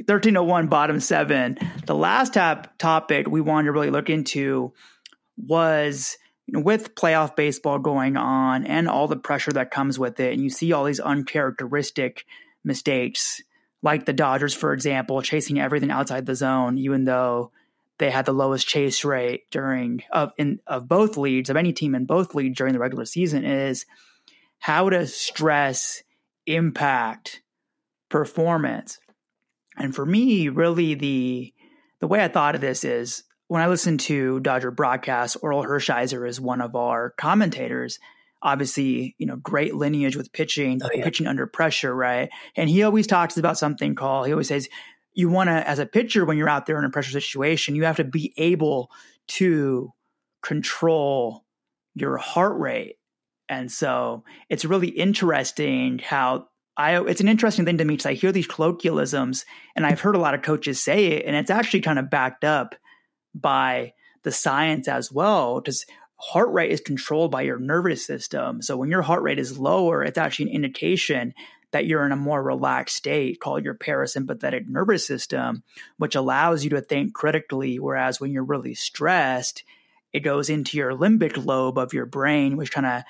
Thirteen 0.07 0.35
to 0.35 0.43
one, 0.43 0.69
bottom 0.69 1.01
seven. 1.01 1.59
The 1.87 1.95
last 1.95 2.35
tap 2.35 2.79
topic 2.79 3.29
we 3.29 3.41
wanted 3.41 3.67
to 3.67 3.73
really 3.73 3.91
look 3.91 4.11
into 4.11 4.73
was 5.37 6.17
with 6.49 6.95
playoff 6.95 7.37
baseball 7.37 7.79
going 7.79 8.17
on 8.17 8.67
and 8.67 8.89
all 8.89 9.09
the 9.09 9.17
pressure 9.17 9.53
that 9.53 9.71
comes 9.71 9.99
with 9.99 10.21
it, 10.21 10.33
and 10.33 10.43
you 10.43 10.51
see 10.51 10.73
all 10.73 10.85
these 10.85 11.01
uncharacteristic 11.01 12.25
mistakes, 12.65 13.43
like 13.83 14.05
the 14.05 14.13
Dodgers, 14.13 14.55
for 14.55 14.73
example, 14.73 15.23
chasing 15.23 15.61
everything 15.61 15.91
outside 15.91 16.27
the 16.27 16.35
zone, 16.35 16.79
even 16.79 17.05
though 17.05 17.53
they 17.99 18.11
had 18.11 18.27
the 18.27 18.33
lowest 18.33 18.67
chase 18.67 19.05
rate 19.05 19.51
during 19.51 20.03
of 20.11 20.33
in 20.37 20.61
of 20.67 20.89
both 20.89 21.17
leagues 21.17 21.51
of 21.51 21.57
any 21.57 21.73
team 21.73 21.95
in 21.95 22.07
both 22.07 22.35
leagues 22.35 22.57
during 22.57 22.73
the 22.73 22.79
regular 22.79 23.05
season 23.05 23.45
is 23.45 23.87
how 24.59 24.89
does 24.89 25.15
stress 25.15 26.03
impact 26.47 27.43
performance? 28.09 28.99
And 29.77 29.95
for 29.95 30.05
me 30.05 30.49
really 30.49 30.95
the 30.95 31.53
the 32.01 32.07
way 32.09 32.23
i 32.23 32.29
thought 32.29 32.55
of 32.55 32.61
this 32.61 32.85
is 32.85 33.25
when 33.49 33.63
i 33.63 33.67
listen 33.67 33.99
to 33.99 34.41
dodger 34.41 34.71
broadcasts, 34.71 35.37
orel 35.43 35.65
hershiser 35.65 36.29
is 36.29 36.41
one 36.41 36.61
of 36.61 36.75
our 36.75 37.11
commentators 37.19 37.99
obviously 38.43 39.15
you 39.19 39.27
know 39.27 39.37
great 39.37 39.75
lineage 39.75 40.17
with 40.17 40.33
pitching 40.33 40.81
oh, 40.83 40.89
yeah. 40.95 41.05
pitching 41.05 41.27
under 41.27 41.47
pressure 41.47 41.95
right 41.95 42.31
and 42.57 42.69
he 42.69 42.83
always 42.83 43.07
talks 43.07 43.37
about 43.37 43.59
something 43.59 43.95
called 43.95 44.27
he 44.27 44.33
always 44.33 44.49
says 44.49 44.69
you 45.15 45.29
want 45.29 45.49
to, 45.49 45.69
as 45.69 45.79
a 45.79 45.87
pitcher, 45.87 46.25
when 46.25 46.37
you're 46.37 46.49
out 46.49 46.67
there 46.67 46.79
in 46.79 46.85
a 46.85 46.91
pressure 46.91 47.13
situation, 47.13 47.77
you 47.77 47.85
have 47.85 47.97
to 47.97 48.05
be 48.05 48.35
able 48.37 48.91
to 49.29 49.93
control 50.43 51.45
your 51.95 52.17
heart 52.17 52.59
rate. 52.59 52.97
And 53.49 53.71
so 53.71 54.25
it's 54.51 54.65
really 54.65 54.89
interesting 54.89 56.01
how 56.01 56.49
I, 56.77 57.01
it's 57.05 57.21
an 57.21 57.29
interesting 57.29 57.65
thing 57.65 57.79
to 57.79 57.85
me 57.85 57.95
because 57.95 58.07
I 58.07 58.15
hear 58.15 58.33
these 58.33 58.49
colloquialisms 58.49 59.45
and 59.77 59.87
I've 59.87 60.01
heard 60.01 60.17
a 60.17 60.21
lot 60.21 60.35
of 60.35 60.43
coaches 60.43 60.83
say 60.83 61.07
it, 61.07 61.25
and 61.25 61.37
it's 61.37 61.51
actually 61.51 61.83
kind 61.83 62.01
of 62.01 62.11
backed 62.11 62.43
up 62.43 62.75
by 63.35 63.93
the 64.23 64.33
science 64.33 64.89
as 64.89 65.11
well. 65.13 65.61
Because 65.61 65.85
heart 66.17 66.53
rate 66.53 66.71
is 66.71 66.81
controlled 66.81 67.31
by 67.31 67.43
your 67.43 67.59
nervous 67.59 68.05
system. 68.07 68.63
So 68.63 68.77
when 68.77 68.91
your 68.91 69.03
heart 69.03 69.23
rate 69.23 69.39
is 69.39 69.59
lower, 69.59 70.03
it's 70.03 70.19
actually 70.19 70.51
an 70.51 70.57
indication 70.57 71.35
that 71.73 71.87
you're 71.87 72.07
in 72.07 72.13
a 72.13 72.17
more 72.17 72.41
relaxed 72.41 72.97
state 72.97 73.41
called 73.41 73.65
your 73.65 73.75
parasympathetic 73.75 74.69
nervous 74.69 75.05
system, 75.05 75.65
which 75.99 76.15
allows 76.15 76.63
you 76.63 76.71
to 76.71 76.81
think 76.81 77.13
critically. 77.15 77.81
Whereas 77.81 78.21
when 78.21 78.31
you're 78.31 78.45
really 78.45 78.75
stressed, 78.75 79.65
it 80.13 80.21
goes 80.21 80.49
into 80.49 80.77
your 80.77 80.93
limbic 80.93 81.45
lobe 81.45 81.77
of 81.77 81.93
your 81.93 82.07
brain, 82.07 82.57
which 82.57 82.71
kind 82.71 82.87
of 82.87 83.03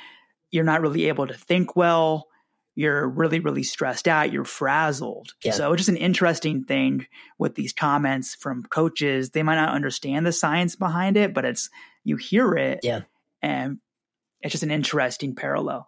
you're 0.50 0.64
not 0.64 0.80
really 0.80 1.08
able 1.08 1.26
to 1.26 1.34
think 1.34 1.76
well. 1.76 2.28
You're 2.76 3.08
really, 3.08 3.40
really 3.40 3.62
stressed 3.62 4.08
out. 4.08 4.32
You're 4.32 4.44
frazzled. 4.44 5.34
Yeah. 5.44 5.52
So 5.52 5.72
it's 5.72 5.80
just 5.80 5.88
an 5.88 5.96
interesting 5.96 6.64
thing 6.64 7.06
with 7.38 7.54
these 7.54 7.72
comments 7.72 8.34
from 8.34 8.64
coaches. 8.64 9.30
They 9.30 9.42
might 9.42 9.56
not 9.56 9.74
understand 9.74 10.26
the 10.26 10.32
science 10.32 10.74
behind 10.74 11.16
it, 11.16 11.32
but 11.32 11.44
it's 11.44 11.70
you 12.02 12.16
hear 12.16 12.54
it. 12.54 12.80
Yeah. 12.82 13.02
And 13.42 13.78
it's 14.40 14.52
just 14.52 14.64
an 14.64 14.70
interesting 14.70 15.34
parallel. 15.34 15.86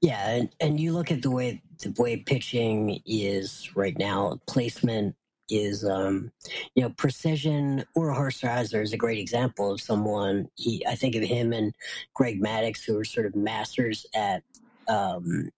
Yeah, 0.00 0.30
and, 0.30 0.50
and 0.60 0.80
you 0.80 0.92
look 0.92 1.10
at 1.10 1.22
the 1.22 1.30
way 1.30 1.62
the 1.80 1.94
way 1.96 2.16
pitching 2.16 3.00
is 3.06 3.70
right 3.74 3.96
now, 3.98 4.40
placement 4.46 5.14
is 5.50 5.84
um 5.84 6.32
you 6.74 6.82
know 6.82 6.90
precision 6.90 7.84
Orel 7.96 8.16
Hershiser 8.16 8.82
is 8.82 8.92
a 8.92 8.96
great 8.96 9.18
example 9.18 9.70
of 9.70 9.80
someone 9.80 10.48
he 10.54 10.84
I 10.86 10.94
think 10.94 11.14
of 11.14 11.22
him 11.22 11.52
and 11.52 11.74
Greg 12.14 12.40
Maddux 12.40 12.84
who 12.84 12.96
are 12.98 13.04
sort 13.04 13.26
of 13.26 13.34
masters 13.34 14.06
at 14.14 14.42
um 14.88 15.50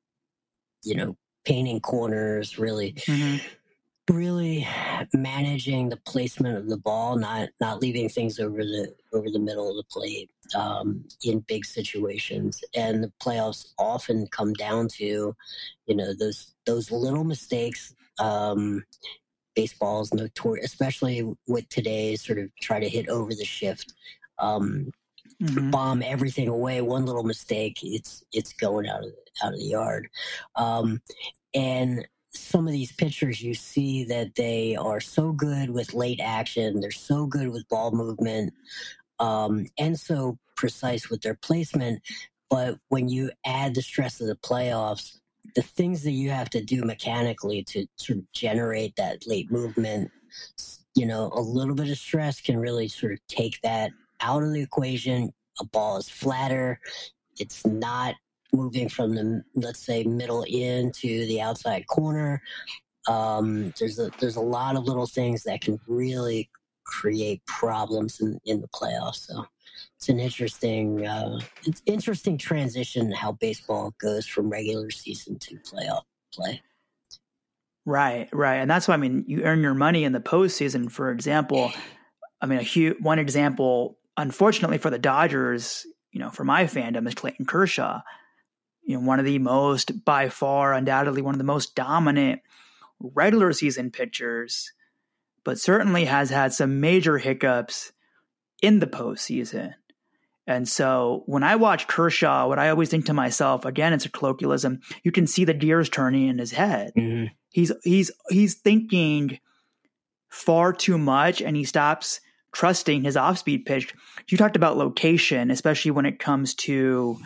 you 0.84 0.94
know 0.94 1.16
painting 1.44 1.80
corners 1.80 2.58
really 2.58 2.92
mm-hmm 2.92 3.36
really 4.10 4.66
managing 5.12 5.88
the 5.88 5.96
placement 5.96 6.56
of 6.56 6.68
the 6.68 6.76
ball, 6.76 7.16
not 7.16 7.48
not 7.60 7.80
leaving 7.80 8.08
things 8.08 8.38
over 8.38 8.58
the 8.58 8.94
over 9.12 9.30
the 9.30 9.38
middle 9.38 9.70
of 9.70 9.76
the 9.76 9.84
plate 9.84 10.30
um, 10.54 11.04
in 11.22 11.40
big 11.40 11.64
situations. 11.64 12.62
And 12.74 13.02
the 13.02 13.12
playoffs 13.22 13.72
often 13.78 14.26
come 14.28 14.52
down 14.54 14.88
to, 14.96 15.34
you 15.86 15.96
know, 15.96 16.12
those 16.14 16.54
those 16.66 16.90
little 16.90 17.24
mistakes. 17.24 17.94
Um, 18.18 18.84
baseball 19.54 20.02
is 20.02 20.12
notorious, 20.12 20.66
especially 20.66 21.24
with 21.46 21.68
today's 21.68 22.24
sort 22.24 22.38
of 22.38 22.50
try 22.60 22.80
to 22.80 22.88
hit 22.88 23.08
over 23.08 23.34
the 23.34 23.44
shift. 23.44 23.94
Um, 24.38 24.90
mm-hmm. 25.44 25.70
bomb 25.70 26.02
everything 26.02 26.48
away. 26.48 26.80
One 26.80 27.06
little 27.06 27.24
mistake, 27.24 27.78
it's 27.82 28.24
it's 28.32 28.52
going 28.52 28.88
out 28.88 29.04
of 29.04 29.12
out 29.42 29.52
of 29.52 29.58
the 29.58 29.66
yard. 29.66 30.08
Um, 30.56 31.00
and 31.54 32.06
some 32.30 32.66
of 32.66 32.72
these 32.72 32.92
pitchers, 32.92 33.42
you 33.42 33.54
see 33.54 34.04
that 34.04 34.34
they 34.34 34.76
are 34.76 35.00
so 35.00 35.32
good 35.32 35.70
with 35.70 35.94
late 35.94 36.20
action. 36.20 36.80
They're 36.80 36.90
so 36.90 37.26
good 37.26 37.48
with 37.48 37.68
ball 37.68 37.92
movement, 37.92 38.52
um, 39.20 39.66
and 39.78 39.98
so 39.98 40.38
precise 40.56 41.10
with 41.10 41.22
their 41.22 41.34
placement. 41.34 42.02
But 42.50 42.78
when 42.88 43.08
you 43.08 43.30
add 43.46 43.74
the 43.74 43.82
stress 43.82 44.20
of 44.20 44.26
the 44.26 44.36
playoffs, 44.36 45.18
the 45.54 45.62
things 45.62 46.02
that 46.04 46.12
you 46.12 46.30
have 46.30 46.50
to 46.50 46.62
do 46.62 46.82
mechanically 46.82 47.62
to 47.64 47.86
sort 47.96 48.18
of 48.18 48.32
generate 48.32 48.96
that 48.96 49.26
late 49.26 49.50
movement, 49.50 50.10
you 50.94 51.06
know, 51.06 51.30
a 51.34 51.40
little 51.40 51.74
bit 51.74 51.90
of 51.90 51.98
stress 51.98 52.40
can 52.40 52.56
really 52.56 52.88
sort 52.88 53.12
of 53.12 53.18
take 53.28 53.60
that 53.62 53.90
out 54.24 54.42
of 54.42 54.52
the 54.52 54.62
equation. 54.62 55.32
A 55.60 55.66
ball 55.66 55.98
is 55.98 56.08
flatter. 56.08 56.80
It's 57.38 57.64
not 57.64 58.14
moving 58.52 58.88
from 58.88 59.14
the 59.14 59.42
let's 59.54 59.84
say 59.84 60.04
middle 60.04 60.44
in 60.48 60.92
to 60.92 61.26
the 61.26 61.40
outside 61.40 61.86
corner. 61.86 62.40
Um, 63.08 63.72
there's 63.78 63.98
a 63.98 64.10
there's 64.18 64.36
a 64.36 64.40
lot 64.40 64.76
of 64.76 64.84
little 64.84 65.06
things 65.06 65.42
that 65.44 65.60
can 65.60 65.78
really 65.86 66.48
create 66.84 67.44
problems 67.46 68.20
in, 68.20 68.38
in 68.44 68.60
the 68.60 68.68
playoffs. 68.68 69.26
So 69.26 69.44
it's 69.96 70.08
an 70.08 70.20
interesting 70.20 71.06
uh, 71.06 71.38
it's 71.64 71.82
interesting 71.86 72.38
transition 72.38 73.10
how 73.12 73.32
baseball 73.32 73.94
goes 74.00 74.26
from 74.26 74.50
regular 74.50 74.90
season 74.90 75.38
to 75.40 75.56
playoff 75.56 76.02
play. 76.32 76.62
Right, 77.86 78.28
right, 78.32 78.56
and 78.56 78.70
that's 78.70 78.88
why 78.88 78.94
I 78.94 78.98
mean 78.98 79.24
you 79.26 79.42
earn 79.42 79.62
your 79.62 79.74
money 79.74 80.04
in 80.04 80.12
the 80.12 80.20
postseason. 80.20 80.90
For 80.90 81.10
example, 81.10 81.72
I 82.40 82.46
mean 82.46 82.58
a 82.58 82.62
huge 82.62 83.00
one 83.00 83.18
example. 83.18 83.98
Unfortunately 84.16 84.78
for 84.78 84.90
the 84.90 84.98
Dodgers, 84.98 85.86
you 86.12 86.20
know, 86.20 86.30
for 86.30 86.44
my 86.44 86.64
fandom 86.64 87.06
is 87.08 87.14
Clayton 87.14 87.46
Kershaw 87.46 88.00
you 88.84 88.94
know, 88.94 89.06
one 89.06 89.18
of 89.18 89.24
the 89.24 89.38
most, 89.38 90.04
by 90.04 90.28
far, 90.28 90.74
undoubtedly 90.74 91.22
one 91.22 91.34
of 91.34 91.38
the 91.38 91.44
most 91.44 91.74
dominant 91.74 92.42
regular 93.00 93.52
season 93.52 93.90
pitchers, 93.90 94.72
but 95.42 95.58
certainly 95.58 96.04
has 96.04 96.30
had 96.30 96.52
some 96.52 96.80
major 96.80 97.18
hiccups 97.18 97.92
in 98.62 98.80
the 98.80 98.86
postseason. 98.86 99.74
And 100.46 100.68
so 100.68 101.22
when 101.24 101.42
I 101.42 101.56
watch 101.56 101.86
Kershaw, 101.86 102.46
what 102.46 102.58
I 102.58 102.68
always 102.68 102.90
think 102.90 103.06
to 103.06 103.14
myself, 103.14 103.64
again, 103.64 103.94
it's 103.94 104.04
a 104.04 104.10
colloquialism, 104.10 104.80
you 105.02 105.10
can 105.10 105.26
see 105.26 105.46
the 105.46 105.54
gears 105.54 105.88
turning 105.88 106.28
in 106.28 106.38
his 106.38 106.52
head. 106.52 106.92
Mm-hmm. 106.94 107.32
He's 107.48 107.72
he's 107.82 108.10
he's 108.28 108.54
thinking 108.54 109.38
far 110.28 110.72
too 110.72 110.98
much 110.98 111.40
and 111.40 111.56
he 111.56 111.64
stops 111.64 112.20
trusting 112.54 113.02
his 113.02 113.16
off-speed 113.16 113.66
pitch. 113.66 113.92
You 114.28 114.38
talked 114.38 114.56
about 114.56 114.78
location, 114.78 115.50
especially 115.50 115.90
when 115.90 116.06
it 116.06 116.18
comes 116.18 116.54
to 116.54 117.18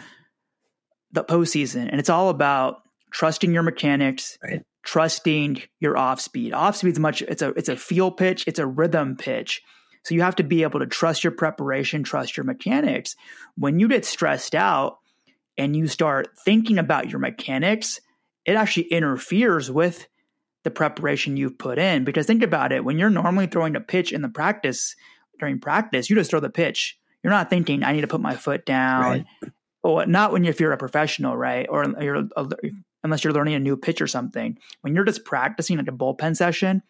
the 1.13 1.23
postseason, 1.23 1.89
and 1.89 2.01
it's 2.01 2.11
all 2.11 2.31
about 2.31 2.83
trusting 3.13 3.53
your 3.53 3.63
mechanics, 3.63 4.39
right. 4.43 4.63
trusting 4.83 5.63
your 5.81 5.97
off 5.97 6.21
speed. 6.21 6.53
Off 6.53 6.77
speed 6.77 6.93
is 6.93 6.99
much. 6.99 7.23
It's 7.23 7.43
a 7.43 7.51
it's 7.51 7.69
a 7.69 7.77
feel 7.77 8.11
pitch. 8.11 8.45
It's 8.47 8.59
a 8.59 8.67
rhythm 8.67 9.17
pitch. 9.17 9.63
So 10.05 10.15
you 10.15 10.23
have 10.23 10.37
to 10.37 10.43
be 10.43 10.63
able 10.63 10.81
to 10.81 10.87
trust 10.87 11.25
your 11.25 11.33
preparation, 11.33 12.03
trust 12.03 12.37
your 12.37 12.45
mechanics. 12.45 13.15
When 13.57 13.79
you 13.79 13.89
get 13.89 14.05
stressed 14.05 14.55
out 14.55 14.99
and 15.57 15.77
you 15.77 15.87
start 15.87 16.29
thinking 16.45 16.79
about 16.79 17.11
your 17.11 17.19
mechanics, 17.19 18.01
it 18.45 18.53
actually 18.53 18.85
interferes 18.85 19.71
with 19.71 20.07
the 20.65 20.71
preparation 20.71 21.37
you've 21.37 21.59
put 21.59 21.79
in. 21.79 22.05
Because 22.05 22.27
think 22.27 22.43
about 22.43 22.73
it, 22.73 22.85
when 22.85 22.99
you're 22.99 23.11
normally 23.11 23.47
throwing 23.47 23.77
a 23.77 23.81
pitch 23.81 24.13
in 24.13 24.23
the 24.23 24.29
practice 24.29 24.95
during 25.39 25.61
practice, 25.61 26.09
you 26.09 26.17
just 26.17 26.31
throw 26.31 26.41
the 26.41 26.51
pitch. 26.51 26.99
You're 27.23 27.33
not 27.33 27.51
thinking 27.51 27.83
I 27.83 27.93
need 27.93 28.03
to 28.03 28.07
put 28.07 28.21
my 28.21 28.37
foot 28.37 28.65
down. 28.65 29.03
Right. 29.03 29.27
Well, 29.83 30.07
not 30.07 30.33
when 30.33 30.45
if 30.45 30.61
you're 30.61 30.73
a 30.73 30.79
professional, 30.79 31.37
right? 31.37 31.67
Or 31.69 31.85
you're 32.01 32.29
unless 33.03 33.25
you're 33.25 33.33
learning 33.33 33.55
a 33.55 33.61
new 33.61 33.77
pitch 33.77 34.01
or 34.01 34.07
something. 34.07 34.59
When 34.81 34.95
you're 34.95 35.05
just 35.05 35.25
practicing 35.25 35.79
like 35.79 35.89
a 35.89 35.93
bullpen 35.93 36.37
session, 36.37 36.83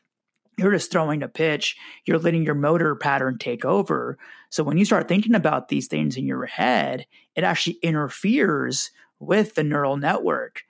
you're 0.59 0.73
just 0.73 0.91
throwing 0.91 1.23
a 1.23 1.29
pitch, 1.29 1.77
you're 2.05 2.19
letting 2.19 2.43
your 2.43 2.55
motor 2.55 2.97
pattern 2.97 3.39
take 3.39 3.65
over. 3.65 4.19
So 4.51 4.65
when 4.65 4.77
you 4.77 4.85
start 4.85 5.07
thinking 5.07 5.35
about 5.35 5.69
these 5.69 5.87
things 5.87 6.17
in 6.17 6.27
your 6.27 6.47
head, 6.47 7.07
it 7.37 7.45
actually 7.45 7.79
interferes 7.83 8.91
with 9.21 9.55
the 9.55 9.63
neural 9.63 9.97
network. 9.97 10.63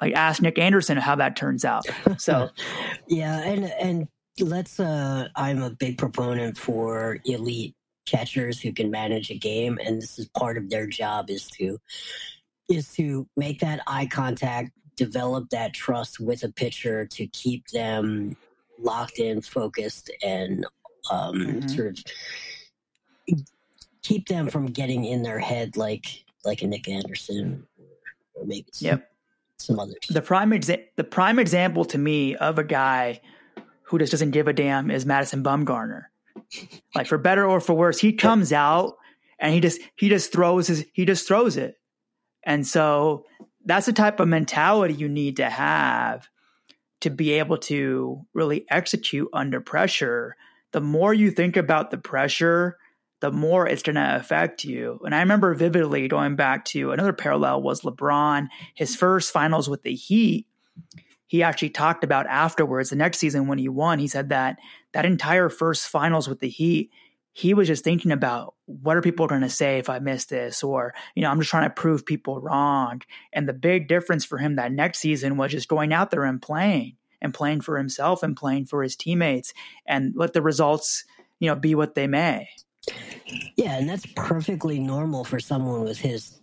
Like 0.00 0.14
ask 0.14 0.40
Nick 0.40 0.58
Anderson 0.58 0.96
how 0.96 1.16
that 1.16 1.34
turns 1.34 1.64
out. 1.64 1.84
So 2.18 2.50
yeah, 3.08 3.40
and 3.40 3.64
and 3.64 4.08
let's 4.40 4.80
uh 4.80 5.28
I'm 5.36 5.62
a 5.62 5.70
big 5.70 5.98
proponent 5.98 6.56
for 6.58 7.18
elite 7.24 7.74
catchers 8.06 8.60
who 8.60 8.72
can 8.72 8.90
manage 8.90 9.30
a 9.30 9.38
game 9.38 9.78
and 9.84 10.00
this 10.00 10.18
is 10.18 10.28
part 10.28 10.56
of 10.56 10.70
their 10.70 10.86
job 10.86 11.28
is 11.28 11.46
to 11.48 11.78
is 12.68 12.92
to 12.94 13.26
make 13.36 13.60
that 13.60 13.80
eye 13.86 14.06
contact, 14.06 14.70
develop 14.96 15.48
that 15.50 15.72
trust 15.72 16.20
with 16.20 16.42
a 16.44 16.52
pitcher 16.52 17.06
to 17.06 17.26
keep 17.28 17.66
them 17.68 18.36
locked 18.78 19.18
in, 19.18 19.40
focused, 19.40 20.10
and 20.22 20.66
um, 21.10 21.34
mm-hmm. 21.34 21.68
sort 21.68 21.98
of 21.98 23.38
keep 24.02 24.28
them 24.28 24.48
from 24.48 24.66
getting 24.66 25.04
in 25.04 25.22
their 25.22 25.38
head 25.38 25.76
like 25.76 26.24
like 26.44 26.62
a 26.62 26.66
Nick 26.66 26.88
Anderson 26.88 27.66
or, 28.34 28.46
maybe 28.46 28.66
some, 28.72 28.86
yep. 28.86 29.10
some 29.56 29.78
others. 29.78 29.98
The 30.08 30.22
prime 30.22 30.50
exa- 30.50 30.84
the 30.96 31.04
prime 31.04 31.38
example 31.38 31.84
to 31.86 31.98
me 31.98 32.36
of 32.36 32.58
a 32.58 32.64
guy 32.64 33.20
who 33.88 33.98
just 33.98 34.12
doesn't 34.12 34.32
give 34.32 34.48
a 34.48 34.52
damn 34.52 34.90
is 34.90 35.06
Madison 35.06 35.42
Bumgarner. 35.42 36.04
like 36.94 37.06
for 37.06 37.18
better 37.18 37.46
or 37.46 37.60
for 37.60 37.74
worse, 37.74 37.98
he 37.98 38.12
comes 38.12 38.52
out 38.52 38.96
and 39.38 39.52
he 39.52 39.60
just 39.60 39.80
he 39.96 40.08
just 40.08 40.32
throws 40.32 40.66
his 40.66 40.84
he 40.92 41.04
just 41.04 41.26
throws 41.26 41.56
it. 41.56 41.76
And 42.44 42.66
so 42.66 43.24
that's 43.64 43.86
the 43.86 43.92
type 43.92 44.20
of 44.20 44.28
mentality 44.28 44.94
you 44.94 45.08
need 45.08 45.36
to 45.36 45.48
have 45.48 46.28
to 47.00 47.10
be 47.10 47.32
able 47.32 47.58
to 47.58 48.24
really 48.34 48.64
execute 48.70 49.28
under 49.32 49.60
pressure. 49.60 50.36
The 50.72 50.80
more 50.80 51.14
you 51.14 51.30
think 51.30 51.56
about 51.56 51.90
the 51.90 51.98
pressure, 51.98 52.76
the 53.20 53.30
more 53.30 53.66
it's 53.66 53.82
going 53.82 53.96
to 53.96 54.16
affect 54.16 54.64
you. 54.64 55.00
And 55.04 55.14
I 55.14 55.20
remember 55.20 55.54
vividly 55.54 56.08
going 56.08 56.36
back 56.36 56.64
to 56.66 56.92
another 56.92 57.12
parallel 57.12 57.62
was 57.62 57.82
LeBron, 57.82 58.48
his 58.74 58.96
first 58.96 59.32
finals 59.32 59.68
with 59.68 59.82
the 59.82 59.94
Heat. 59.94 60.46
He 61.28 61.42
actually 61.42 61.70
talked 61.70 62.02
about 62.02 62.26
afterwards, 62.26 62.90
the 62.90 62.96
next 62.96 63.18
season 63.18 63.46
when 63.46 63.58
he 63.58 63.68
won, 63.68 64.00
he 64.00 64.08
said 64.08 64.30
that 64.30 64.58
that 64.92 65.06
entire 65.06 65.48
first 65.48 65.86
finals 65.86 66.26
with 66.26 66.40
the 66.40 66.48
Heat, 66.48 66.90
he 67.34 67.54
was 67.54 67.68
just 67.68 67.84
thinking 67.84 68.10
about 68.10 68.54
what 68.64 68.96
are 68.96 69.02
people 69.02 69.28
going 69.28 69.42
to 69.42 69.50
say 69.50 69.78
if 69.78 69.88
I 69.88 70.00
miss 70.00 70.24
this? 70.24 70.64
Or, 70.64 70.92
you 71.14 71.22
know, 71.22 71.30
I'm 71.30 71.38
just 71.38 71.50
trying 71.50 71.68
to 71.68 71.74
prove 71.74 72.04
people 72.04 72.40
wrong. 72.40 73.02
And 73.32 73.48
the 73.48 73.52
big 73.52 73.86
difference 73.86 74.24
for 74.24 74.38
him 74.38 74.56
that 74.56 74.72
next 74.72 74.98
season 74.98 75.36
was 75.36 75.52
just 75.52 75.68
going 75.68 75.92
out 75.92 76.10
there 76.10 76.24
and 76.24 76.42
playing 76.42 76.96
and 77.20 77.32
playing 77.32 77.60
for 77.60 77.78
himself 77.78 78.22
and 78.22 78.36
playing 78.36 78.64
for 78.64 78.82
his 78.82 78.96
teammates 78.96 79.52
and 79.86 80.14
let 80.16 80.32
the 80.32 80.42
results, 80.42 81.04
you 81.38 81.48
know, 81.48 81.54
be 81.54 81.74
what 81.74 81.94
they 81.94 82.08
may. 82.08 82.48
Yeah, 83.56 83.76
and 83.76 83.88
that's 83.88 84.06
perfectly 84.16 84.80
normal 84.80 85.24
for 85.24 85.38
someone 85.38 85.84
with 85.84 85.98
his 85.98 86.37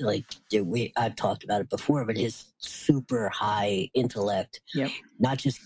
like 0.00 0.24
we 0.52 0.92
I've 0.96 1.16
talked 1.16 1.44
about 1.44 1.60
it 1.60 1.70
before, 1.70 2.04
but 2.04 2.16
his 2.16 2.52
super 2.58 3.28
high 3.28 3.90
intellect. 3.94 4.60
Yep. 4.74 4.90
Not 5.18 5.38
just 5.38 5.60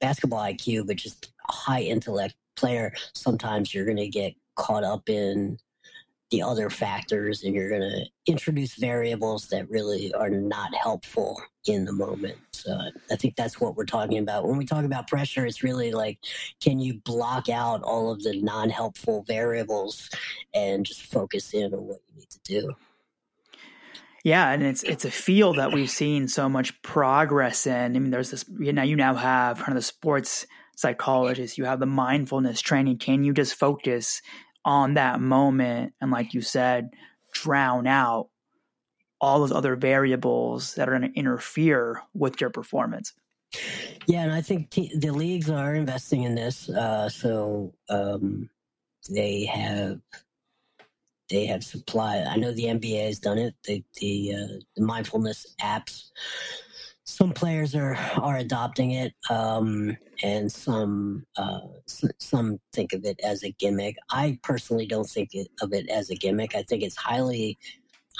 basketball 0.00 0.40
IQ, 0.40 0.86
but 0.86 0.96
just 0.96 1.32
high 1.48 1.82
intellect 1.82 2.34
player, 2.56 2.92
sometimes 3.14 3.72
you're 3.72 3.84
going 3.84 3.96
to 3.96 4.08
get 4.08 4.34
caught 4.56 4.84
up 4.84 5.08
in 5.08 5.58
the 6.30 6.42
other 6.42 6.68
factors 6.68 7.42
and 7.42 7.54
you're 7.54 7.70
going 7.70 7.80
to 7.80 8.04
introduce 8.26 8.74
variables 8.74 9.48
that 9.48 9.68
really 9.70 10.12
are 10.12 10.28
not 10.28 10.74
helpful 10.74 11.40
in 11.66 11.86
the 11.86 11.92
moment. 11.92 12.36
So 12.52 12.78
I 13.10 13.16
think 13.16 13.34
that's 13.36 13.60
what 13.60 13.76
we're 13.76 13.86
talking 13.86 14.18
about. 14.18 14.46
When 14.46 14.58
we 14.58 14.66
talk 14.66 14.84
about 14.84 15.08
pressure, 15.08 15.46
it's 15.46 15.62
really 15.62 15.92
like, 15.92 16.18
can 16.60 16.80
you 16.80 17.00
block 17.04 17.48
out 17.48 17.82
all 17.82 18.10
of 18.10 18.22
the 18.22 18.40
non 18.42 18.68
helpful 18.68 19.24
variables 19.26 20.10
and 20.52 20.84
just 20.84 21.02
focus 21.02 21.54
in 21.54 21.72
on 21.72 21.86
what 21.86 22.00
you 22.08 22.16
need 22.16 22.30
to 22.30 22.40
do? 22.44 22.74
Yeah, 24.24 24.50
and 24.50 24.62
it's 24.62 24.82
it's 24.82 25.04
a 25.04 25.10
field 25.10 25.56
that 25.58 25.72
we've 25.72 25.90
seen 25.90 26.28
so 26.28 26.48
much 26.48 26.80
progress 26.82 27.66
in. 27.66 27.96
I 27.96 27.98
mean, 27.98 28.10
there's 28.10 28.30
this 28.30 28.44
you 28.58 28.72
know 28.72 28.82
you 28.82 28.96
now 28.96 29.14
have 29.14 29.58
kind 29.58 29.70
of 29.70 29.76
the 29.76 29.82
sports 29.82 30.46
psychologist, 30.78 31.58
you 31.58 31.64
have 31.64 31.80
the 31.80 31.86
mindfulness 31.86 32.60
training. 32.60 32.98
Can 32.98 33.24
you 33.24 33.32
just 33.32 33.54
focus 33.54 34.22
on 34.64 34.94
that 34.94 35.20
moment 35.20 35.92
and, 36.00 36.12
like 36.12 36.34
you 36.34 36.40
said, 36.40 36.90
drown 37.32 37.88
out 37.88 38.28
all 39.20 39.40
those 39.40 39.50
other 39.50 39.74
variables 39.74 40.74
that 40.74 40.88
are 40.88 40.96
going 40.96 41.10
to 41.10 41.18
interfere 41.18 42.00
with 42.14 42.40
your 42.40 42.50
performance? 42.50 43.12
Yeah, 44.06 44.22
and 44.22 44.32
I 44.32 44.40
think 44.40 44.70
t- 44.70 44.92
the 44.96 45.10
leagues 45.10 45.50
are 45.50 45.74
investing 45.74 46.22
in 46.22 46.36
this. 46.36 46.68
Uh, 46.68 47.08
so 47.08 47.74
um, 47.88 48.48
they 49.10 49.46
have 49.46 50.00
they 51.30 51.46
have 51.46 51.64
supply. 51.64 52.24
I 52.28 52.36
know 52.36 52.52
the 52.52 52.64
NBA 52.64 53.06
has 53.06 53.18
done 53.18 53.38
it. 53.38 53.54
The 53.64 53.84
the, 54.00 54.34
uh, 54.34 54.58
the 54.76 54.82
mindfulness 54.82 55.54
apps 55.60 56.10
some 57.08 57.32
players 57.32 57.74
are 57.74 57.96
are 58.20 58.36
adopting 58.36 58.90
it, 58.90 59.14
um, 59.30 59.96
and 60.22 60.52
some 60.52 61.24
uh, 61.38 61.60
some 62.18 62.60
think 62.74 62.92
of 62.92 63.04
it 63.06 63.18
as 63.24 63.42
a 63.42 63.50
gimmick. 63.52 63.96
I 64.10 64.38
personally 64.42 64.86
don't 64.86 65.08
think 65.08 65.30
of 65.62 65.72
it 65.72 65.88
as 65.88 66.10
a 66.10 66.14
gimmick. 66.14 66.54
I 66.54 66.62
think 66.62 66.82
it's 66.82 66.96
highly 66.96 67.58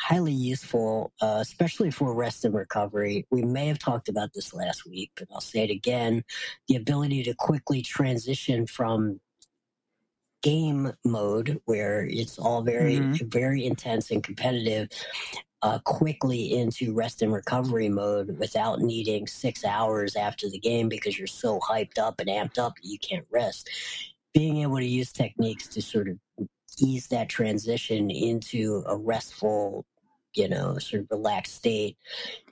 highly 0.01 0.33
useful, 0.33 1.13
uh, 1.21 1.39
especially 1.41 1.91
for 1.91 2.15
rest 2.15 2.47
and 2.47 2.55
recovery. 2.55 3.27
We 3.31 3.43
may 3.43 3.67
have 3.67 3.79
talked 3.79 4.09
about 4.09 4.33
this 4.33 4.55
last 4.55 4.87
week, 4.87 5.11
but 5.17 5.29
I'll 5.33 5.43
say 5.43 5.65
it 5.65 5.71
again: 5.71 6.25
the 6.67 6.77
ability 6.77 7.23
to 7.25 7.35
quickly 7.35 7.83
transition 7.83 8.67
from 8.67 9.21
game 10.43 10.93
mode 11.05 11.61
where 11.65 12.05
it's 12.05 12.39
all 12.39 12.63
very 12.63 12.97
mm-hmm. 12.97 13.27
very 13.29 13.65
intense 13.65 14.11
and 14.11 14.23
competitive 14.23 14.89
uh, 15.63 15.79
quickly 15.81 16.57
into 16.57 16.95
rest 16.95 17.23
and 17.23 17.33
recovery 17.33 17.89
mode 17.89 18.39
without 18.39 18.81
needing 18.81 19.27
six 19.27 19.65
hours 19.65 20.15
after 20.15 20.49
the 20.49 20.59
game 20.59 20.89
because 20.89 21.19
you're 21.19 21.27
so 21.27 21.59
hyped 21.61 21.99
up 21.99 22.21
and 22.21 22.29
amped 22.29 22.59
up 22.59 22.75
you 22.83 22.99
can't 22.99 23.27
rest. 23.31 23.69
Being 24.33 24.59
able 24.59 24.77
to 24.77 24.87
use 24.87 25.13
techniques 25.13 25.67
to 25.69 25.83
sort 25.83 26.09
of 26.09 26.19
ease 26.79 27.09
that 27.09 27.29
transition 27.29 28.11
into 28.11 28.85
a 28.87 28.97
restful, 28.97 29.85
you 30.35 30.49
know, 30.49 30.79
sort 30.79 31.03
of 31.03 31.09
relaxed 31.11 31.57
state 31.57 31.97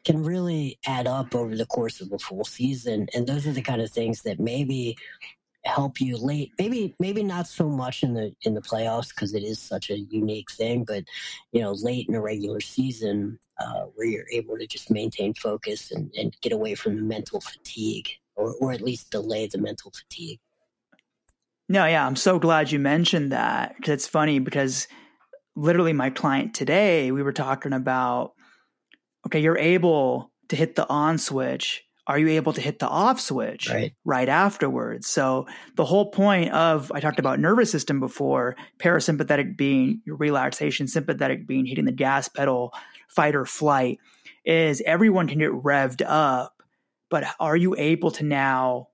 can 0.05 0.23
really 0.23 0.79
add 0.87 1.07
up 1.07 1.35
over 1.35 1.55
the 1.55 1.67
course 1.67 2.01
of 2.01 2.11
a 2.13 2.19
full 2.19 2.45
season. 2.45 3.07
And 3.15 3.27
those 3.27 3.47
are 3.47 3.53
the 3.53 3.63
kind 3.63 3.81
of 3.81 3.91
things 3.91 4.23
that 4.23 4.41
maybe 4.41 4.97
help 5.67 6.01
you 6.01 6.17
late 6.17 6.53
maybe 6.59 6.95
maybe 6.99 7.23
not 7.23 7.47
so 7.47 7.69
much 7.69 8.03
in 8.03 8.15
the 8.15 8.35
in 8.43 8.55
the 8.55 8.61
playoffs 8.61 9.09
because 9.09 9.35
it 9.35 9.43
is 9.43 9.59
such 9.59 9.91
a 9.91 9.99
unique 9.99 10.51
thing 10.51 10.85
but 10.85 11.05
you 11.53 11.61
know 11.61 11.73
late 11.73 12.09
in 12.09 12.15
a 12.15 12.21
regular 12.21 12.61
season 12.61 13.39
uh, 13.59 13.85
where 13.95 14.07
you're 14.07 14.29
able 14.31 14.57
to 14.59 14.67
just 14.67 14.91
maintain 14.91 15.33
focus 15.35 15.91
and, 15.91 16.13
and 16.17 16.37
get 16.43 16.53
away 16.53 16.75
from 16.75 16.95
the 16.95 17.03
mental 17.03 17.41
fatigue 17.41 18.09
or, 18.35 18.55
or 18.61 18.73
at 18.73 18.83
least 18.83 19.11
delay 19.11 19.47
the 19.47 19.57
mental 19.57 19.91
fatigue. 19.91 20.39
No 21.69 21.85
yeah 21.85 22.07
i'm 22.07 22.17
so 22.17 22.39
glad 22.39 22.71
you 22.71 22.79
mentioned 22.79 23.33
that 23.33 23.77
because 23.77 23.93
it's 23.93 24.07
funny 24.07 24.39
because 24.39 24.87
literally 25.57 25.93
my 25.93 26.11
client 26.11 26.55
today 26.55 27.11
we 27.11 27.23
were 27.23 27.33
talking 27.33 27.73
about 27.73 28.35
okay 29.27 29.41
you're 29.41 29.59
able 29.59 30.31
to 30.49 30.55
hit 30.55 30.77
the 30.77 30.89
on 30.89 31.19
switch 31.19 31.86
are 32.07 32.19
you 32.19 32.29
able 32.29 32.53
to 32.53 32.61
hit 32.61 32.79
the 32.79 32.89
off 32.89 33.21
switch 33.21 33.69
right. 33.69 33.93
right 34.05 34.29
afterwards? 34.29 35.09
So 35.09 35.47
the 35.75 35.85
whole 35.85 36.11
point 36.11 36.53
of 36.53 36.93
I 36.93 37.01
talked 37.01 37.19
about 37.19 37.41
nervous 37.41 37.71
system 37.71 37.99
before, 37.99 38.57
parasympathetic 38.79 39.57
being 39.57 40.03
your 40.05 40.17
relaxation, 40.17 40.87
sympathetic 40.87 41.47
being 41.47 41.67
hitting 41.67 41.85
the 41.85 41.93
gas 41.93 42.29
pedal, 42.29 42.73
fight 43.09 43.35
or 43.35 43.45
flight, 43.45 43.99
is 44.45 44.81
everyone 44.87 45.27
can 45.27 45.41
get 45.41 45.51
revved 45.51 46.03
up, 46.07 46.63
but 47.11 47.25
are 47.41 47.57
you 47.57 47.75
able 47.77 48.13
to 48.13 48.25
now 48.25 48.89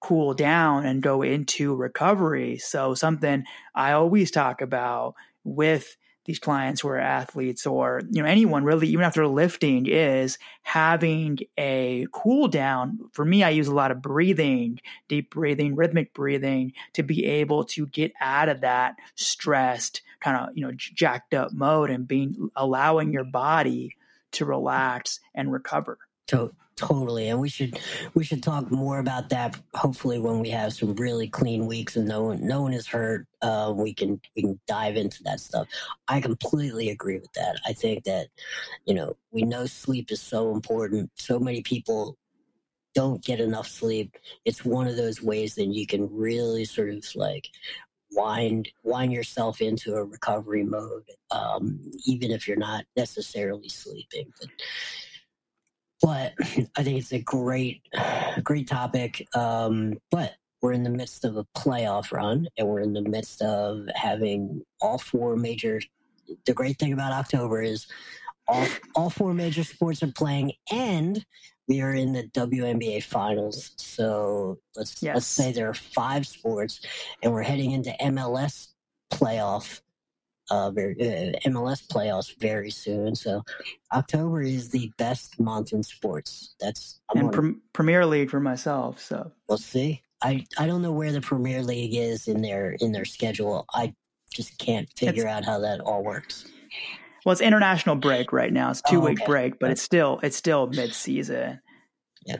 cool 0.00 0.34
down 0.34 0.84
and 0.84 1.02
go 1.02 1.22
into 1.22 1.76
recovery? 1.76 2.58
So 2.58 2.94
something 2.94 3.44
I 3.74 3.92
always 3.92 4.30
talk 4.32 4.60
about 4.60 5.14
with 5.44 5.96
these 6.30 6.38
clients 6.38 6.80
who 6.80 6.88
are 6.88 6.96
athletes 6.96 7.66
or 7.66 8.02
you 8.08 8.22
know 8.22 8.28
anyone 8.28 8.62
really 8.62 8.86
even 8.86 9.04
after 9.04 9.26
lifting 9.26 9.86
is 9.86 10.38
having 10.62 11.40
a 11.58 12.06
cool 12.12 12.46
down. 12.46 13.00
For 13.10 13.24
me 13.24 13.42
i 13.42 13.50
use 13.50 13.66
a 13.66 13.74
lot 13.74 13.90
of 13.90 14.00
breathing 14.00 14.80
deep 15.08 15.30
breathing 15.30 15.74
rhythmic 15.74 16.14
breathing 16.14 16.72
to 16.92 17.02
be 17.02 17.26
able 17.26 17.64
to 17.64 17.84
get 17.86 18.12
out 18.20 18.48
of 18.48 18.60
that 18.60 18.94
stressed 19.16 20.02
kind 20.20 20.36
of 20.36 20.56
you 20.56 20.64
know 20.64 20.72
jacked 20.76 21.34
up 21.34 21.52
mode 21.52 21.90
and 21.90 22.06
being 22.06 22.50
allowing 22.54 23.12
your 23.12 23.24
body 23.24 23.96
to 24.30 24.44
relax 24.44 25.18
and 25.34 25.52
recover. 25.52 25.98
To- 26.28 26.54
totally 26.80 27.28
and 27.28 27.38
we 27.38 27.48
should 27.48 27.78
we 28.14 28.24
should 28.24 28.42
talk 28.42 28.70
more 28.70 28.98
about 28.98 29.28
that 29.28 29.56
hopefully 29.74 30.18
when 30.18 30.40
we 30.40 30.50
have 30.50 30.72
some 30.72 30.94
really 30.96 31.28
clean 31.28 31.66
weeks 31.66 31.96
and 31.96 32.08
no 32.08 32.22
one 32.24 32.46
no 32.46 32.62
one 32.62 32.72
is 32.72 32.86
hurt 32.86 33.26
uh, 33.42 33.72
we 33.74 33.94
can 33.94 34.20
we 34.36 34.42
can 34.42 34.60
dive 34.66 34.96
into 34.96 35.22
that 35.22 35.40
stuff. 35.40 35.66
I 36.08 36.20
completely 36.20 36.90
agree 36.90 37.18
with 37.18 37.32
that. 37.32 37.58
I 37.66 37.72
think 37.72 38.04
that 38.04 38.28
you 38.84 38.94
know 38.94 39.16
we 39.30 39.42
know 39.42 39.66
sleep 39.66 40.10
is 40.10 40.20
so 40.20 40.52
important. 40.52 41.10
So 41.14 41.38
many 41.38 41.62
people 41.62 42.16
don't 42.94 43.24
get 43.24 43.40
enough 43.40 43.68
sleep. 43.68 44.16
It's 44.44 44.64
one 44.64 44.88
of 44.88 44.96
those 44.96 45.22
ways 45.22 45.54
that 45.54 45.66
you 45.66 45.86
can 45.86 46.08
really 46.10 46.64
sort 46.64 46.90
of 46.90 47.04
like 47.14 47.48
wind 48.12 48.68
wind 48.82 49.12
yourself 49.12 49.60
into 49.60 49.94
a 49.94 50.04
recovery 50.04 50.64
mode 50.64 51.04
um, 51.30 51.78
even 52.06 52.32
if 52.32 52.48
you're 52.48 52.56
not 52.56 52.84
necessarily 52.96 53.68
sleeping 53.68 54.32
but 54.40 54.50
but 56.00 56.34
I 56.40 56.82
think 56.82 56.98
it's 56.98 57.12
a 57.12 57.20
great, 57.20 57.82
great 58.42 58.68
topic. 58.68 59.26
Um, 59.34 59.98
but 60.10 60.34
we're 60.62 60.72
in 60.72 60.82
the 60.82 60.90
midst 60.90 61.24
of 61.24 61.36
a 61.36 61.46
playoff 61.56 62.12
run, 62.12 62.48
and 62.58 62.68
we're 62.68 62.80
in 62.80 62.92
the 62.92 63.02
midst 63.02 63.42
of 63.42 63.88
having 63.94 64.62
all 64.80 64.98
four 64.98 65.36
major. 65.36 65.80
The 66.44 66.52
great 66.52 66.78
thing 66.78 66.92
about 66.92 67.12
October 67.12 67.62
is 67.62 67.86
all 68.46 68.66
all 68.94 69.10
four 69.10 69.32
major 69.34 69.64
sports 69.64 70.02
are 70.02 70.12
playing, 70.12 70.52
and 70.70 71.24
we 71.66 71.80
are 71.80 71.94
in 71.94 72.12
the 72.12 72.24
WNBA 72.24 73.02
finals. 73.02 73.72
So 73.76 74.58
let's 74.76 75.02
yes. 75.02 75.14
let's 75.14 75.26
say 75.26 75.52
there 75.52 75.68
are 75.68 75.74
five 75.74 76.26
sports, 76.26 76.80
and 77.22 77.32
we're 77.32 77.42
heading 77.42 77.70
into 77.70 77.94
MLS 78.02 78.68
playoff 79.10 79.80
uh, 80.50 80.70
very, 80.70 80.94
uh, 81.00 81.38
MLS 81.48 81.86
playoffs 81.86 82.36
very 82.38 82.70
soon. 82.70 83.14
So 83.14 83.42
October 83.92 84.42
is 84.42 84.70
the 84.70 84.92
best 84.98 85.38
month 85.38 85.72
in 85.72 85.82
sports. 85.82 86.54
That's 86.60 87.00
I'm 87.14 87.20
and 87.20 87.32
pre- 87.32 87.54
Premier 87.72 88.04
League 88.04 88.30
for 88.30 88.40
myself. 88.40 89.00
So 89.00 89.30
we'll 89.48 89.58
see. 89.58 90.02
I, 90.22 90.46
I 90.58 90.66
don't 90.66 90.82
know 90.82 90.92
where 90.92 91.12
the 91.12 91.20
Premier 91.20 91.62
League 91.62 91.94
is 91.94 92.28
in 92.28 92.42
their 92.42 92.72
in 92.80 92.92
their 92.92 93.04
schedule. 93.04 93.64
I 93.72 93.94
just 94.32 94.58
can't 94.58 94.88
figure 94.96 95.24
it's, 95.24 95.32
out 95.32 95.44
how 95.44 95.60
that 95.60 95.80
all 95.80 96.02
works. 96.02 96.46
Well, 97.24 97.32
it's 97.32 97.40
international 97.40 97.96
break 97.96 98.32
right 98.32 98.52
now. 98.52 98.70
It's 98.70 98.82
two 98.82 99.00
oh, 99.00 99.06
week 99.06 99.20
okay. 99.20 99.26
break, 99.26 99.58
but 99.58 99.70
it's 99.70 99.82
still 99.82 100.20
it's 100.22 100.36
still 100.36 100.66
mid 100.66 100.94
season. 100.94 101.60
Yeah. 102.26 102.38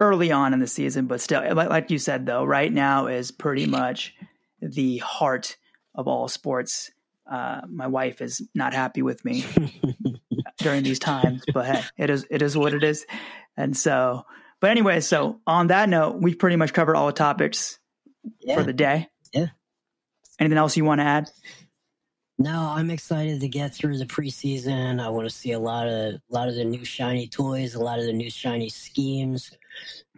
Early 0.00 0.30
on 0.30 0.52
in 0.52 0.60
the 0.60 0.66
season, 0.66 1.06
but 1.06 1.20
still, 1.20 1.54
like 1.54 1.90
you 1.90 1.98
said, 1.98 2.26
though, 2.26 2.44
right 2.44 2.72
now 2.72 3.06
is 3.06 3.30
pretty 3.30 3.66
much 3.66 4.14
the 4.60 4.98
heart 4.98 5.56
of 5.94 6.08
all 6.08 6.28
sports 6.28 6.90
uh, 7.30 7.62
my 7.68 7.86
wife 7.86 8.20
is 8.20 8.42
not 8.54 8.74
happy 8.74 9.02
with 9.02 9.24
me 9.24 9.44
during 10.58 10.82
these 10.82 10.98
times, 10.98 11.42
but 11.52 11.66
hey, 11.66 11.82
it 11.96 12.10
is 12.10 12.26
it 12.30 12.42
is 12.42 12.56
what 12.56 12.74
it 12.74 12.84
is. 12.84 13.06
And 13.56 13.76
so, 13.76 14.24
but 14.60 14.70
anyway, 14.70 15.00
so 15.00 15.40
on 15.46 15.68
that 15.68 15.88
note, 15.88 16.16
we've 16.20 16.38
pretty 16.38 16.56
much 16.56 16.72
covered 16.72 16.96
all 16.96 17.06
the 17.06 17.12
topics 17.12 17.78
yeah. 18.40 18.56
for 18.56 18.62
the 18.62 18.72
day. 18.72 19.08
Yeah. 19.32 19.48
Anything 20.38 20.58
else 20.58 20.76
you 20.76 20.84
want 20.84 21.00
to 21.00 21.04
add? 21.04 21.30
No, 22.36 22.72
I'm 22.74 22.90
excited 22.90 23.40
to 23.40 23.48
get 23.48 23.74
through 23.74 23.98
the 23.98 24.06
preseason. 24.06 25.00
I 25.00 25.08
want 25.08 25.28
to 25.28 25.34
see 25.34 25.52
a 25.52 25.58
lot 25.58 25.86
of 25.86 26.14
a 26.14 26.20
lot 26.30 26.48
of 26.48 26.56
the 26.56 26.64
new 26.64 26.84
shiny 26.84 27.28
toys, 27.28 27.74
a 27.74 27.82
lot 27.82 28.00
of 28.00 28.06
the 28.06 28.12
new 28.12 28.30
shiny 28.30 28.68
schemes 28.68 29.52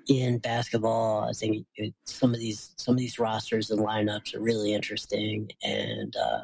in 0.08 0.38
basketball. 0.38 1.28
I 1.28 1.32
think 1.32 1.66
it, 1.76 1.94
some 2.06 2.32
of 2.32 2.40
these 2.40 2.72
some 2.76 2.94
of 2.94 2.98
these 2.98 3.18
rosters 3.18 3.70
and 3.70 3.80
lineups 3.80 4.34
are 4.34 4.40
really 4.40 4.72
interesting, 4.72 5.50
and 5.62 6.16
uh, 6.16 6.40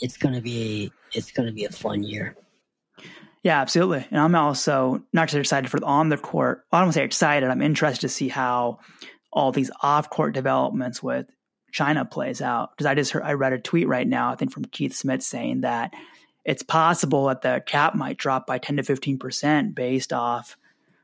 it's 0.00 0.16
going 0.16 0.34
to 0.34 0.40
be 0.40 0.92
it's 1.12 1.30
going 1.30 1.46
to 1.46 1.52
be 1.52 1.64
a 1.64 1.70
fun 1.70 2.02
year. 2.02 2.36
Yeah, 3.42 3.60
absolutely. 3.60 4.06
And 4.10 4.20
I'm 4.20 4.34
also 4.34 5.02
not 5.12 5.28
just 5.28 5.38
excited 5.38 5.70
for 5.70 5.80
the 5.80 5.86
on 5.86 6.10
the 6.10 6.18
court. 6.18 6.64
Well, 6.70 6.78
I 6.78 6.82
don't 6.82 6.88
want 6.88 6.94
to 6.94 7.00
say 7.00 7.04
excited. 7.04 7.48
I'm 7.48 7.62
interested 7.62 8.02
to 8.02 8.08
see 8.08 8.28
how 8.28 8.80
all 9.32 9.52
these 9.52 9.70
off 9.82 10.10
court 10.10 10.34
developments 10.34 11.02
with 11.02 11.26
China 11.72 12.04
plays 12.04 12.42
out. 12.42 12.70
Because 12.70 12.86
I 12.86 12.94
just 12.94 13.12
heard, 13.12 13.22
I 13.22 13.32
read 13.32 13.52
a 13.52 13.58
tweet 13.58 13.88
right 13.88 14.06
now, 14.06 14.30
I 14.30 14.36
think 14.36 14.52
from 14.52 14.64
Keith 14.66 14.94
Smith 14.94 15.22
saying 15.22 15.62
that 15.62 15.94
it's 16.44 16.62
possible 16.62 17.26
that 17.26 17.42
the 17.42 17.62
cap 17.64 17.94
might 17.94 18.18
drop 18.18 18.46
by 18.46 18.58
10 18.58 18.78
to 18.78 18.82
15 18.82 19.18
percent 19.18 19.74
based 19.74 20.12
off 20.12 20.56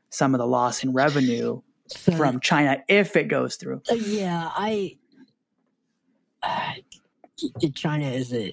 some 0.09 0.35
of 0.35 0.39
the 0.39 0.47
loss 0.47 0.83
in 0.83 0.93
revenue 0.93 1.61
so, 1.87 2.11
from 2.11 2.39
China 2.39 2.83
if 2.87 3.15
it 3.15 3.29
goes 3.29 3.55
through. 3.55 3.81
Uh, 3.89 3.95
yeah, 3.95 4.49
I. 4.53 4.97
Uh, 6.43 6.73
China 7.75 8.05
is 8.05 8.31
an 8.31 8.51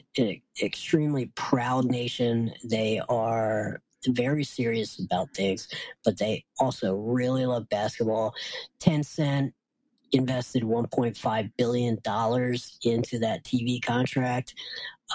extremely 0.62 1.26
proud 1.34 1.86
nation. 1.86 2.52
They 2.64 3.00
are 3.08 3.80
very 4.08 4.44
serious 4.44 4.98
about 4.98 5.30
things, 5.34 5.68
but 6.04 6.18
they 6.18 6.44
also 6.60 6.94
really 6.94 7.46
love 7.46 7.68
basketball. 7.68 8.34
Tencent 8.80 9.52
invested 10.12 10.62
1.5 10.62 11.52
billion 11.56 11.98
dollars 12.02 12.78
into 12.84 13.18
that 13.18 13.44
TV 13.44 13.82
contract. 13.82 14.54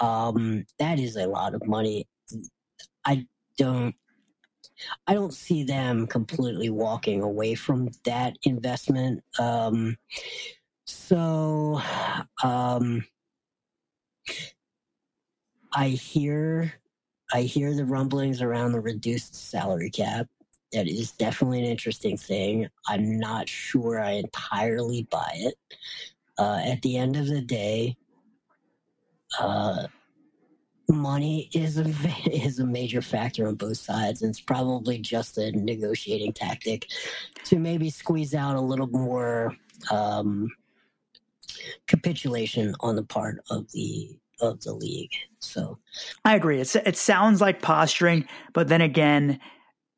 Um, 0.00 0.66
that 0.78 0.98
is 0.98 1.16
a 1.16 1.26
lot 1.26 1.54
of 1.54 1.66
money. 1.66 2.06
I 3.04 3.26
don't. 3.56 3.94
I 5.06 5.12
don't 5.12 5.34
see 5.34 5.62
them 5.62 6.06
completely 6.06 6.70
walking 6.70 7.22
away 7.22 7.54
from 7.54 7.90
that 8.04 8.36
investment. 8.44 9.22
Um, 9.38 9.98
so, 10.86 11.82
um, 12.42 13.04
I 15.72 15.88
hear 15.88 16.72
I 17.32 17.42
hear 17.42 17.74
the 17.74 17.84
rumblings 17.84 18.42
around 18.42 18.72
the 18.72 18.80
reduced 18.80 19.34
salary 19.34 19.90
cap. 19.90 20.26
That 20.72 20.88
is 20.88 21.12
definitely 21.12 21.60
an 21.60 21.66
interesting 21.66 22.16
thing. 22.16 22.68
I'm 22.88 23.18
not 23.18 23.48
sure 23.48 24.00
I 24.00 24.12
entirely 24.12 25.06
buy 25.10 25.30
it. 25.34 25.54
Uh, 26.38 26.60
at 26.64 26.82
the 26.82 26.96
end 26.96 27.16
of 27.16 27.26
the 27.26 27.40
day, 27.40 27.96
uh, 29.38 29.86
money 30.88 31.48
is 31.54 31.78
a 31.78 31.86
is 32.30 32.58
a 32.58 32.66
major 32.66 33.02
factor 33.02 33.46
on 33.46 33.54
both 33.54 33.78
sides, 33.78 34.22
and 34.22 34.30
it's 34.30 34.40
probably 34.40 34.98
just 34.98 35.38
a 35.38 35.52
negotiating 35.52 36.32
tactic 36.32 36.86
to 37.44 37.58
maybe 37.58 37.90
squeeze 37.90 38.34
out 38.34 38.56
a 38.56 38.60
little 38.60 38.88
more 38.88 39.54
um, 39.90 40.48
capitulation 41.86 42.74
on 42.80 42.96
the 42.96 43.02
part 43.02 43.38
of 43.50 43.70
the 43.72 44.16
of 44.40 44.62
the 44.62 44.72
league. 44.72 45.12
So 45.38 45.78
I 46.24 46.34
agree. 46.34 46.60
It's 46.60 46.76
it 46.76 46.96
sounds 46.96 47.40
like 47.40 47.62
posturing, 47.62 48.26
but 48.52 48.68
then 48.68 48.80
again, 48.80 49.40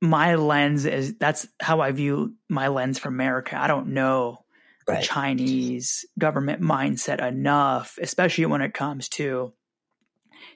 my 0.01 0.35
lens 0.35 0.85
is 0.85 1.15
that's 1.19 1.47
how 1.61 1.81
I 1.81 1.93
view 1.93 2.35
my 2.49 2.69
lens 2.69 2.99
for 2.99 3.09
America. 3.09 3.61
I 3.61 3.67
don't 3.69 3.89
know 3.89 4.45
right. 4.87 5.01
the 5.01 5.07
Chinese 5.07 6.05
government 6.19 6.61
mindset 6.61 7.27
enough, 7.27 7.99
especially 8.01 8.47
when 8.47 8.63
it 8.63 8.75
comes 8.75 9.09
to 9.11 9.53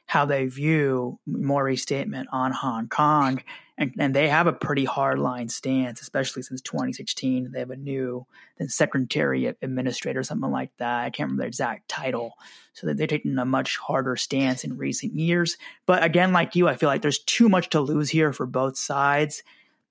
how 0.06 0.24
they 0.24 0.46
view 0.46 1.18
Morey's 1.26 1.82
statement 1.82 2.28
on 2.32 2.52
Hong 2.52 2.88
Kong 2.88 3.42
and, 3.78 3.94
and 3.98 4.14
they 4.14 4.28
have 4.28 4.46
a 4.46 4.52
pretty 4.52 4.86
hardline 4.86 5.50
stance, 5.50 6.00
especially 6.00 6.42
since 6.42 6.62
2016. 6.62 7.50
They 7.52 7.58
have 7.58 7.70
a 7.70 7.76
new 7.76 8.26
secretary 8.68 9.46
administrator, 9.60 10.22
something 10.22 10.50
like 10.50 10.70
that. 10.78 11.04
I 11.04 11.10
can't 11.10 11.26
remember 11.26 11.42
the 11.42 11.48
exact 11.48 11.88
title. 11.88 12.32
So 12.72 12.86
they're 12.86 13.06
taking 13.06 13.38
a 13.38 13.44
much 13.44 13.76
harder 13.76 14.16
stance 14.16 14.64
in 14.64 14.78
recent 14.78 15.14
years. 15.14 15.58
But 15.84 16.02
again, 16.02 16.32
like 16.32 16.56
you, 16.56 16.68
I 16.68 16.76
feel 16.76 16.88
like 16.88 17.02
there's 17.02 17.18
too 17.18 17.50
much 17.50 17.68
to 17.70 17.80
lose 17.80 18.08
here 18.08 18.32
for 18.32 18.46
both 18.46 18.78
sides. 18.78 19.42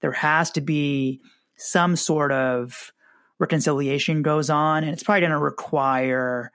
There 0.02 0.12
has 0.14 0.50
to 0.52 0.62
be 0.62 1.22
some 1.56 1.96
sort 1.96 2.32
of 2.32 2.92
reconciliation 3.38 4.24
goes 4.24 4.50
on, 4.50 4.84
and 4.84 4.94
it's 4.94 5.04
probably 5.04 5.22
going 5.22 5.32
to 5.32 5.38
require 5.38 6.52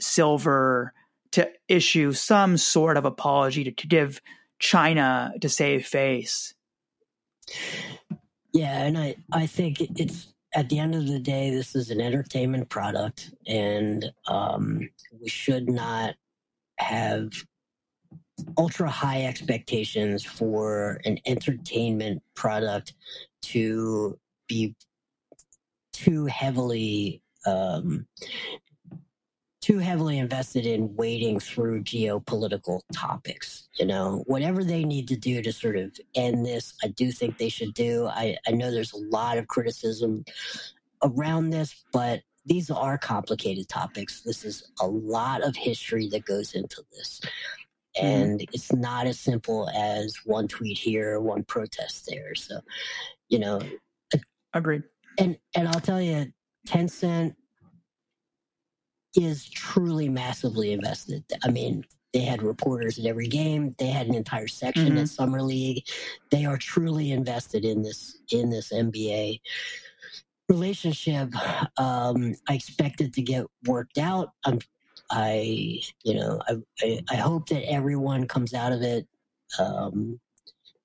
Silver 0.00 0.92
to 1.32 1.50
issue 1.68 2.12
some 2.12 2.56
sort 2.56 2.96
of 2.96 3.04
apology 3.04 3.64
to, 3.64 3.72
to 3.72 3.86
give 3.86 4.20
China 4.58 5.32
to 5.40 5.48
save 5.48 5.86
face. 5.86 6.54
Yeah, 8.52 8.82
and 8.82 8.98
I, 8.98 9.16
I 9.32 9.46
think 9.46 9.80
it's 9.80 10.32
at 10.54 10.68
the 10.68 10.78
end 10.78 10.94
of 10.94 11.06
the 11.06 11.18
day, 11.18 11.50
this 11.50 11.74
is 11.74 11.90
an 11.90 12.00
entertainment 12.00 12.68
product, 12.68 13.30
and 13.46 14.12
um, 14.26 14.90
we 15.20 15.28
should 15.28 15.68
not 15.68 16.14
have 16.76 17.32
ultra 18.58 18.90
high 18.90 19.24
expectations 19.24 20.24
for 20.24 21.00
an 21.04 21.18
entertainment 21.26 22.22
product 22.34 22.94
to 23.42 24.18
be 24.48 24.74
too 25.92 26.26
heavily 26.26 27.22
um, 27.46 28.06
too 29.62 29.78
heavily 29.78 30.18
invested 30.18 30.66
in 30.66 30.94
wading 30.96 31.38
through 31.38 31.84
geopolitical 31.84 32.80
topics. 32.92 33.68
You 33.78 33.86
know, 33.86 34.24
whatever 34.26 34.64
they 34.64 34.84
need 34.84 35.08
to 35.08 35.16
do 35.16 35.40
to 35.40 35.52
sort 35.52 35.76
of 35.76 35.96
end 36.14 36.44
this, 36.44 36.74
I 36.82 36.88
do 36.88 37.12
think 37.12 37.38
they 37.38 37.48
should 37.48 37.72
do. 37.72 38.08
I, 38.08 38.36
I 38.46 38.50
know 38.50 38.70
there's 38.70 38.92
a 38.92 38.98
lot 38.98 39.38
of 39.38 39.46
criticism 39.46 40.24
around 41.02 41.50
this, 41.50 41.84
but 41.92 42.22
these 42.44 42.70
are 42.70 42.98
complicated 42.98 43.68
topics. 43.68 44.22
This 44.22 44.44
is 44.44 44.70
a 44.80 44.86
lot 44.86 45.42
of 45.42 45.54
history 45.54 46.08
that 46.08 46.24
goes 46.24 46.54
into 46.54 46.82
this. 46.92 47.20
Mm-hmm. 47.96 48.06
And 48.06 48.40
mm. 48.40 48.48
it's 48.52 48.72
not 48.72 49.06
as 49.06 49.20
simple 49.20 49.68
as 49.70 50.16
one 50.24 50.48
tweet 50.48 50.76
here, 50.76 51.20
one 51.20 51.44
protest 51.44 52.08
there. 52.10 52.34
So, 52.34 52.60
You 53.28 53.38
know, 53.38 53.60
agreed. 54.52 54.82
And 55.18 55.36
and 55.54 55.68
I'll 55.68 55.80
tell 55.80 56.00
you, 56.00 56.32
Tencent 56.66 57.34
is 59.16 59.48
truly 59.48 60.08
massively 60.08 60.72
invested. 60.72 61.24
I 61.44 61.50
mean, 61.50 61.84
they 62.12 62.20
had 62.20 62.42
reporters 62.42 62.98
at 62.98 63.06
every 63.06 63.26
game. 63.26 63.74
They 63.78 63.86
had 63.86 64.06
an 64.06 64.14
entire 64.14 64.48
section 64.48 64.88
mm-hmm. 64.88 64.98
at 64.98 65.08
Summer 65.08 65.42
League. 65.42 65.84
They 66.30 66.44
are 66.44 66.58
truly 66.58 67.12
invested 67.12 67.64
in 67.64 67.82
this 67.82 68.18
in 68.30 68.50
this 68.50 68.72
NBA 68.72 69.40
relationship. 70.48 71.30
Um, 71.78 72.34
I 72.48 72.54
expect 72.54 73.00
it 73.00 73.14
to 73.14 73.22
get 73.22 73.46
worked 73.66 73.98
out. 73.98 74.32
I'm, 74.44 74.58
I, 75.10 75.80
you 76.04 76.14
know, 76.14 76.40
I, 76.46 76.56
I, 76.82 77.00
I 77.10 77.16
hope 77.16 77.48
that 77.48 77.68
everyone 77.70 78.26
comes 78.28 78.52
out 78.52 78.72
of 78.72 78.82
it 78.82 79.06
um, 79.58 80.20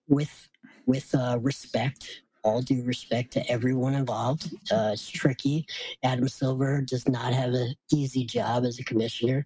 with 0.08 0.50
with 0.86 1.14
uh, 1.14 1.38
respect 1.42 2.22
all 2.48 2.62
due 2.62 2.84
respect 2.84 3.34
to 3.34 3.52
everyone 3.52 3.94
involved. 3.94 4.54
Uh, 4.72 4.92
it's 4.94 5.08
tricky. 5.08 5.66
Adam 6.04 6.28
Silver 6.28 6.82
does 6.82 7.08
not 7.08 7.34
have 7.34 7.54
an 7.54 7.76
easy 7.94 8.26
job 8.26 8.66
as 8.66 8.80
a 8.80 8.84
commissioner 8.84 9.46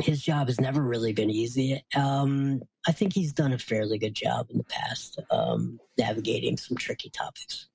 his 0.00 0.22
job 0.22 0.48
has 0.48 0.60
never 0.60 0.80
really 0.80 1.12
been 1.12 1.30
easy. 1.30 1.84
Um, 1.94 2.62
I 2.86 2.92
think 2.92 3.12
he's 3.12 3.32
done 3.32 3.52
a 3.52 3.58
fairly 3.58 3.98
good 3.98 4.14
job 4.14 4.46
in 4.50 4.58
the 4.58 4.64
past 4.64 5.20
um, 5.30 5.78
navigating 5.98 6.56
some 6.56 6.76
tricky 6.76 7.10
topics. 7.10 7.68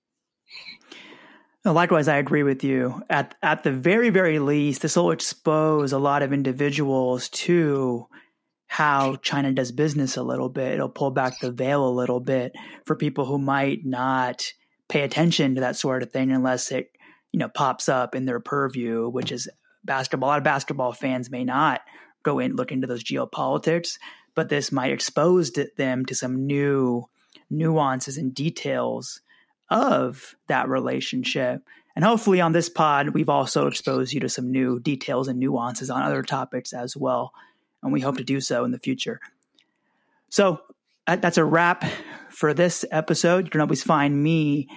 Likewise, 1.63 2.07
I 2.07 2.15
agree 2.15 2.43
with 2.43 2.63
you. 2.63 3.03
At 3.09 3.35
at 3.43 3.63
the 3.63 3.71
very 3.71 4.09
very 4.09 4.39
least, 4.39 4.81
this 4.81 4.95
will 4.95 5.11
expose 5.11 5.91
a 5.91 5.99
lot 5.99 6.23
of 6.23 6.31
individuals 6.31 7.27
to 7.29 8.07
how 8.67 9.15
China 9.17 9.51
does 9.51 9.71
business 9.71 10.17
a 10.17 10.23
little 10.23 10.49
bit. 10.49 10.73
It'll 10.73 10.89
pull 10.89 11.11
back 11.11 11.39
the 11.39 11.51
veil 11.51 11.87
a 11.87 11.89
little 11.89 12.19
bit 12.19 12.53
for 12.85 12.95
people 12.95 13.25
who 13.25 13.37
might 13.37 13.85
not 13.85 14.51
pay 14.89 15.01
attention 15.01 15.55
to 15.55 15.61
that 15.61 15.75
sort 15.75 16.03
of 16.03 16.11
thing 16.11 16.31
unless 16.31 16.71
it 16.71 16.91
you 17.31 17.39
know 17.39 17.49
pops 17.49 17.89
up 17.89 18.15
in 18.15 18.25
their 18.25 18.39
purview, 18.39 19.09
which 19.09 19.31
is 19.31 19.49
basketball. 19.83 20.29
A 20.29 20.31
lot 20.31 20.37
of 20.37 20.43
basketball 20.43 20.93
fans 20.93 21.31
may 21.31 21.43
not 21.43 21.81
go 22.23 22.39
in 22.39 22.55
look 22.55 22.71
into 22.71 22.87
those 22.87 23.03
geopolitics, 23.03 23.97
but 24.35 24.49
this 24.49 24.71
might 24.71 24.91
expose 24.91 25.51
them 25.77 26.05
to 26.05 26.15
some 26.15 26.45
new 26.45 27.07
nuances 27.49 28.17
and 28.17 28.33
details 28.33 29.21
of 29.69 30.35
that 30.47 30.69
relationship. 30.69 31.61
And 31.95 32.05
hopefully, 32.05 32.41
on 32.41 32.51
this 32.51 32.69
pod, 32.69 33.09
we've 33.09 33.29
also 33.29 33.67
exposed 33.67 34.13
you 34.13 34.19
to 34.19 34.29
some 34.29 34.51
new 34.51 34.79
details 34.79 35.27
and 35.27 35.39
nuances 35.39 35.89
on 35.89 36.03
other 36.03 36.21
topics 36.21 36.73
as 36.73 36.95
well. 36.95 37.33
And 37.83 37.93
we 37.93 38.01
hope 38.01 38.17
to 38.17 38.23
do 38.23 38.41
so 38.41 38.65
in 38.65 38.71
the 38.71 38.79
future. 38.79 39.19
So 40.29 40.61
that's 41.05 41.37
a 41.37 41.45
wrap 41.45 41.85
for 42.29 42.53
this 42.53 42.83
episode. 42.91 43.45
You 43.45 43.51
can 43.51 43.61
always 43.61 43.83
find 43.83 44.21
me 44.21 44.67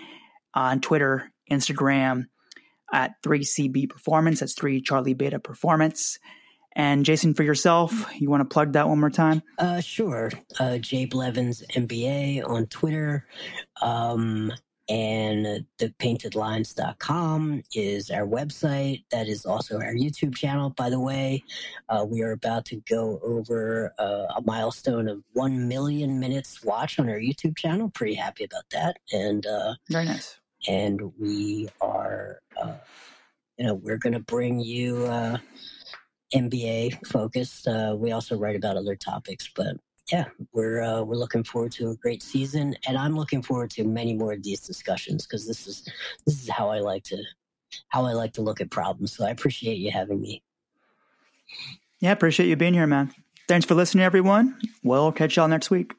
on 0.54 0.80
Twitter, 0.80 1.30
Instagram 1.50 2.26
at 2.92 3.20
3CB 3.22 3.88
Performance. 3.88 4.40
That's 4.40 4.54
3 4.54 4.80
Charlie 4.82 5.14
Beta 5.14 5.38
Performance. 5.38 6.18
And 6.76 7.04
Jason, 7.04 7.34
for 7.34 7.42
yourself, 7.42 8.06
you 8.16 8.30
want 8.30 8.48
to 8.48 8.52
plug 8.52 8.74
that 8.74 8.88
one 8.88 9.00
more 9.00 9.10
time? 9.10 9.42
Uh, 9.58 9.80
sure. 9.80 10.30
Uh, 10.58 10.78
Jay 10.78 11.04
Blevins 11.04 11.64
NBA 11.74 12.48
on 12.48 12.66
Twitter. 12.66 13.26
Um, 13.82 14.52
and 14.90 15.64
thepaintedlines.com 15.78 17.62
is 17.74 18.10
our 18.10 18.26
website. 18.26 19.04
That 19.12 19.28
is 19.28 19.46
also 19.46 19.76
our 19.76 19.94
YouTube 19.94 20.34
channel, 20.34 20.70
by 20.70 20.90
the 20.90 20.98
way. 20.98 21.44
Uh, 21.88 22.04
we 22.08 22.22
are 22.22 22.32
about 22.32 22.64
to 22.66 22.82
go 22.90 23.20
over 23.22 23.94
uh, 24.00 24.26
a 24.36 24.42
milestone 24.44 25.06
of 25.06 25.22
1 25.34 25.68
million 25.68 26.18
minutes 26.18 26.64
watch 26.64 26.98
on 26.98 27.08
our 27.08 27.20
YouTube 27.20 27.56
channel. 27.56 27.88
Pretty 27.90 28.14
happy 28.14 28.42
about 28.42 28.64
that. 28.72 28.96
And 29.12 29.46
uh, 29.46 29.74
very 29.88 30.06
nice. 30.06 30.40
And 30.66 31.12
we 31.16 31.68
are, 31.80 32.40
uh, 32.60 32.74
you 33.58 33.66
know, 33.66 33.74
we're 33.74 33.96
going 33.96 34.14
to 34.14 34.18
bring 34.18 34.58
you 34.58 35.06
uh, 35.06 35.38
NBA 36.34 37.06
focused. 37.06 37.68
Uh, 37.68 37.94
we 37.96 38.10
also 38.10 38.36
write 38.36 38.56
about 38.56 38.76
other 38.76 38.96
topics, 38.96 39.48
but 39.54 39.76
yeah, 40.12 40.26
we're 40.52 40.82
uh, 40.82 41.02
we're 41.02 41.16
looking 41.16 41.44
forward 41.44 41.72
to 41.72 41.90
a 41.90 41.96
great 41.96 42.22
season, 42.22 42.74
and 42.86 42.96
I'm 42.96 43.16
looking 43.16 43.42
forward 43.42 43.70
to 43.72 43.84
many 43.84 44.14
more 44.14 44.32
of 44.32 44.42
these 44.42 44.60
discussions 44.60 45.26
because 45.26 45.46
this 45.46 45.66
is 45.66 45.88
this 46.26 46.42
is 46.42 46.48
how 46.48 46.68
I 46.68 46.80
like 46.80 47.04
to 47.04 47.22
how 47.88 48.04
I 48.04 48.12
like 48.12 48.32
to 48.34 48.42
look 48.42 48.60
at 48.60 48.70
problems. 48.70 49.12
So 49.12 49.24
I 49.24 49.30
appreciate 49.30 49.78
you 49.78 49.90
having 49.90 50.20
me. 50.20 50.42
Yeah, 52.00 52.12
appreciate 52.12 52.48
you 52.48 52.56
being 52.56 52.74
here, 52.74 52.86
man. 52.86 53.12
Thanks 53.46 53.66
for 53.66 53.74
listening, 53.74 54.04
everyone. 54.04 54.58
We'll 54.82 55.12
catch 55.12 55.36
y'all 55.36 55.48
next 55.48 55.70
week. 55.70 55.94